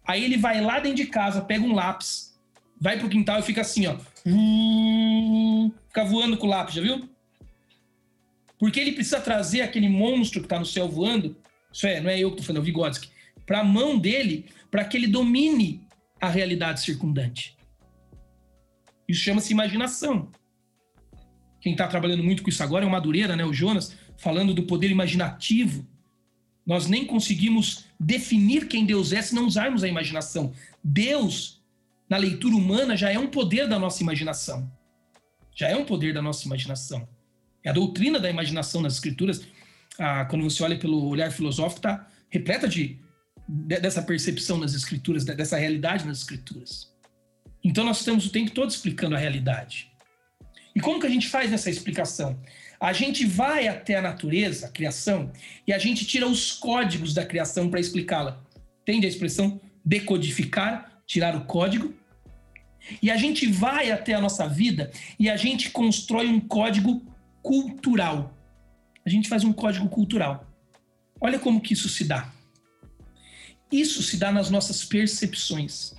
Aí 0.05 0.23
ele 0.23 0.37
vai 0.37 0.61
lá 0.61 0.79
dentro 0.79 0.97
de 0.97 1.07
casa, 1.07 1.41
pega 1.41 1.63
um 1.63 1.73
lápis, 1.73 2.37
vai 2.79 2.99
pro 2.99 3.09
quintal 3.09 3.39
e 3.39 3.43
fica 3.43 3.61
assim, 3.61 3.87
ó. 3.87 3.97
Fica 5.87 6.05
voando 6.05 6.37
com 6.37 6.45
o 6.45 6.49
lápis, 6.49 6.75
já 6.75 6.81
viu? 6.81 7.09
Porque 8.59 8.79
ele 8.79 8.91
precisa 8.91 9.19
trazer 9.19 9.61
aquele 9.61 9.89
monstro 9.89 10.39
que 10.39 10.45
está 10.45 10.59
no 10.59 10.65
céu 10.65 10.87
voando, 10.87 11.35
isso 11.71 11.87
é, 11.87 11.99
não 11.99 12.09
é 12.09 12.19
eu 12.19 12.29
que 12.29 12.35
estou 12.35 12.45
falando, 12.45 12.59
é 12.59 12.61
o 12.61 12.65
Vygotsky, 12.65 13.09
para 13.45 13.59
a 13.59 13.63
mão 13.63 13.97
dele, 13.97 14.45
para 14.71 14.85
que 14.85 14.95
ele 14.95 15.07
domine 15.07 15.84
a 16.19 16.29
realidade 16.29 16.81
circundante. 16.81 17.57
Isso 19.07 19.21
chama-se 19.21 19.53
imaginação. 19.53 20.29
Quem 21.61 21.73
está 21.73 21.87
trabalhando 21.87 22.23
muito 22.23 22.43
com 22.43 22.49
isso 22.49 22.63
agora 22.63 22.85
é 22.85 22.87
o 22.87 22.91
Madureira, 22.91 23.35
né, 23.35 23.43
o 23.45 23.53
Jonas, 23.53 23.95
falando 24.17 24.53
do 24.53 24.63
poder 24.63 24.89
imaginativo. 24.89 25.87
Nós 26.65 26.87
nem 26.87 27.05
conseguimos 27.05 27.85
definir 27.99 28.67
quem 28.67 28.85
Deus 28.85 29.13
é 29.13 29.21
se 29.21 29.35
não 29.35 29.45
usarmos 29.45 29.83
a 29.83 29.87
imaginação. 29.87 30.53
Deus, 30.83 31.61
na 32.09 32.17
leitura 32.17 32.55
humana, 32.55 32.97
já 32.97 33.11
é 33.11 33.19
um 33.19 33.27
poder 33.27 33.67
da 33.67 33.77
nossa 33.77 34.01
imaginação. 34.01 34.71
Já 35.55 35.69
é 35.69 35.75
um 35.75 35.85
poder 35.85 36.13
da 36.13 36.21
nossa 36.21 36.45
imaginação. 36.45 37.07
É 37.63 37.69
a 37.69 37.73
doutrina 37.73 38.19
da 38.19 38.29
imaginação 38.29 38.81
nas 38.81 38.93
escrituras, 38.93 39.47
ah, 39.97 40.25
quando 40.25 40.43
você 40.43 40.61
olha 40.63 40.77
pelo 40.77 41.07
olhar 41.07 41.31
filosófico, 41.31 41.79
está 41.79 42.07
repleta 42.29 42.67
de, 42.67 42.99
dessa 43.47 44.01
percepção 44.01 44.57
nas 44.57 44.73
escrituras, 44.73 45.23
dessa 45.23 45.57
realidade 45.57 46.05
nas 46.05 46.19
escrituras. 46.19 46.91
Então 47.63 47.83
nós 47.83 47.99
estamos 47.99 48.25
o 48.25 48.29
tempo 48.29 48.51
todo 48.51 48.69
explicando 48.69 49.15
a 49.15 49.19
realidade. 49.19 49.91
E 50.75 50.79
como 50.79 50.99
que 50.99 51.07
a 51.07 51.09
gente 51.09 51.27
faz 51.27 51.53
essa 51.53 51.69
explicação? 51.69 52.39
A 52.79 52.91
gente 52.91 53.25
vai 53.25 53.67
até 53.67 53.95
a 53.95 54.01
natureza, 54.01 54.67
a 54.67 54.69
criação, 54.69 55.31
e 55.65 55.71
a 55.71 55.77
gente 55.77 56.05
tira 56.05 56.27
os 56.27 56.51
códigos 56.51 57.13
da 57.13 57.25
criação 57.25 57.69
para 57.69 57.79
explicá-la. 57.79 58.43
Tende 58.83 59.05
a 59.05 59.09
expressão 59.09 59.59
decodificar, 59.83 61.01
tirar 61.05 61.35
o 61.35 61.45
código. 61.45 61.93
E 63.01 63.09
a 63.09 63.17
gente 63.17 63.47
vai 63.47 63.91
até 63.91 64.13
a 64.13 64.21
nossa 64.21 64.47
vida 64.47 64.91
e 65.17 65.29
a 65.29 65.37
gente 65.37 65.71
constrói 65.71 66.27
um 66.27 66.39
código 66.39 67.01
cultural. 67.41 68.37
A 69.05 69.09
gente 69.09 69.29
faz 69.29 69.43
um 69.43 69.53
código 69.53 69.87
cultural. 69.89 70.51
Olha 71.19 71.39
como 71.39 71.61
que 71.61 71.73
isso 71.73 71.87
se 71.87 72.03
dá. 72.03 72.34
Isso 73.71 74.03
se 74.03 74.17
dá 74.17 74.31
nas 74.31 74.49
nossas 74.49 74.83
percepções. 74.83 75.93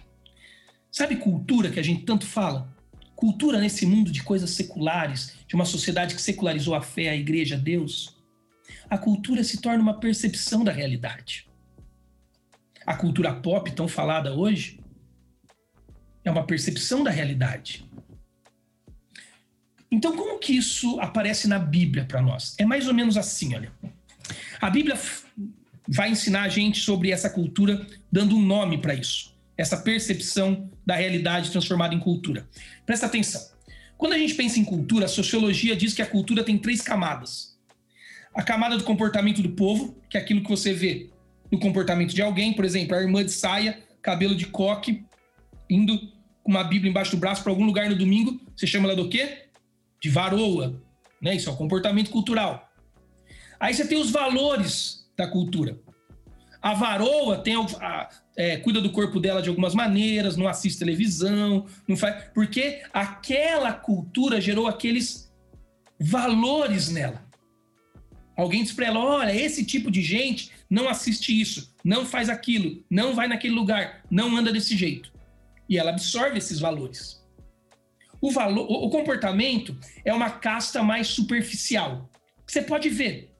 Sabe 0.90 1.16
cultura 1.16 1.70
que 1.70 1.80
a 1.80 1.82
gente 1.82 2.04
tanto 2.04 2.26
fala? 2.26 2.74
Cultura 3.14 3.58
nesse 3.58 3.84
mundo 3.86 4.10
de 4.10 4.22
coisas 4.22 4.50
seculares, 4.50 5.34
de 5.46 5.54
uma 5.54 5.64
sociedade 5.64 6.14
que 6.14 6.22
secularizou 6.22 6.74
a 6.74 6.82
fé, 6.82 7.08
a 7.08 7.16
igreja, 7.16 7.56
Deus. 7.56 8.16
A 8.88 8.96
cultura 8.96 9.42
se 9.42 9.60
torna 9.60 9.82
uma 9.82 9.98
percepção 9.98 10.64
da 10.64 10.72
realidade. 10.72 11.48
A 12.86 12.94
cultura 12.94 13.34
pop, 13.34 13.70
tão 13.72 13.88
falada 13.88 14.32
hoje, 14.32 14.80
é 16.24 16.30
uma 16.30 16.46
percepção 16.46 17.02
da 17.02 17.10
realidade. 17.10 17.88
Então, 19.90 20.16
como 20.16 20.38
que 20.38 20.56
isso 20.56 20.98
aparece 21.00 21.48
na 21.48 21.58
Bíblia 21.58 22.04
para 22.04 22.20
nós? 22.20 22.54
É 22.58 22.64
mais 22.64 22.86
ou 22.88 22.94
menos 22.94 23.16
assim, 23.16 23.54
olha. 23.54 23.72
A 24.60 24.70
Bíblia 24.70 24.98
vai 25.88 26.10
ensinar 26.10 26.42
a 26.42 26.48
gente 26.48 26.80
sobre 26.80 27.10
essa 27.10 27.30
cultura, 27.30 27.86
dando 28.10 28.36
um 28.36 28.42
nome 28.42 28.78
para 28.78 28.94
isso. 28.94 29.34
Essa 29.56 29.76
percepção 29.76 30.70
da 30.84 30.94
realidade 30.94 31.50
transformada 31.50 31.94
em 31.94 31.98
cultura. 31.98 32.48
Presta 32.84 33.06
atenção. 33.06 33.40
Quando 33.96 34.12
a 34.12 34.18
gente 34.18 34.34
pensa 34.34 34.58
em 34.58 34.64
cultura, 34.64 35.06
a 35.06 35.08
sociologia 35.08 35.74
diz 35.74 35.94
que 35.94 36.02
a 36.02 36.06
cultura 36.06 36.44
tem 36.44 36.58
três 36.58 36.82
camadas. 36.82 37.56
A 38.34 38.42
camada 38.42 38.76
do 38.76 38.84
comportamento 38.84 39.40
do 39.40 39.50
povo, 39.50 39.96
que 40.10 40.18
é 40.18 40.20
aquilo 40.20 40.42
que 40.42 40.50
você 40.50 40.74
vê 40.74 41.10
no 41.50 41.58
comportamento 41.58 42.14
de 42.14 42.20
alguém, 42.20 42.52
por 42.52 42.64
exemplo, 42.64 42.94
a 42.94 43.00
irmã 43.00 43.24
de 43.24 43.32
saia, 43.32 43.82
cabelo 44.02 44.34
de 44.34 44.46
coque, 44.46 45.04
indo 45.70 45.98
com 46.42 46.50
uma 46.50 46.62
Bíblia 46.62 46.90
embaixo 46.90 47.12
do 47.12 47.16
braço 47.16 47.42
para 47.42 47.50
algum 47.50 47.64
lugar 47.64 47.88
no 47.88 47.96
domingo, 47.96 48.40
você 48.54 48.66
chama 48.66 48.86
ela 48.86 48.96
do 48.96 49.08
quê? 49.08 49.46
de 50.00 50.10
varoa, 50.10 50.80
né? 51.20 51.34
Isso 51.34 51.48
é 51.48 51.52
o 51.52 51.56
comportamento 51.56 52.10
cultural. 52.10 52.70
Aí 53.58 53.74
você 53.74 53.86
tem 53.86 53.98
os 53.98 54.10
valores 54.10 54.95
da 55.16 55.26
cultura. 55.26 55.78
A 56.60 56.74
varoa 56.74 57.38
tem 57.38 57.54
a, 57.54 58.08
é, 58.36 58.56
cuida 58.56 58.80
do 58.80 58.90
corpo 58.90 59.20
dela 59.20 59.40
de 59.40 59.48
algumas 59.48 59.74
maneiras, 59.74 60.36
não 60.36 60.48
assiste 60.48 60.78
televisão, 60.78 61.66
não 61.86 61.96
faz, 61.96 62.24
porque 62.34 62.82
aquela 62.92 63.72
cultura 63.72 64.40
gerou 64.40 64.66
aqueles 64.66 65.32
valores 65.98 66.90
nela. 66.90 67.24
Alguém 68.36 68.62
diz 68.62 68.72
para 68.72 68.86
ela: 68.86 69.00
olha, 69.00 69.34
esse 69.34 69.64
tipo 69.64 69.90
de 69.90 70.02
gente 70.02 70.50
não 70.68 70.88
assiste 70.88 71.38
isso, 71.40 71.74
não 71.84 72.04
faz 72.04 72.28
aquilo, 72.28 72.84
não 72.90 73.14
vai 73.14 73.28
naquele 73.28 73.54
lugar, 73.54 74.02
não 74.10 74.36
anda 74.36 74.52
desse 74.52 74.76
jeito. 74.76 75.12
E 75.68 75.78
ela 75.78 75.90
absorve 75.90 76.38
esses 76.38 76.60
valores. 76.60 77.24
O, 78.20 78.30
valor, 78.30 78.66
o 78.68 78.90
comportamento 78.90 79.76
é 80.04 80.12
uma 80.12 80.30
casta 80.30 80.82
mais 80.82 81.08
superficial. 81.08 82.10
Você 82.46 82.62
pode 82.62 82.88
ver. 82.88 83.35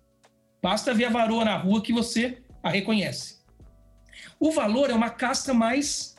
Basta 0.63 0.95
ver 0.95 1.07
a 1.07 1.11
varoa 1.11 1.45
na 1.45 1.57
rua 1.57 1.83
que 1.83 1.93
você 1.93 2.43
a 2.63 2.71
reconhece. 2.71 3.37
O 4.39 4.51
valor 4.51 4.91
é 4.91 4.95
uma 4.95 5.11
casta 5.11 5.55
mais 5.55 6.17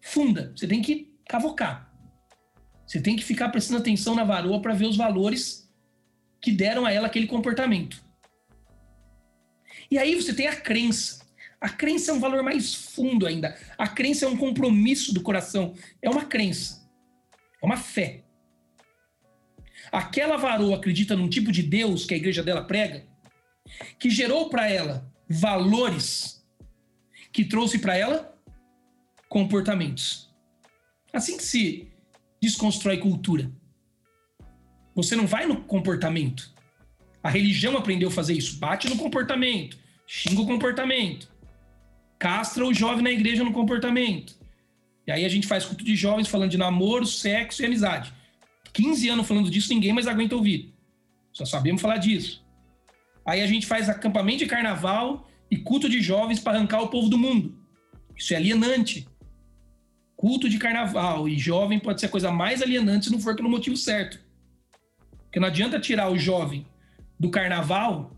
funda. 0.00 0.52
Você 0.56 0.66
tem 0.66 0.80
que 0.80 1.12
cavocar. 1.28 1.92
Você 2.86 3.00
tem 3.00 3.16
que 3.16 3.24
ficar 3.24 3.48
prestando 3.48 3.80
atenção 3.80 4.14
na 4.14 4.24
varoa 4.24 4.60
para 4.60 4.74
ver 4.74 4.86
os 4.86 4.96
valores 4.96 5.70
que 6.40 6.52
deram 6.52 6.84
a 6.84 6.92
ela 6.92 7.06
aquele 7.06 7.26
comportamento. 7.26 8.04
E 9.90 9.98
aí 9.98 10.14
você 10.14 10.34
tem 10.34 10.46
a 10.46 10.56
crença. 10.56 11.24
A 11.60 11.68
crença 11.68 12.10
é 12.10 12.14
um 12.14 12.20
valor 12.20 12.42
mais 12.42 12.74
fundo 12.74 13.26
ainda. 13.26 13.56
A 13.78 13.88
crença 13.88 14.26
é 14.26 14.28
um 14.28 14.36
compromisso 14.36 15.14
do 15.14 15.22
coração. 15.22 15.74
É 16.02 16.10
uma 16.10 16.24
crença. 16.26 16.86
É 17.62 17.66
uma 17.66 17.76
fé. 17.76 18.24
Aquela 19.90 20.36
varoa 20.36 20.76
acredita 20.76 21.16
num 21.16 21.28
tipo 21.28 21.50
de 21.50 21.62
Deus 21.62 22.04
que 22.04 22.14
a 22.14 22.16
igreja 22.16 22.42
dela 22.42 22.64
prega, 22.64 23.06
que 23.98 24.10
gerou 24.10 24.48
para 24.48 24.68
ela 24.68 25.10
valores, 25.28 26.44
que 27.32 27.44
trouxe 27.44 27.78
para 27.78 27.96
ela 27.96 28.36
comportamentos. 29.28 30.32
Assim 31.12 31.36
que 31.36 31.42
se 31.42 31.88
desconstrói 32.40 32.98
cultura. 32.98 33.50
Você 34.94 35.16
não 35.16 35.26
vai 35.26 35.46
no 35.46 35.62
comportamento. 35.62 36.52
A 37.22 37.30
religião 37.30 37.76
aprendeu 37.76 38.08
a 38.08 38.12
fazer 38.12 38.34
isso. 38.34 38.58
Bate 38.58 38.88
no 38.88 38.96
comportamento, 38.96 39.78
xinga 40.06 40.42
o 40.42 40.46
comportamento, 40.46 41.32
castra 42.18 42.64
o 42.64 42.74
jovem 42.74 43.02
na 43.02 43.10
igreja 43.10 43.42
no 43.42 43.52
comportamento. 43.52 44.38
E 45.06 45.10
aí 45.10 45.24
a 45.24 45.28
gente 45.28 45.46
faz 45.46 45.64
culto 45.64 45.84
de 45.84 45.96
jovens 45.96 46.28
falando 46.28 46.50
de 46.50 46.58
namoro, 46.58 47.06
sexo 47.06 47.62
e 47.62 47.66
amizade. 47.66 48.12
15 48.72 49.08
anos 49.08 49.26
falando 49.26 49.50
disso, 49.50 49.72
ninguém 49.72 49.92
mais 49.92 50.06
aguenta 50.06 50.36
ouvir. 50.36 50.74
Só 51.32 51.44
sabemos 51.44 51.80
falar 51.80 51.96
disso. 51.96 52.43
Aí 53.26 53.40
a 53.40 53.46
gente 53.46 53.66
faz 53.66 53.88
acampamento 53.88 54.38
de 54.38 54.46
carnaval 54.46 55.28
e 55.50 55.56
culto 55.56 55.88
de 55.88 56.00
jovens 56.00 56.40
para 56.40 56.58
arrancar 56.58 56.82
o 56.82 56.88
povo 56.88 57.08
do 57.08 57.18
mundo. 57.18 57.58
Isso 58.16 58.34
é 58.34 58.36
alienante. 58.36 59.08
Culto 60.16 60.48
de 60.48 60.58
carnaval 60.58 61.28
e 61.28 61.38
jovem 61.38 61.78
pode 61.78 62.00
ser 62.00 62.06
a 62.06 62.10
coisa 62.10 62.30
mais 62.30 62.62
alienante 62.62 63.06
se 63.06 63.12
não 63.12 63.20
for 63.20 63.34
pelo 63.34 63.48
motivo 63.48 63.76
certo. 63.76 64.20
Porque 65.24 65.40
não 65.40 65.48
adianta 65.48 65.80
tirar 65.80 66.10
o 66.10 66.18
jovem 66.18 66.66
do 67.18 67.30
carnaval 67.30 68.16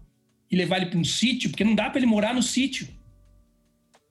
e 0.51 0.57
levar 0.57 0.77
ele 0.79 0.87
para 0.87 0.99
um 0.99 1.05
sítio, 1.05 1.51
porque 1.51 1.65
não 1.65 1.75
dá 1.75 1.89
para 1.89 1.99
ele 1.99 2.07
morar 2.07 2.35
no 2.35 2.43
sítio. 2.43 2.89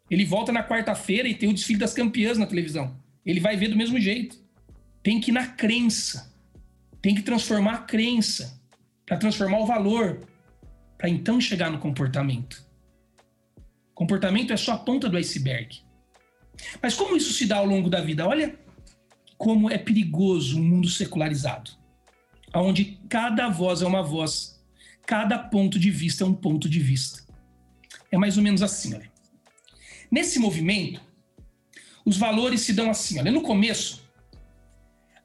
Ele 0.09 0.25
volta 0.25 0.51
na 0.51 0.63
quarta-feira 0.63 1.27
e 1.27 1.35
tem 1.35 1.49
o 1.49 1.53
desfile 1.53 1.79
das 1.79 1.93
campeãs 1.93 2.37
na 2.37 2.45
televisão. 2.45 2.95
Ele 3.25 3.39
vai 3.39 3.55
ver 3.55 3.69
do 3.69 3.77
mesmo 3.77 3.99
jeito. 3.99 4.37
Tem 5.01 5.19
que 5.19 5.31
ir 5.31 5.33
na 5.33 5.47
crença. 5.47 6.33
tem 7.01 7.13
que 7.13 7.21
transformar 7.21 7.73
a 7.73 7.77
crença, 7.79 8.59
para 9.05 9.17
transformar 9.17 9.59
o 9.59 9.65
valor, 9.67 10.27
para 10.97 11.09
então 11.09 11.39
chegar 11.39 11.69
no 11.69 11.79
comportamento. 11.79 12.65
Comportamento 13.93 14.51
é 14.51 14.57
só 14.57 14.73
a 14.73 14.77
ponta 14.77 15.07
do 15.07 15.17
iceberg. 15.17 15.81
Mas 16.81 16.95
como 16.95 17.15
isso 17.15 17.33
se 17.33 17.45
dá 17.45 17.57
ao 17.57 17.65
longo 17.65 17.89
da 17.89 18.01
vida? 18.01 18.27
Olha 18.27 18.57
como 19.37 19.69
é 19.69 19.77
perigoso 19.77 20.59
um 20.59 20.63
mundo 20.63 20.89
secularizado, 20.89 21.71
onde 22.53 22.99
cada 23.09 23.49
voz 23.49 23.81
é 23.81 23.85
uma 23.85 24.01
voz, 24.01 24.61
cada 25.05 25.37
ponto 25.37 25.77
de 25.77 25.91
vista 25.91 26.23
é 26.23 26.27
um 26.27 26.33
ponto 26.33 26.69
de 26.69 26.79
vista. 26.79 27.23
É 28.11 28.17
mais 28.17 28.37
ou 28.37 28.43
menos 28.43 28.61
assim, 28.61 28.93
olha. 28.93 29.11
Nesse 30.09 30.39
movimento, 30.39 31.01
os 32.05 32.17
valores 32.17 32.61
se 32.61 32.73
dão 32.73 32.89
assim, 32.89 33.19
olha, 33.19 33.31
no 33.31 33.41
começo, 33.41 34.03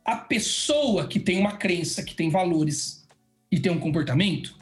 a 0.04 0.16
pessoa 0.16 1.06
que 1.06 1.20
tem 1.20 1.38
uma 1.38 1.56
crença, 1.56 2.02
que 2.02 2.14
tem 2.14 2.30
valores 2.30 3.06
e 3.50 3.60
tem 3.60 3.70
um 3.70 3.78
comportamento, 3.78 4.58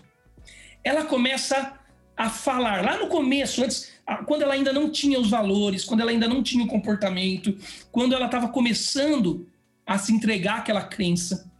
ela 0.82 1.04
começa 1.04 1.78
a 2.16 2.28
falar 2.28 2.82
lá 2.84 2.98
no 2.98 3.08
começo, 3.08 3.62
antes, 3.62 3.92
quando 4.26 4.42
ela 4.42 4.54
ainda 4.54 4.72
não 4.72 4.90
tinha 4.90 5.20
os 5.20 5.30
valores, 5.30 5.84
quando 5.84 6.00
ela 6.00 6.10
ainda 6.10 6.26
não 6.26 6.42
tinha 6.42 6.64
o 6.64 6.68
comportamento, 6.68 7.56
quando 7.92 8.14
ela 8.14 8.26
estava 8.26 8.48
começando 8.48 9.46
a 9.86 9.98
se 9.98 10.12
entregar 10.12 10.58
àquela 10.58 10.82
crença, 10.82 11.50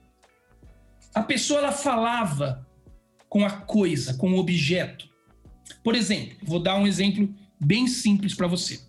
a 1.15 1.23
pessoa 1.23 1.61
ela 1.61 1.73
falava 1.73 2.67
com 3.29 3.45
a 3.45 3.51
coisa, 3.51 4.15
com 4.15 4.33
o 4.33 4.39
objeto. 4.39 5.09
Por 5.83 5.95
exemplo, 5.95 6.37
vou 6.43 6.61
dar 6.61 6.77
um 6.77 6.87
exemplo 6.87 7.33
bem 7.61 7.87
simples 7.87 8.35
para 8.35 8.47
você. 8.47 8.81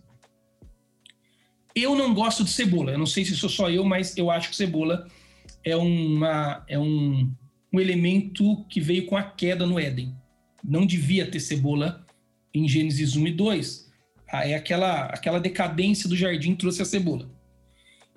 Eu 1.76 1.96
não 1.96 2.14
gosto 2.14 2.44
de 2.44 2.50
cebola. 2.50 2.92
Eu 2.92 2.98
não 2.98 3.06
sei 3.06 3.24
se 3.26 3.36
sou 3.36 3.50
só 3.50 3.70
eu, 3.70 3.84
mas 3.84 4.18
eu 4.18 4.32
acho 4.32 4.50
que 4.50 4.56
cebola 4.56 5.08
é, 5.64 5.76
uma, 5.76 6.64
é 6.68 6.80
um, 6.80 7.32
um 7.72 7.80
elemento 7.80 8.64
que 8.66 8.82
veio 8.82 9.06
com 9.06 9.16
a 9.16 9.24
queda 9.24 9.66
no 9.66 9.80
Éden. 9.80 10.16
Não 10.64 10.86
devia 10.86 11.30
ter 11.30 11.40
cebola 11.40 12.06
em 12.54 12.68
Gênesis 12.68 13.16
1 13.16 13.28
e 13.28 13.32
2. 13.32 13.90
Ah, 14.32 14.48
é 14.48 14.56
aquela, 14.56 15.06
aquela 15.06 15.40
decadência 15.40 16.10
do 16.10 16.16
jardim 16.16 16.56
trouxe 16.56 16.82
a 16.82 16.86
cebola. 16.86 17.30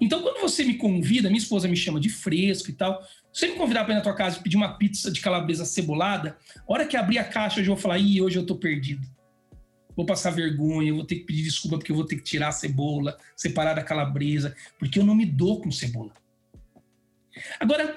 Então, 0.01 0.23
quando 0.23 0.41
você 0.41 0.65
me 0.65 0.75
convida, 0.75 1.29
minha 1.29 1.39
esposa 1.39 1.69
me 1.69 1.77
chama 1.77 2.01
de 2.01 2.09
fresco 2.09 2.71
e 2.71 2.73
tal. 2.73 3.03
Se 3.33 3.41
você 3.41 3.49
me 3.49 3.57
convidar 3.57 3.85
para 3.85 3.95
ir 3.95 3.97
na 3.97 4.03
tua 4.03 4.15
casa 4.15 4.39
e 4.39 4.43
pedir 4.43 4.57
uma 4.57 4.77
pizza 4.77 5.11
de 5.11 5.21
calabresa 5.21 5.65
cebolada, 5.65 6.37
a 6.57 6.73
hora 6.73 6.87
que 6.87 6.97
abrir 6.97 7.19
a 7.19 7.25
caixa, 7.25 7.61
eu 7.61 7.67
vou 7.67 7.77
falar: 7.77 7.99
ih, 7.99 8.21
hoje 8.21 8.39
eu 8.39 8.45
tô 8.45 8.57
perdido 8.57 9.07
vou 9.97 10.07
passar 10.07 10.31
vergonha, 10.31 10.93
vou 10.93 11.05
ter 11.05 11.17
que 11.17 11.25
pedir 11.25 11.43
desculpa 11.43 11.79
porque 11.79 11.93
eu 11.93 11.97
vou 11.97 12.07
ter 12.07 12.17
que 12.17 12.23
tirar 12.23 12.49
a 12.49 12.53
cebola, 12.53 13.17
separar 13.37 13.75
da 13.75 13.83
calabresa, 13.83 14.55
porque 14.79 14.99
eu 14.99 15.05
não 15.05 15.15
me 15.15 15.27
dou 15.27 15.61
com 15.61 15.71
cebola. 15.71 16.13
Agora, 17.59 17.97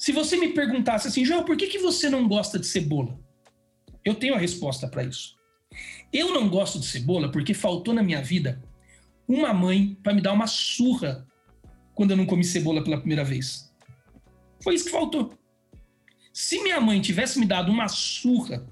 se 0.00 0.12
você 0.12 0.34
me 0.34 0.48
perguntasse 0.54 1.08
assim, 1.08 1.26
João, 1.26 1.44
por 1.44 1.58
que, 1.58 1.66
que 1.66 1.78
você 1.78 2.08
não 2.08 2.26
gosta 2.26 2.58
de 2.58 2.66
cebola? 2.66 3.20
Eu 4.02 4.14
tenho 4.14 4.34
a 4.34 4.38
resposta 4.38 4.88
para 4.88 5.04
isso. 5.04 5.36
Eu 6.10 6.32
não 6.32 6.48
gosto 6.48 6.80
de 6.80 6.86
cebola 6.86 7.30
porque 7.30 7.52
faltou 7.52 7.92
na 7.92 8.02
minha 8.02 8.22
vida 8.22 8.64
uma 9.28 9.52
mãe 9.52 9.94
para 10.02 10.14
me 10.14 10.22
dar 10.22 10.32
uma 10.32 10.46
surra 10.46 11.28
quando 11.94 12.12
eu 12.12 12.16
não 12.16 12.24
comi 12.24 12.42
cebola 12.42 12.82
pela 12.82 12.96
primeira 12.96 13.22
vez. 13.22 13.70
Foi 14.64 14.74
isso 14.74 14.86
que 14.86 14.90
faltou. 14.90 15.34
Se 16.32 16.62
minha 16.62 16.80
mãe 16.80 16.98
tivesse 17.02 17.38
me 17.38 17.44
dado 17.44 17.70
uma 17.70 17.86
surra 17.86 18.66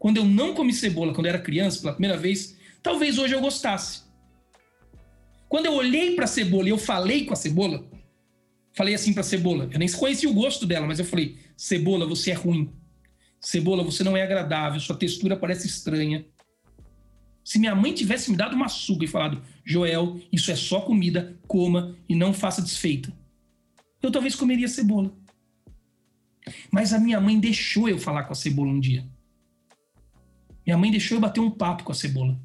quando 0.00 0.16
eu 0.16 0.24
não 0.24 0.52
comi 0.52 0.72
cebola 0.72 1.14
quando 1.14 1.26
eu 1.26 1.30
era 1.30 1.40
criança 1.40 1.80
pela 1.80 1.92
primeira 1.92 2.16
vez, 2.16 2.58
talvez 2.82 3.18
hoje 3.18 3.36
eu 3.36 3.40
gostasse. 3.40 4.02
Quando 5.48 5.66
eu 5.66 5.74
olhei 5.74 6.16
para 6.16 6.24
a 6.24 6.26
cebola 6.26 6.66
e 6.66 6.70
eu 6.70 6.78
falei 6.78 7.24
com 7.24 7.34
a 7.34 7.36
cebola, 7.36 7.88
falei 8.74 8.94
assim 8.94 9.12
para 9.12 9.22
cebola, 9.22 9.68
eu 9.72 9.78
nem 9.78 9.90
conhecia 9.90 10.28
o 10.28 10.34
gosto 10.34 10.66
dela, 10.66 10.86
mas 10.86 10.98
eu 10.98 11.04
falei: 11.04 11.38
"Cebola, 11.56 12.06
você 12.06 12.30
é 12.30 12.34
ruim. 12.34 12.70
Cebola, 13.40 13.82
você 13.82 14.02
não 14.02 14.16
é 14.16 14.22
agradável, 14.22 14.80
sua 14.80 14.96
textura 14.96 15.36
parece 15.36 15.66
estranha." 15.66 16.26
Se 17.44 17.58
minha 17.58 17.74
mãe 17.74 17.92
tivesse 17.92 18.30
me 18.30 18.36
dado 18.36 18.56
uma 18.56 18.68
suga 18.68 19.04
e 19.04 19.08
falado: 19.08 19.42
"Joel, 19.64 20.20
isso 20.32 20.50
é 20.50 20.56
só 20.56 20.80
comida, 20.80 21.38
coma 21.46 21.96
e 22.08 22.14
não 22.14 22.32
faça 22.32 22.62
desfeita." 22.62 23.12
Eu 24.02 24.10
talvez 24.10 24.34
comeria 24.34 24.68
cebola. 24.68 25.14
Mas 26.70 26.92
a 26.92 26.98
minha 26.98 27.20
mãe 27.20 27.38
deixou 27.38 27.88
eu 27.88 27.98
falar 27.98 28.24
com 28.24 28.32
a 28.32 28.36
cebola 28.36 28.70
um 28.70 28.80
dia. 28.80 29.06
Minha 30.66 30.78
mãe 30.78 30.90
deixou 30.90 31.16
eu 31.16 31.20
bater 31.20 31.40
um 31.40 31.50
papo 31.50 31.84
com 31.84 31.92
a 31.92 31.94
cebola. 31.94 32.38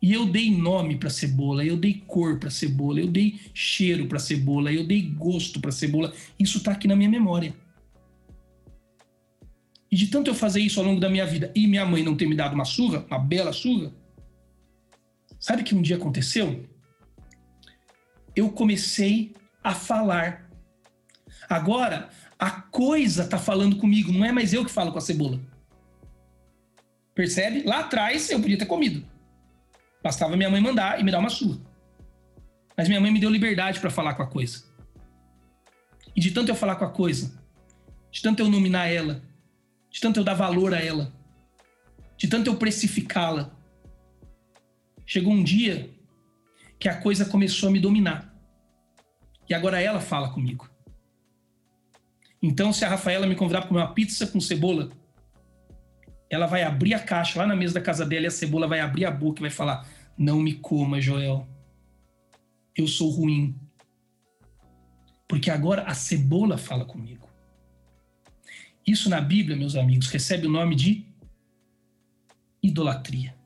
E 0.00 0.12
eu 0.12 0.26
dei 0.26 0.50
nome 0.50 0.96
para 0.96 1.10
cebola, 1.10 1.64
eu 1.64 1.76
dei 1.76 2.02
cor 2.06 2.38
para 2.38 2.50
cebola, 2.50 3.00
eu 3.00 3.08
dei 3.08 3.40
cheiro 3.52 4.06
para 4.06 4.18
cebola, 4.18 4.72
eu 4.72 4.86
dei 4.86 5.02
gosto 5.02 5.60
para 5.60 5.72
cebola. 5.72 6.12
Isso 6.38 6.58
está 6.58 6.72
aqui 6.72 6.86
na 6.86 6.94
minha 6.94 7.10
memória. 7.10 7.54
E 9.90 9.96
de 9.96 10.06
tanto 10.08 10.30
eu 10.30 10.34
fazer 10.34 10.60
isso 10.60 10.78
ao 10.78 10.86
longo 10.86 11.00
da 11.00 11.08
minha 11.08 11.26
vida 11.26 11.50
e 11.54 11.66
minha 11.66 11.84
mãe 11.84 12.02
não 12.02 12.16
ter 12.16 12.26
me 12.26 12.36
dado 12.36 12.54
uma 12.54 12.64
surra, 12.64 13.04
uma 13.08 13.18
bela 13.18 13.52
surra, 13.52 13.92
sabe 15.40 15.62
que 15.62 15.74
um 15.74 15.82
dia 15.82 15.96
aconteceu? 15.96 16.64
Eu 18.36 18.50
comecei 18.50 19.34
a 19.64 19.74
falar. 19.74 20.48
Agora, 21.48 22.10
a 22.38 22.50
coisa 22.50 23.24
está 23.24 23.38
falando 23.38 23.76
comigo, 23.76 24.12
não 24.12 24.24
é 24.24 24.30
mais 24.30 24.52
eu 24.52 24.64
que 24.64 24.70
falo 24.70 24.92
com 24.92 24.98
a 24.98 25.00
cebola. 25.00 25.40
Percebe? 27.14 27.62
Lá 27.64 27.80
atrás 27.80 28.30
eu 28.30 28.38
podia 28.38 28.58
ter 28.58 28.66
comido. 28.66 29.04
Bastava 30.02 30.36
minha 30.36 30.50
mãe 30.50 30.60
mandar 30.60 31.00
e 31.00 31.04
me 31.04 31.10
dar 31.10 31.18
uma 31.18 31.30
surra. 31.30 31.60
Mas 32.76 32.88
minha 32.88 33.00
mãe 33.00 33.10
me 33.10 33.20
deu 33.20 33.30
liberdade 33.30 33.80
para 33.80 33.90
falar 33.90 34.14
com 34.14 34.22
a 34.22 34.26
coisa. 34.26 34.64
E 36.14 36.20
de 36.20 36.30
tanto 36.30 36.50
eu 36.50 36.54
falar 36.54 36.76
com 36.76 36.84
a 36.84 36.90
coisa, 36.90 37.40
de 38.10 38.22
tanto 38.22 38.40
eu 38.40 38.48
nominar 38.48 38.86
ela, 38.88 39.22
de 39.90 40.00
tanto 40.00 40.20
eu 40.20 40.24
dar 40.24 40.34
valor 40.34 40.74
a 40.74 40.78
ela, 40.78 41.12
de 42.16 42.28
tanto 42.28 42.48
eu 42.48 42.56
precificá-la, 42.56 43.50
chegou 45.06 45.32
um 45.32 45.42
dia 45.42 45.90
que 46.78 46.88
a 46.88 47.00
coisa 47.00 47.24
começou 47.24 47.68
a 47.68 47.72
me 47.72 47.80
dominar. 47.80 48.34
E 49.48 49.54
agora 49.54 49.80
ela 49.80 50.00
fala 50.00 50.30
comigo. 50.30 50.68
Então, 52.42 52.72
se 52.72 52.84
a 52.84 52.88
Rafaela 52.88 53.26
me 53.26 53.34
convidar 53.34 53.60
para 53.60 53.68
comer 53.68 53.80
uma 53.80 53.94
pizza 53.94 54.26
com 54.26 54.40
cebola, 54.40 54.90
ela 56.30 56.46
vai 56.46 56.62
abrir 56.62 56.94
a 56.94 57.00
caixa 57.00 57.38
lá 57.38 57.46
na 57.46 57.56
mesa 57.56 57.74
da 57.74 57.80
casa 57.80 58.04
dela 58.04 58.24
e 58.24 58.26
a 58.26 58.30
cebola 58.30 58.68
vai 58.68 58.80
abrir 58.80 59.04
a 59.04 59.10
boca 59.10 59.40
e 59.40 59.42
vai 59.42 59.50
falar: 59.50 59.88
Não 60.16 60.40
me 60.40 60.54
coma, 60.54 61.00
Joel. 61.00 61.46
Eu 62.76 62.86
sou 62.86 63.10
ruim. 63.10 63.58
Porque 65.26 65.50
agora 65.50 65.82
a 65.82 65.94
cebola 65.94 66.56
fala 66.56 66.84
comigo. 66.84 67.28
Isso 68.86 69.10
na 69.10 69.20
Bíblia, 69.20 69.56
meus 69.56 69.76
amigos, 69.76 70.08
recebe 70.08 70.46
o 70.46 70.50
nome 70.50 70.74
de 70.74 71.04
idolatria. 72.62 73.36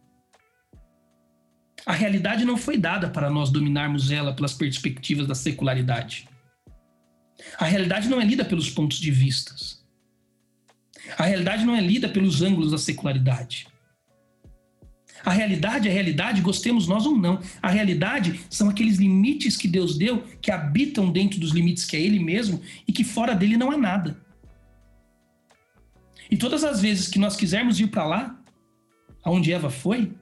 A 1.84 1.92
realidade 1.92 2.44
não 2.44 2.56
foi 2.56 2.78
dada 2.78 3.08
para 3.08 3.28
nós 3.28 3.50
dominarmos 3.50 4.12
ela 4.12 4.32
pelas 4.34 4.54
perspectivas 4.54 5.26
da 5.26 5.34
secularidade. 5.34 6.28
A 7.58 7.64
realidade 7.64 8.08
não 8.08 8.20
é 8.20 8.24
lida 8.24 8.44
pelos 8.44 8.70
pontos 8.70 8.98
de 8.98 9.10
vistas. 9.10 9.81
A 11.18 11.24
realidade 11.24 11.64
não 11.64 11.74
é 11.74 11.80
lida 11.80 12.08
pelos 12.08 12.42
ângulos 12.42 12.70
da 12.70 12.78
secularidade. 12.78 13.66
A 15.24 15.30
realidade 15.30 15.88
é 15.88 15.92
realidade, 15.92 16.40
gostemos 16.40 16.88
nós 16.88 17.06
ou 17.06 17.16
não. 17.16 17.40
A 17.60 17.70
realidade 17.70 18.40
são 18.50 18.68
aqueles 18.68 18.98
limites 18.98 19.56
que 19.56 19.68
Deus 19.68 19.96
deu, 19.96 20.22
que 20.40 20.50
habitam 20.50 21.10
dentro 21.10 21.38
dos 21.38 21.52
limites 21.52 21.84
que 21.84 21.96
é 21.96 22.00
Ele 22.00 22.18
mesmo 22.18 22.60
e 22.86 22.92
que 22.92 23.04
fora 23.04 23.34
dele 23.34 23.56
não 23.56 23.70
há 23.70 23.76
nada. 23.76 24.20
E 26.30 26.36
todas 26.36 26.64
as 26.64 26.80
vezes 26.80 27.08
que 27.08 27.18
nós 27.18 27.36
quisermos 27.36 27.78
ir 27.78 27.88
para 27.88 28.04
lá, 28.04 28.40
aonde 29.22 29.52
Eva 29.52 29.70
foi, 29.70 30.12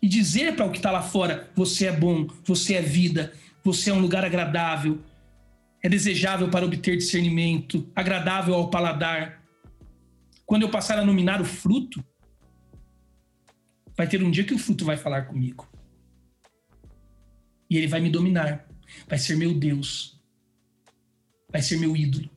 e 0.00 0.08
dizer 0.08 0.56
para 0.56 0.66
o 0.66 0.70
que 0.70 0.78
está 0.78 0.90
lá 0.90 1.02
fora: 1.02 1.50
você 1.54 1.86
é 1.86 1.92
bom, 1.92 2.26
você 2.44 2.74
é 2.74 2.82
vida, 2.82 3.32
você 3.62 3.90
é 3.90 3.92
um 3.92 4.00
lugar 4.00 4.24
agradável, 4.24 5.00
é 5.82 5.88
desejável 5.88 6.48
para 6.48 6.64
obter 6.64 6.96
discernimento, 6.96 7.86
agradável 7.94 8.54
ao 8.54 8.70
paladar, 8.70 9.41
quando 10.52 10.64
eu 10.64 10.68
passar 10.68 10.98
a 10.98 11.04
nominar 11.06 11.40
o 11.40 11.46
fruto, 11.46 12.04
vai 13.96 14.06
ter 14.06 14.22
um 14.22 14.30
dia 14.30 14.44
que 14.44 14.52
o 14.52 14.58
fruto 14.58 14.84
vai 14.84 14.98
falar 14.98 15.22
comigo. 15.22 15.66
E 17.70 17.78
ele 17.78 17.86
vai 17.86 18.02
me 18.02 18.10
dominar. 18.10 18.68
Vai 19.08 19.18
ser 19.18 19.34
meu 19.34 19.54
Deus. 19.54 20.20
Vai 21.50 21.62
ser 21.62 21.78
meu 21.78 21.96
ídolo. 21.96 22.28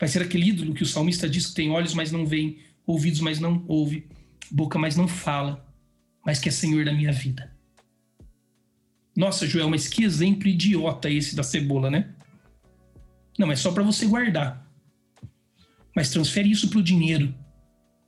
Vai 0.00 0.08
ser 0.08 0.22
aquele 0.22 0.48
ídolo 0.48 0.72
que 0.72 0.82
o 0.82 0.86
salmista 0.86 1.28
diz 1.28 1.48
que 1.48 1.54
tem 1.54 1.70
olhos, 1.70 1.92
mas 1.92 2.10
não 2.10 2.24
vê, 2.24 2.56
ouvidos, 2.86 3.20
mas 3.20 3.38
não 3.38 3.62
ouve, 3.68 4.08
boca, 4.50 4.78
mas 4.78 4.96
não 4.96 5.06
fala, 5.06 5.62
mas 6.24 6.38
que 6.38 6.48
é 6.48 6.52
senhor 6.52 6.86
da 6.86 6.92
minha 6.94 7.12
vida. 7.12 7.54
Nossa, 9.14 9.46
Joel, 9.46 9.68
mas 9.68 9.88
que 9.88 10.04
exemplo 10.04 10.48
idiota 10.48 11.10
esse 11.10 11.36
da 11.36 11.42
cebola, 11.42 11.90
né? 11.90 12.14
Não, 13.38 13.52
é 13.52 13.56
só 13.56 13.72
para 13.72 13.82
você 13.82 14.06
guardar. 14.06 14.63
Mas 15.94 16.10
transfere 16.10 16.50
isso 16.50 16.68
para 16.68 16.78
o 16.78 16.82
dinheiro. 16.82 17.34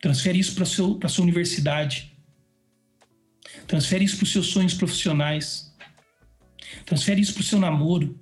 Transfere 0.00 0.38
isso 0.38 0.54
para 0.54 0.64
a 1.06 1.08
sua 1.08 1.22
universidade. 1.22 2.16
Transfere 3.66 4.04
isso 4.04 4.16
para 4.16 4.24
os 4.24 4.32
seus 4.32 4.46
sonhos 4.48 4.74
profissionais. 4.74 5.74
Transfere 6.84 7.20
isso 7.20 7.34
para 7.34 7.42
o 7.42 7.44
seu 7.44 7.58
namoro. 7.58 8.18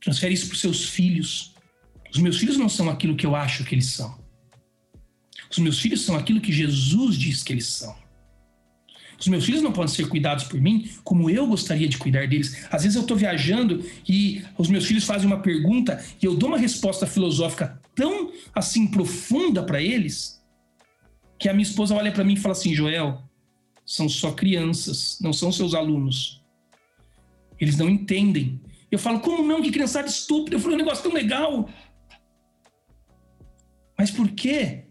Transfere 0.00 0.34
isso 0.34 0.46
para 0.46 0.54
os 0.54 0.60
seus 0.60 0.88
filhos. 0.88 1.54
Os 2.10 2.18
meus 2.18 2.38
filhos 2.38 2.56
não 2.56 2.68
são 2.68 2.88
aquilo 2.88 3.16
que 3.16 3.26
eu 3.26 3.36
acho 3.36 3.64
que 3.64 3.74
eles 3.74 3.86
são. 3.86 4.18
Os 5.50 5.58
meus 5.58 5.78
filhos 5.78 6.02
são 6.02 6.16
aquilo 6.16 6.40
que 6.40 6.52
Jesus 6.52 7.16
diz 7.16 7.42
que 7.42 7.52
eles 7.52 7.66
são. 7.66 7.96
Os 9.18 9.26
meus 9.26 9.44
filhos 9.44 9.62
não 9.62 9.72
podem 9.72 9.92
ser 9.92 10.08
cuidados 10.08 10.44
por 10.44 10.60
mim 10.60 10.88
como 11.02 11.28
eu 11.28 11.46
gostaria 11.46 11.88
de 11.88 11.98
cuidar 11.98 12.28
deles. 12.28 12.66
Às 12.70 12.82
vezes 12.82 12.94
eu 12.94 13.02
estou 13.02 13.16
viajando 13.16 13.84
e 14.08 14.44
os 14.56 14.68
meus 14.68 14.86
filhos 14.86 15.04
fazem 15.04 15.26
uma 15.26 15.40
pergunta 15.40 16.02
e 16.22 16.26
eu 16.26 16.36
dou 16.36 16.50
uma 16.50 16.58
resposta 16.58 17.06
filosófica 17.06 17.80
tão 17.94 18.32
assim 18.54 18.86
profunda 18.86 19.62
para 19.62 19.82
eles 19.82 20.40
que 21.36 21.48
a 21.48 21.52
minha 21.52 21.64
esposa 21.64 21.94
olha 21.94 22.12
para 22.12 22.22
mim 22.22 22.34
e 22.34 22.38
fala 22.38 22.52
assim: 22.52 22.72
Joel, 22.72 23.22
são 23.84 24.08
só 24.08 24.30
crianças, 24.32 25.18
não 25.20 25.32
são 25.32 25.50
seus 25.50 25.74
alunos. 25.74 26.40
Eles 27.60 27.76
não 27.76 27.88
entendem. 27.88 28.60
Eu 28.90 29.00
falo, 29.00 29.18
como 29.18 29.42
não? 29.42 29.60
Que 29.60 29.72
criançada 29.72 30.06
estúpida. 30.06 30.56
Eu 30.56 30.60
falei, 30.60 30.76
um 30.76 30.78
negócio 30.78 31.02
tão 31.02 31.12
legal. 31.12 31.68
Mas 33.98 34.12
por 34.12 34.28
quê? 34.30 34.84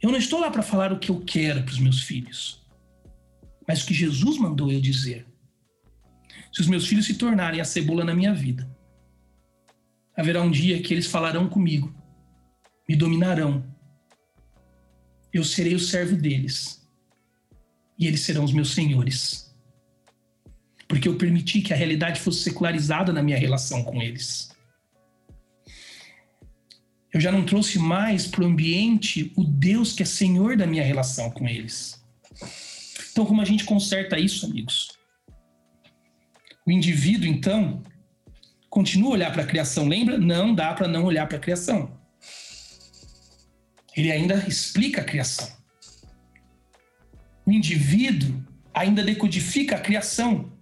Eu 0.00 0.12
não 0.12 0.18
estou 0.18 0.38
lá 0.38 0.50
para 0.50 0.62
falar 0.62 0.92
o 0.92 1.00
que 1.00 1.10
eu 1.10 1.20
quero 1.20 1.64
para 1.64 1.72
os 1.72 1.80
meus 1.80 2.02
filhos 2.02 2.64
mas 3.66 3.82
o 3.82 3.86
que 3.86 3.94
Jesus 3.94 4.38
mandou 4.38 4.70
eu 4.70 4.80
dizer. 4.80 5.26
Se 6.52 6.60
os 6.60 6.66
meus 6.66 6.86
filhos 6.86 7.06
se 7.06 7.14
tornarem 7.14 7.60
a 7.60 7.64
cebola 7.64 8.04
na 8.04 8.14
minha 8.14 8.32
vida, 8.32 8.68
haverá 10.16 10.40
um 10.40 10.50
dia 10.50 10.80
que 10.80 10.94
eles 10.94 11.06
falarão 11.06 11.48
comigo, 11.48 11.94
me 12.88 12.96
dominarão. 12.96 13.64
Eu 15.32 15.44
serei 15.44 15.74
o 15.74 15.80
servo 15.80 16.16
deles 16.16 16.86
e 17.98 18.06
eles 18.06 18.20
serão 18.20 18.44
os 18.44 18.52
meus 18.52 18.72
senhores. 18.72 19.54
Porque 20.88 21.08
eu 21.08 21.16
permiti 21.16 21.60
que 21.60 21.72
a 21.72 21.76
realidade 21.76 22.20
fosse 22.20 22.42
secularizada 22.42 23.12
na 23.12 23.22
minha 23.22 23.36
relação 23.36 23.82
com 23.82 24.00
eles. 24.00 24.50
Eu 27.12 27.20
já 27.20 27.32
não 27.32 27.44
trouxe 27.44 27.78
mais 27.78 28.26
para 28.26 28.44
o 28.44 28.46
ambiente 28.46 29.32
o 29.36 29.42
Deus 29.42 29.92
que 29.92 30.02
é 30.02 30.06
Senhor 30.06 30.56
da 30.56 30.66
minha 30.66 30.84
relação 30.84 31.30
com 31.30 31.48
eles. 31.48 32.05
Então, 33.16 33.24
como 33.24 33.40
a 33.40 33.46
gente 33.46 33.64
conserta 33.64 34.18
isso, 34.18 34.44
amigos? 34.44 34.88
O 36.66 36.70
indivíduo, 36.70 37.26
então, 37.26 37.82
continua 38.68 39.08
a 39.08 39.12
olhar 39.12 39.32
para 39.32 39.42
a 39.42 39.46
criação. 39.46 39.88
Lembra? 39.88 40.18
Não 40.18 40.54
dá 40.54 40.74
para 40.74 40.86
não 40.86 41.02
olhar 41.02 41.26
para 41.26 41.38
a 41.38 41.40
criação. 41.40 41.98
Ele 43.96 44.12
ainda 44.12 44.46
explica 44.46 45.00
a 45.00 45.04
criação. 45.04 45.50
O 47.46 47.50
indivíduo 47.50 48.44
ainda 48.74 49.02
decodifica 49.02 49.76
a 49.76 49.80
criação 49.80 50.52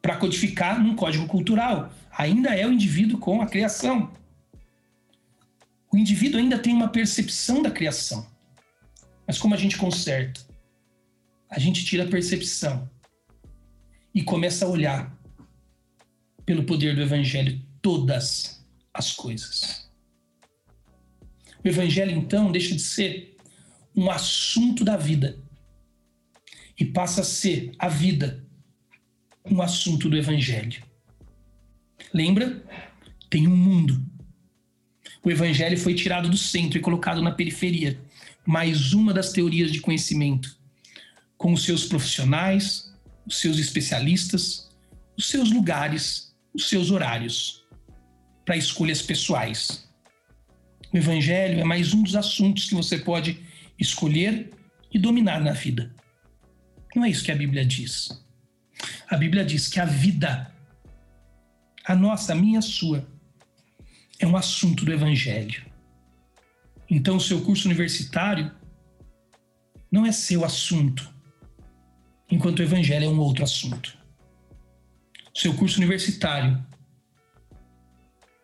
para 0.00 0.16
codificar 0.16 0.82
num 0.82 0.96
código 0.96 1.26
cultural. 1.26 1.92
Ainda 2.16 2.56
é 2.56 2.66
o 2.66 2.72
indivíduo 2.72 3.18
com 3.18 3.42
a 3.42 3.46
criação. 3.46 4.10
O 5.92 5.98
indivíduo 5.98 6.40
ainda 6.40 6.58
tem 6.58 6.72
uma 6.72 6.88
percepção 6.88 7.60
da 7.60 7.70
criação. 7.70 8.26
Mas 9.26 9.36
como 9.36 9.52
a 9.52 9.58
gente 9.58 9.76
conserta? 9.76 10.47
A 11.50 11.58
gente 11.58 11.84
tira 11.84 12.04
a 12.04 12.08
percepção 12.08 12.88
e 14.14 14.22
começa 14.22 14.66
a 14.66 14.68
olhar 14.68 15.16
pelo 16.44 16.64
poder 16.64 16.94
do 16.94 17.02
Evangelho 17.02 17.60
todas 17.80 18.64
as 18.92 19.12
coisas. 19.12 19.88
O 21.64 21.68
Evangelho, 21.68 22.12
então, 22.12 22.52
deixa 22.52 22.74
de 22.74 22.82
ser 22.82 23.36
um 23.96 24.10
assunto 24.10 24.84
da 24.84 24.96
vida 24.96 25.38
e 26.78 26.84
passa 26.84 27.22
a 27.22 27.24
ser 27.24 27.72
a 27.78 27.88
vida 27.88 28.46
um 29.44 29.62
assunto 29.62 30.08
do 30.08 30.16
Evangelho. 30.16 30.82
Lembra? 32.12 32.62
Tem 33.30 33.46
um 33.48 33.56
mundo. 33.56 34.04
O 35.22 35.30
Evangelho 35.30 35.76
foi 35.76 35.94
tirado 35.94 36.28
do 36.28 36.36
centro 36.36 36.78
e 36.78 36.82
colocado 36.82 37.22
na 37.22 37.32
periferia. 37.32 38.00
Mais 38.46 38.92
uma 38.92 39.12
das 39.12 39.32
teorias 39.32 39.70
de 39.70 39.80
conhecimento 39.80 40.57
com 41.38 41.52
os 41.52 41.64
seus 41.64 41.86
profissionais, 41.86 42.92
os 43.24 43.38
seus 43.38 43.58
especialistas, 43.58 44.68
os 45.16 45.28
seus 45.28 45.50
lugares, 45.50 46.36
os 46.52 46.68
seus 46.68 46.90
horários, 46.90 47.64
para 48.44 48.56
escolhas 48.56 49.00
pessoais. 49.00 49.88
O 50.92 50.96
Evangelho 50.96 51.60
é 51.60 51.64
mais 51.64 51.94
um 51.94 52.02
dos 52.02 52.16
assuntos 52.16 52.68
que 52.68 52.74
você 52.74 52.98
pode 52.98 53.40
escolher 53.78 54.50
e 54.92 54.98
dominar 54.98 55.40
na 55.40 55.52
vida. 55.52 55.94
Não 56.96 57.04
é 57.04 57.10
isso 57.10 57.24
que 57.24 57.30
a 57.30 57.36
Bíblia 57.36 57.64
diz. 57.64 58.08
A 59.08 59.16
Bíblia 59.16 59.44
diz 59.44 59.68
que 59.68 59.78
a 59.78 59.84
vida, 59.84 60.52
a 61.84 61.94
nossa, 61.94 62.32
a 62.32 62.34
minha, 62.34 62.58
a 62.58 62.62
sua, 62.62 63.06
é 64.18 64.26
um 64.26 64.36
assunto 64.36 64.84
do 64.84 64.92
Evangelho. 64.92 65.66
Então, 66.90 67.16
o 67.16 67.20
seu 67.20 67.42
curso 67.42 67.68
universitário 67.68 68.50
não 69.92 70.06
é 70.06 70.10
seu 70.10 70.44
assunto, 70.44 71.17
enquanto 72.30 72.60
o 72.60 72.62
evangelho 72.62 73.06
é 73.06 73.08
um 73.08 73.18
outro 73.18 73.44
assunto. 73.44 73.96
Seu 75.34 75.54
curso 75.54 75.78
universitário 75.78 76.64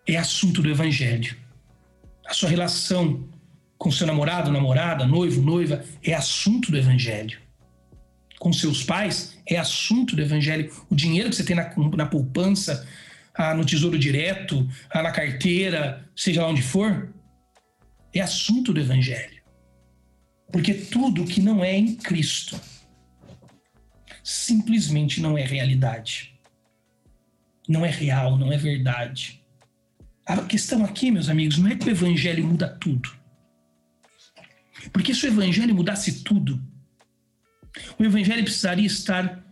é 0.06 0.16
assunto 0.16 0.62
do 0.62 0.70
evangelho. 0.70 1.36
A 2.26 2.32
sua 2.32 2.48
relação 2.48 3.28
com 3.76 3.90
seu 3.90 4.06
namorado, 4.06 4.50
namorada, 4.50 5.06
noivo, 5.06 5.42
noiva 5.42 5.84
é 6.02 6.14
assunto 6.14 6.70
do 6.70 6.78
evangelho. 6.78 7.38
Com 8.38 8.52
seus 8.52 8.82
pais 8.82 9.38
é 9.46 9.56
assunto 9.56 10.14
do 10.16 10.22
evangelho. 10.22 10.72
O 10.90 10.94
dinheiro 10.94 11.30
que 11.30 11.36
você 11.36 11.44
tem 11.44 11.56
na, 11.56 11.74
na 11.96 12.06
poupança, 12.06 12.86
ah, 13.34 13.54
no 13.54 13.64
tesouro 13.64 13.98
direto, 13.98 14.66
ah, 14.90 15.02
na 15.02 15.10
carteira, 15.10 16.08
seja 16.14 16.42
lá 16.42 16.48
onde 16.48 16.62
for, 16.62 17.12
é 18.14 18.20
assunto 18.20 18.72
do 18.72 18.80
evangelho. 18.80 19.42
Porque 20.52 20.74
tudo 20.74 21.24
que 21.24 21.40
não 21.40 21.64
é 21.64 21.76
em 21.76 21.96
Cristo 21.96 22.58
simplesmente 24.24 25.20
não 25.20 25.36
é 25.36 25.44
realidade. 25.44 26.34
Não 27.68 27.84
é 27.84 27.90
real, 27.90 28.38
não 28.38 28.50
é 28.50 28.56
verdade. 28.56 29.42
A 30.26 30.38
questão 30.38 30.82
aqui, 30.82 31.10
meus 31.10 31.28
amigos, 31.28 31.58
não 31.58 31.70
é 31.70 31.76
que 31.76 31.86
o 31.86 31.90
evangelho 31.90 32.46
muda 32.46 32.66
tudo. 32.66 33.10
Porque 34.90 35.14
se 35.14 35.26
o 35.26 35.28
evangelho 35.28 35.74
mudasse 35.74 36.24
tudo, 36.24 36.60
o 37.98 38.04
evangelho 38.04 38.42
precisaria 38.42 38.86
estar 38.86 39.44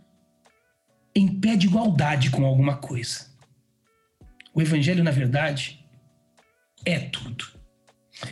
em 1.15 1.39
pé 1.39 1.55
de 1.55 1.67
igualdade 1.67 2.31
com 2.31 2.43
alguma 2.43 2.77
coisa. 2.77 3.27
O 4.53 4.61
evangelho, 4.61 5.03
na 5.03 5.11
verdade, 5.11 5.85
é 6.83 6.99
tudo. 6.99 7.45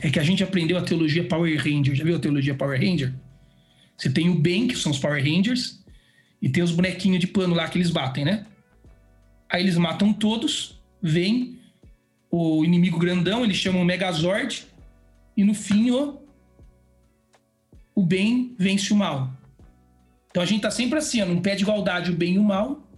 É 0.01 0.09
que 0.09 0.19
a 0.19 0.23
gente 0.23 0.43
aprendeu 0.43 0.77
a 0.77 0.83
teologia 0.83 1.27
Power 1.27 1.55
Ranger. 1.57 1.93
Já 1.93 2.03
viu 2.03 2.15
a 2.15 2.19
teologia 2.19 2.55
Power 2.55 2.79
Ranger? 2.79 3.13
Você 3.97 4.09
tem 4.09 4.29
o 4.29 4.39
bem, 4.39 4.67
que 4.67 4.75
são 4.75 4.91
os 4.91 4.99
Power 4.99 5.23
Rangers, 5.23 5.80
e 6.41 6.49
tem 6.49 6.63
os 6.63 6.71
bonequinhos 6.71 7.19
de 7.19 7.27
pano 7.27 7.53
lá 7.53 7.67
que 7.67 7.77
eles 7.77 7.91
batem, 7.91 8.25
né? 8.25 8.45
Aí 9.49 9.61
eles 9.61 9.77
matam 9.77 10.11
todos, 10.11 10.81
vem 11.01 11.59
o 12.31 12.63
inimigo 12.63 12.97
grandão, 12.97 13.43
eles 13.43 13.57
chamam 13.57 13.81
o 13.81 13.85
Megazord, 13.85 14.65
e 15.35 15.43
no 15.43 15.53
fim 15.53 15.91
o, 15.91 16.19
bem 18.03 18.55
vence 18.57 18.91
o 18.91 18.95
mal. 18.95 19.31
Então 20.29 20.41
a 20.41 20.45
gente 20.45 20.61
tá 20.61 20.71
sempre 20.71 20.97
assim, 20.97 21.21
ó, 21.21 21.25
num 21.25 21.41
pé 21.41 21.55
de 21.55 21.63
igualdade, 21.63 22.09
o 22.09 22.15
bem 22.15 22.35
e 22.35 22.39
o 22.39 22.43
mal, 22.43 22.89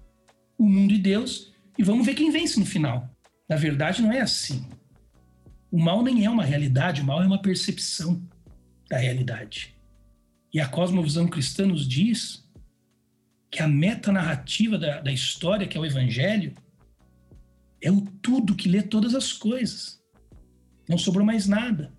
o 0.57 0.67
mundo 0.67 0.93
e 0.93 0.97
Deus, 0.99 1.51
e 1.77 1.83
vamos 1.83 2.05
ver 2.05 2.13
quem 2.13 2.31
vence 2.31 2.59
no 2.59 2.65
final. 2.65 3.09
Na 3.49 3.55
verdade, 3.55 4.01
não 4.01 4.11
é 4.11 4.21
assim. 4.21 4.65
O 5.69 5.79
mal 5.79 6.03
nem 6.03 6.23
é 6.23 6.29
uma 6.29 6.43
realidade, 6.43 7.01
o 7.01 7.05
mal 7.05 7.21
é 7.21 7.25
uma 7.25 7.41
percepção 7.41 8.21
da 8.89 8.97
realidade. 8.97 9.75
E 10.53 10.59
a 10.59 10.67
cosmovisão 10.67 11.27
cristã 11.27 11.65
nos 11.65 11.87
diz 11.87 12.42
que 13.53 13.61
a 13.61 13.67
metanarrativa 13.67 14.79
da, 14.79 14.99
da 14.99 15.11
história, 15.11 15.67
que 15.67 15.77
é 15.77 15.79
o 15.79 15.85
evangelho, 15.85 16.55
é 17.79 17.91
o 17.91 18.01
tudo 18.01 18.55
que 18.55 18.67
lê 18.67 18.81
todas 18.81 19.13
as 19.13 19.31
coisas. 19.31 20.01
Não 20.89 20.97
sobrou 20.97 21.23
mais 21.23 21.47
nada. 21.47 21.93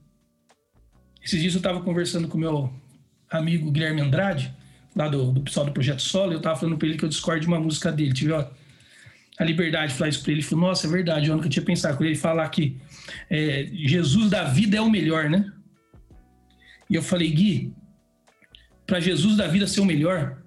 Esses 1.23 1.41
dias 1.41 1.55
eu 1.55 1.59
estava 1.59 1.81
conversando 1.81 2.27
com 2.27 2.37
meu 2.37 2.75
amigo 3.31 3.71
Guilherme 3.71 4.01
Andrade, 4.01 4.53
lá 4.97 5.09
do, 5.09 5.31
do 5.31 5.43
pessoal 5.43 5.65
do 5.65 5.73
Projeto 5.73 6.03
Solo, 6.03 6.33
eu 6.33 6.39
estava 6.39 6.59
falando 6.59 6.77
para 6.77 6.89
ele 6.89 6.99
que 6.99 7.05
eu 7.05 7.09
discordo 7.09 7.43
de 7.43 7.47
uma 7.47 7.61
música 7.61 7.93
dele. 7.93 8.13
Tive 8.13 8.33
ó, 8.33 8.51
a 9.39 9.45
liberdade 9.45 9.93
de 9.93 9.99
falar 9.99 10.11
isso 10.11 10.23
para 10.23 10.33
ele. 10.33 10.41
Ele 10.41 10.47
falou: 10.47 10.67
Nossa, 10.67 10.89
é 10.89 10.91
verdade, 10.91 11.29
eu 11.29 11.37
nunca 11.37 11.49
tinha 11.49 11.65
pensado. 11.65 11.97
com 11.97 12.05
ele 12.05 12.17
falar 12.17 12.49
que 12.49 12.81
é, 13.31 13.71
Jesus 13.73 14.29
da 14.29 14.43
vida 14.43 14.77
é 14.77 14.81
o 14.81 14.91
melhor, 14.91 15.31
né? 15.31 15.53
E 16.91 16.97
eu 16.97 17.03
falei: 17.03 17.31
Gui, 17.31 17.73
para 18.85 18.99
Jesus 18.99 19.37
da 19.37 19.47
vida 19.47 19.69
ser 19.69 19.81
o 19.81 19.85
melhor, 19.85 20.44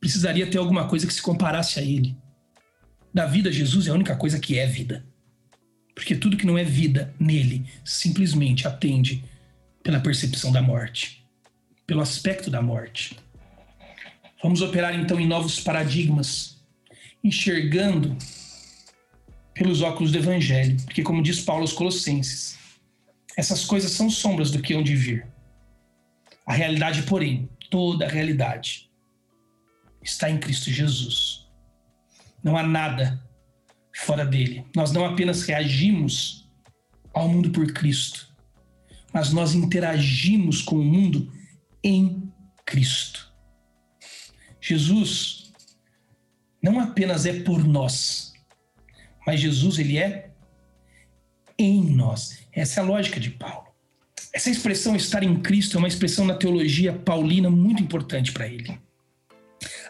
precisaria 0.00 0.50
ter 0.50 0.58
alguma 0.58 0.88
coisa 0.88 1.06
que 1.06 1.12
se 1.12 1.22
comparasse 1.22 1.78
a 1.78 1.82
ele. 1.82 2.16
Da 3.12 3.26
vida, 3.26 3.52
Jesus 3.52 3.86
é 3.86 3.90
a 3.90 3.94
única 3.94 4.16
coisa 4.16 4.40
que 4.40 4.58
é 4.58 4.66
vida. 4.66 5.04
Porque 5.94 6.16
tudo 6.16 6.36
que 6.36 6.46
não 6.46 6.56
é 6.56 6.64
vida 6.64 7.14
nele 7.20 7.66
simplesmente 7.84 8.66
atende 8.66 9.22
pela 9.82 10.00
percepção 10.00 10.50
da 10.50 10.62
morte, 10.62 11.24
pelo 11.86 12.00
aspecto 12.00 12.50
da 12.50 12.62
morte. 12.62 13.16
Vamos 14.42 14.62
operar 14.62 14.98
então 14.98 15.20
em 15.20 15.26
novos 15.26 15.60
paradigmas, 15.60 16.58
enxergando 17.22 18.16
pelos 19.54 19.82
óculos 19.82 20.10
do 20.10 20.18
Evangelho, 20.18 20.76
porque, 20.84 21.02
como 21.02 21.22
diz 21.22 21.40
Paulo 21.40 21.62
aos 21.62 21.72
Colossenses, 21.72 22.58
essas 23.36 23.64
coisas 23.64 23.90
são 23.90 24.08
sombras 24.08 24.50
do 24.50 24.62
que 24.62 24.72
hão 24.72 24.82
de 24.82 24.96
vir. 24.96 25.26
A 26.46 26.54
realidade, 26.54 27.02
porém, 27.02 27.48
toda 27.70 28.06
a 28.06 28.08
realidade, 28.08 28.89
está 30.02 30.30
em 30.30 30.38
Cristo 30.38 30.70
Jesus. 30.70 31.48
Não 32.42 32.56
há 32.56 32.62
nada 32.62 33.22
fora 33.94 34.24
dele. 34.24 34.64
Nós 34.74 34.92
não 34.92 35.04
apenas 35.04 35.42
reagimos 35.42 36.48
ao 37.12 37.28
mundo 37.28 37.50
por 37.50 37.72
Cristo, 37.72 38.28
mas 39.12 39.32
nós 39.32 39.54
interagimos 39.54 40.62
com 40.62 40.76
o 40.76 40.84
mundo 40.84 41.32
em 41.82 42.32
Cristo. 42.64 43.30
Jesus 44.60 45.52
não 46.62 46.78
apenas 46.78 47.26
é 47.26 47.40
por 47.40 47.64
nós, 47.66 48.32
mas 49.26 49.40
Jesus 49.40 49.78
ele 49.78 49.98
é 49.98 50.30
em 51.58 51.82
nós. 51.82 52.38
Essa 52.52 52.80
é 52.80 52.82
a 52.82 52.86
lógica 52.86 53.18
de 53.18 53.30
Paulo. 53.30 53.68
Essa 54.32 54.50
expressão 54.50 54.94
estar 54.94 55.22
em 55.22 55.40
Cristo 55.40 55.76
é 55.76 55.78
uma 55.78 55.88
expressão 55.88 56.24
na 56.24 56.34
teologia 56.34 56.92
paulina 56.92 57.50
muito 57.50 57.82
importante 57.82 58.32
para 58.32 58.46
ele. 58.46 58.78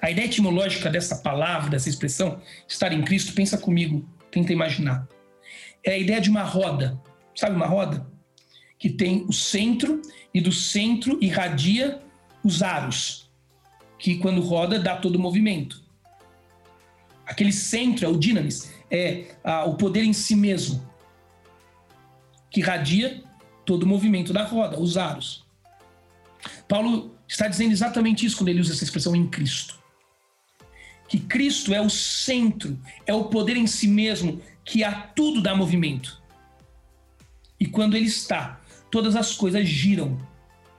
A 0.01 0.11
ideia 0.11 0.27
etimológica 0.27 0.89
dessa 0.89 1.17
palavra, 1.17 1.71
dessa 1.71 1.89
expressão, 1.89 2.41
estar 2.67 2.93
em 2.93 3.03
Cristo, 3.03 3.35
pensa 3.35 3.59
comigo, 3.59 4.09
tenta 4.31 4.53
imaginar. 4.53 5.07
É 5.85 5.93
a 5.93 5.99
ideia 5.99 6.21
de 6.21 6.31
uma 6.31 6.43
roda. 6.43 7.01
Sabe 7.35 7.55
uma 7.55 7.67
roda? 7.67 8.07
Que 8.79 8.89
tem 8.89 9.27
o 9.29 9.33
centro 9.33 10.01
e 10.33 10.41
do 10.41 10.53
centro 10.53 11.19
irradia 11.21 12.01
os 12.43 12.63
aros, 12.63 13.31
que 13.99 14.17
quando 14.17 14.41
roda 14.41 14.79
dá 14.79 14.97
todo 14.97 15.17
o 15.17 15.21
movimento. 15.21 15.83
Aquele 17.27 17.53
centro 17.53 18.07
é 18.07 18.09
o 18.09 18.17
dinamis, 18.17 18.73
é 18.91 19.35
ah, 19.45 19.65
o 19.65 19.77
poder 19.77 20.05
em 20.05 20.13
si 20.13 20.35
mesmo, 20.35 20.85
que 22.51 22.61
irradia 22.61 23.23
todo 23.65 23.85
o 23.85 23.87
movimento 23.87 24.33
da 24.33 24.45
roda, 24.45 24.81
os 24.81 24.97
aros. 24.97 25.47
Paulo 26.67 27.15
está 27.29 27.47
dizendo 27.47 27.73
exatamente 27.73 28.25
isso 28.25 28.37
quando 28.37 28.49
ele 28.49 28.61
usa 28.61 28.73
essa 28.73 28.83
expressão 28.83 29.15
em 29.15 29.29
Cristo. 29.29 29.80
Que 31.11 31.19
Cristo 31.19 31.75
é 31.75 31.81
o 31.81 31.91
centro, 31.91 32.79
é 33.05 33.13
o 33.13 33.25
poder 33.25 33.59
em 33.59 33.67
si 33.67 33.87
mesmo 33.87 34.41
que 34.65 34.83
a 34.83 34.93
tudo 34.93 35.43
dá 35.43 35.55
movimento. 35.55 36.23
E 37.59 37.67
quando 37.67 37.95
ele 37.95 38.07
está, 38.07 38.59
todas 38.91 39.15
as 39.15 39.35
coisas 39.35 39.69
giram 39.69 40.19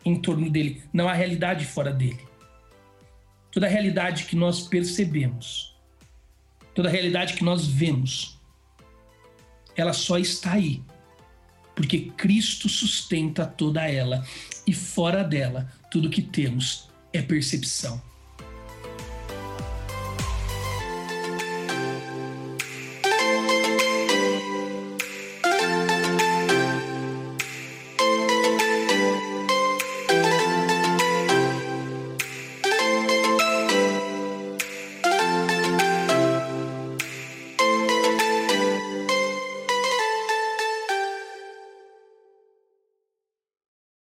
em 0.04 0.20
torno 0.20 0.50
dele, 0.50 0.82
não 0.92 1.08
há 1.08 1.14
realidade 1.14 1.66
fora 1.66 1.94
dele. 1.94 2.26
Toda 3.52 3.68
a 3.68 3.70
realidade 3.70 4.24
que 4.24 4.36
nós 4.36 4.62
percebemos, 4.62 5.76
toda 6.74 6.90
realidade 6.90 7.36
que 7.36 7.44
nós 7.44 7.68
vemos, 7.68 8.40
ela 9.76 9.94
só 9.94 10.18
está 10.18 10.54
aí 10.54 10.82
porque 11.82 12.12
Cristo 12.16 12.70
sustenta 12.70 13.46
toda 13.46 13.90
ela 13.90 14.26
e 14.68 14.74
fora 14.74 15.24
dela 15.24 15.72
tudo 15.90 16.10
que 16.10 16.22
temos 16.22 16.90
é 17.12 17.22
percepção. 17.22 18.02